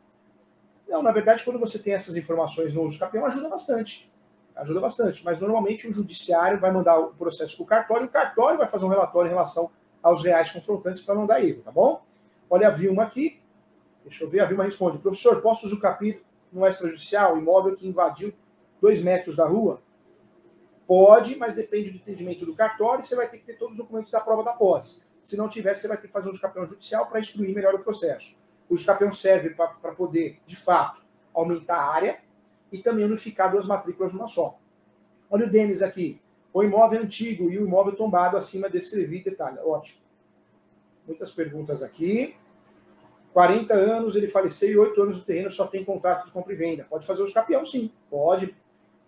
Não, 0.88 1.02
na 1.02 1.12
verdade, 1.12 1.44
quando 1.44 1.58
você 1.58 1.80
tem 1.80 1.94
essas 1.94 2.16
informações 2.18 2.74
no 2.74 2.84
uso 2.84 3.00
campeão, 3.00 3.26
ajuda 3.26 3.48
bastante. 3.48 4.12
Ajuda 4.56 4.82
bastante. 4.82 5.24
Mas 5.24 5.40
normalmente 5.40 5.88
o 5.88 5.94
judiciário 5.94 6.60
vai 6.60 6.72
mandar 6.72 7.00
o 7.00 7.14
processo 7.14 7.56
para 7.56 7.64
o 7.64 7.68
cartório 7.68 8.04
e 8.04 8.08
o 8.08 8.12
cartório 8.12 8.58
vai 8.58 8.68
fazer 8.68 8.84
um 8.84 8.90
relatório 8.90 9.30
em 9.30 9.34
relação 9.34 9.72
aos 10.02 10.24
reais 10.24 10.52
confrontantes 10.52 11.02
para 11.02 11.16
não 11.16 11.26
dar 11.26 11.42
erro, 11.42 11.62
tá 11.64 11.72
bom? 11.72 12.04
Olha 12.50 12.68
a 12.68 12.72
Vilma 12.72 13.04
aqui. 13.04 13.40
Deixa 14.04 14.26
eu 14.26 14.30
ver, 14.30 14.42
a 14.42 14.46
Vilma 14.46 14.66
responde. 14.66 14.98
Professor, 14.98 15.42
posso 15.42 15.66
usucapir 15.66 16.22
no 16.52 16.68
extrajudicial 16.68 17.38
imóvel 17.38 17.76
que 17.76 17.88
invadiu 17.88 18.34
dois 18.84 19.02
metros 19.02 19.38
da 19.38 19.48
rua? 19.48 19.82
Pode, 20.86 21.38
mas 21.38 21.56
depende 21.56 21.90
do 21.90 21.96
entendimento 21.96 22.46
do 22.46 22.54
cartório, 22.54 23.06
você 23.06 23.16
vai 23.16 23.30
ter 23.30 23.38
que 23.38 23.46
ter 23.46 23.54
todos 23.54 23.76
os 23.76 23.78
documentos 23.78 24.12
da 24.12 24.20
prova 24.20 24.44
da 24.44 24.52
posse. 24.52 25.06
Se 25.24 25.38
não 25.38 25.48
tiver, 25.48 25.74
você 25.74 25.88
vai 25.88 25.96
ter 25.96 26.08
que 26.08 26.12
fazer 26.12 26.28
um 26.28 26.34
escapeão 26.34 26.68
judicial 26.68 27.06
para 27.08 27.22
instruir 27.22 27.56
melhor 27.56 27.74
o 27.76 27.80
processo. 27.80 28.44
O 28.70 28.76
escapeão 28.76 29.14
serve 29.14 29.52
para 29.52 29.96
poder, 29.96 30.38
de 30.46 30.58
fato, 30.58 31.02
aumentar 31.34 31.78
a 31.78 31.94
área 31.94 32.20
e 32.74 32.78
também 32.78 33.06
unificar 33.06 33.50
duas 33.50 33.66
matrículas 33.66 34.12
numa 34.12 34.28
só. 34.28 34.60
Olha 35.30 35.46
o 35.46 35.50
Denis 35.50 35.82
aqui. 35.82 36.20
O 36.52 36.62
imóvel 36.62 37.00
é 37.00 37.04
antigo 37.04 37.50
e 37.50 37.58
o 37.58 37.66
imóvel 37.66 37.96
tombado 37.96 38.36
acima 38.36 38.70
descrevi 38.70 39.24
detalhe. 39.24 39.60
Ótimo. 39.60 40.02
Muitas 41.08 41.32
perguntas 41.32 41.82
aqui. 41.82 42.36
40 43.32 43.74
anos 43.74 44.18
ele 44.18 44.28
faleceu 44.28 44.70
e 44.70 44.78
8 44.78 45.02
anos 45.02 45.18
o 45.20 45.24
terreno 45.24 45.50
só 45.50 45.68
tem 45.68 45.86
contrato 45.86 46.26
de 46.26 46.32
compra 46.32 46.52
e 46.52 46.56
venda. 46.58 46.86
Pode 46.90 47.08
fazer 47.08 47.22
o 47.22 47.26
escapeão, 47.26 47.66
sim. 47.66 47.90
Pode. 48.10 48.54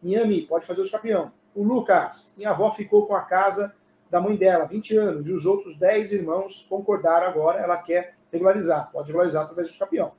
Miami, 0.05 0.45
pode 0.45 0.67
fazer 0.67 0.81
o 0.81 0.85
escapeão. 0.85 1.31
O 1.55 1.63
Lucas, 1.63 2.31
minha 2.37 2.51
avó 2.51 2.69
ficou 2.69 3.07
com 3.07 3.15
a 3.15 3.21
casa 3.21 3.73
da 4.09 4.21
mãe 4.21 4.37
dela, 4.37 4.65
20 4.65 4.95
anos, 4.97 5.27
e 5.27 5.31
os 5.31 5.47
outros 5.47 5.77
10 5.77 6.11
irmãos 6.11 6.65
concordaram 6.69 7.27
agora, 7.27 7.59
ela 7.59 7.77
quer 7.77 8.15
regularizar. 8.31 8.91
Pode 8.91 9.07
regularizar 9.07 9.43
através 9.43 9.69
do 9.69 9.73
escapeão. 9.73 10.11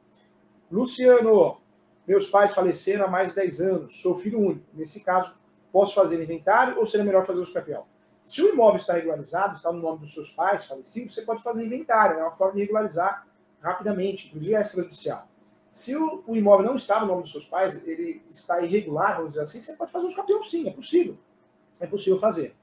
Luciano, 0.70 1.58
meus 2.06 2.28
pais 2.28 2.52
faleceram 2.52 3.04
há 3.04 3.08
mais 3.08 3.28
de 3.28 3.36
10 3.36 3.60
anos, 3.60 4.02
sou 4.02 4.16
filho 4.16 4.40
único. 4.40 4.66
Nesse 4.74 5.00
caso, 5.00 5.36
posso 5.70 5.94
fazer 5.94 6.20
inventário 6.20 6.78
ou 6.80 6.86
seria 6.86 7.06
melhor 7.06 7.24
fazer 7.24 7.38
o 7.38 7.44
escapeão? 7.44 7.84
Se 8.24 8.42
o 8.42 8.48
imóvel 8.48 8.76
está 8.76 8.94
regularizado, 8.94 9.54
está 9.54 9.70
no 9.70 9.80
nome 9.80 10.00
dos 10.00 10.12
seus 10.12 10.32
pais 10.32 10.66
falecidos, 10.66 11.14
você 11.14 11.22
pode 11.22 11.44
fazer 11.44 11.64
inventário, 11.64 12.18
é 12.18 12.22
uma 12.22 12.32
forma 12.32 12.54
de 12.54 12.62
regularizar 12.62 13.24
rapidamente, 13.62 14.26
inclusive 14.26 14.54
é 14.54 14.60
extrajudicial. 14.60 15.28
Se 15.76 15.94
o, 15.94 16.24
o, 16.26 16.34
imóvel 16.34 16.64
não 16.64 16.74
está 16.74 17.00
no 17.00 17.06
nome 17.06 17.20
dos 17.20 17.30
seus 17.30 17.44
pais, 17.44 17.78
ele 17.86 18.22
está 18.30 18.62
irregular, 18.62 19.16
vamos 19.16 19.32
dizer 19.32 19.42
assim, 19.42 19.60
você 19.60 19.74
pode 19.74 19.92
fazer 19.92 20.06
os 20.06 20.14
campeão 20.14 20.42
sim, 20.42 20.66
é 20.66 20.72
possível. 20.72 21.18
É 21.78 21.86
possível 21.86 22.18
fazer. 22.18 22.56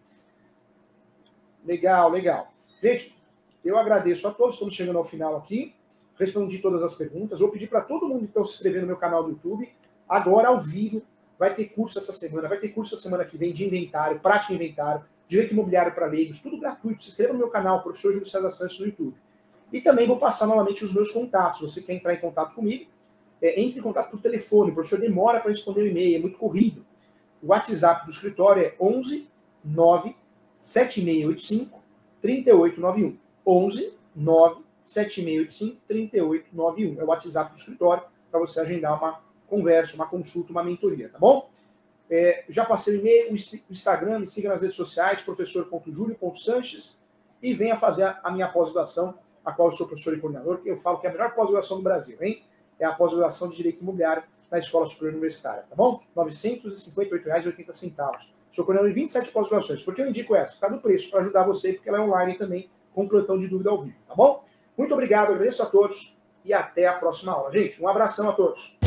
Legal, 1.64 2.10
legal. 2.10 2.52
Gente, 2.82 3.16
eu 3.64 3.78
agradeço 3.78 4.28
a 4.28 4.32
todos, 4.32 4.56
estamos 4.56 4.74
chegando 4.74 4.98
ao 4.98 5.04
final 5.04 5.38
aqui. 5.38 5.76
Respondi 6.18 6.58
todas 6.58 6.82
as 6.82 6.96
perguntas. 6.96 7.40
Vou 7.40 7.52
pedir 7.52 7.68
para 7.68 7.82
todo 7.82 8.08
mundo 8.08 8.26
está 8.26 8.44
se 8.44 8.56
inscrever 8.56 8.82
no 8.82 8.88
meu 8.88 8.98
canal 8.98 9.24
do 9.24 9.30
YouTube, 9.30 9.72
agora 10.10 10.48
ao 10.48 10.58
vivo. 10.58 11.04
Vai 11.38 11.54
ter 11.54 11.66
curso 11.66 12.00
essa 12.00 12.14
semana, 12.14 12.50
vai 12.50 12.58
ter 12.58 12.70
curso 12.70 12.96
a 12.96 12.98
semana 12.98 13.24
que 13.24 13.38
vem 13.38 13.54
de 13.54 13.64
inventário, 13.64 14.20
prática 14.22 14.48
de 14.48 14.56
inventário, 14.56 15.06
direito 15.28 15.54
imobiliário 15.54 15.94
para 15.94 16.08
leigos, 16.08 16.42
tudo 16.42 16.58
gratuito. 16.58 17.04
Se 17.04 17.10
inscreva 17.10 17.34
no 17.34 17.38
meu 17.38 17.50
canal, 17.50 17.84
professor 17.84 18.12
Júlio 18.12 18.26
César 18.26 18.50
Santos 18.50 18.80
no 18.80 18.88
YouTube. 18.88 19.16
E 19.72 19.80
também 19.82 20.08
vou 20.08 20.18
passar 20.18 20.48
novamente 20.48 20.84
os 20.84 20.92
meus 20.96 21.12
contatos. 21.12 21.60
Se 21.60 21.64
você 21.64 21.82
quer 21.84 21.94
entrar 21.94 22.16
em 22.16 22.20
contato 22.20 22.56
comigo, 22.56 22.92
é, 23.44 23.62
entre 23.62 23.78
em 23.78 23.84
contato 23.84 24.10
por 24.10 24.22
telefone, 24.22 24.72
o 24.72 24.74
professor 24.74 25.02
demora 25.02 25.42
para 25.42 25.52
responder 25.52 25.82
o 25.82 25.88
e-mail, 25.88 26.16
é 26.16 26.20
muito 26.20 26.38
corrido. 26.38 26.86
O 27.42 27.48
WhatsApp 27.48 28.06
do 28.06 28.12
escritório 28.12 28.64
é 28.64 28.74
11 28.80 29.28
9 29.66 30.16
7685 30.56 31.78
3891. 32.22 33.18
11 33.46 33.94
9 34.16 34.62
7685 34.82 35.82
3891. 35.86 37.02
É 37.02 37.04
o 37.04 37.08
WhatsApp 37.08 37.52
do 37.52 37.60
escritório 37.60 38.04
para 38.32 38.40
você 38.40 38.62
agendar 38.62 38.98
uma 38.98 39.22
conversa, 39.46 39.96
uma 39.96 40.08
consulta, 40.08 40.54
uma 40.54 40.64
mentoria, 40.64 41.10
tá 41.10 41.20
bom? 41.20 41.50
É, 42.10 42.46
já 42.48 42.64
passei 42.64 42.96
o 42.96 43.00
e-mail, 43.02 43.34
o 43.34 43.36
Instagram, 43.70 44.20
me 44.20 44.28
siga 44.28 44.48
nas 44.48 44.62
redes 44.62 44.78
sociais, 44.78 45.22
professor.julio.sanches 45.22 47.02
e 47.42 47.54
venha 47.54 47.76
fazer 47.76 48.16
a 48.24 48.32
minha 48.32 48.48
pós-graduação, 48.48 49.16
a 49.44 49.52
qual 49.52 49.68
eu 49.68 49.74
sou 49.74 49.86
professor 49.86 50.16
e 50.16 50.22
coordenador, 50.22 50.60
que 50.60 50.70
eu 50.70 50.78
falo 50.78 51.00
que 51.00 51.08
é 51.08 51.10
a 51.10 51.14
melhor 51.14 51.36
pós-graduação 51.36 51.78
do 51.78 51.84
Brasil, 51.84 52.18
hein? 52.22 52.42
É 52.84 52.88
a 52.88 52.92
pós-graduação 52.92 53.50
de 53.50 53.56
Direito 53.58 53.82
Imobiliário 53.82 54.24
na 54.52 54.60
Escola 54.60 54.86
Superior 54.86 55.14
Universitária, 55.14 55.64
tá 55.70 55.76
bom? 55.76 56.02
R$ 56.16 56.24
958,80. 56.24 57.96
Sou 58.52 58.66
coordenador 58.66 58.90
de 58.90 58.96
27 58.96 59.32
pós-graduações. 59.32 59.82
Por 59.82 59.96
que 59.96 60.02
eu 60.02 60.08
indico 60.08 60.36
essa? 60.36 60.54
Por 60.56 60.62
causa 60.62 60.76
do 60.76 60.82
preço, 60.82 61.10
para 61.10 61.22
ajudar 61.22 61.44
você, 61.44 61.74
porque 61.74 61.90
ela 61.90 61.98
é 61.98 62.02
online 62.02 62.38
também, 62.38 62.70
com 62.94 63.08
plantão 63.08 63.40
de 63.40 63.48
dúvida 63.48 63.72
ao 63.72 63.82
vivo, 63.82 63.98
tá 64.08 64.14
bom? 64.14 64.44
Muito 64.78 64.94
obrigado, 64.94 65.32
agradeço 65.32 65.64
a 65.64 65.66
todos 65.66 66.18
e 66.46 66.54
até 66.54 66.86
a 66.86 66.94
próxima 66.94 67.32
aula. 67.32 67.52
Gente, 67.52 67.82
um 67.82 67.88
abração 67.88 68.30
a 68.30 68.34
todos. 68.34 68.78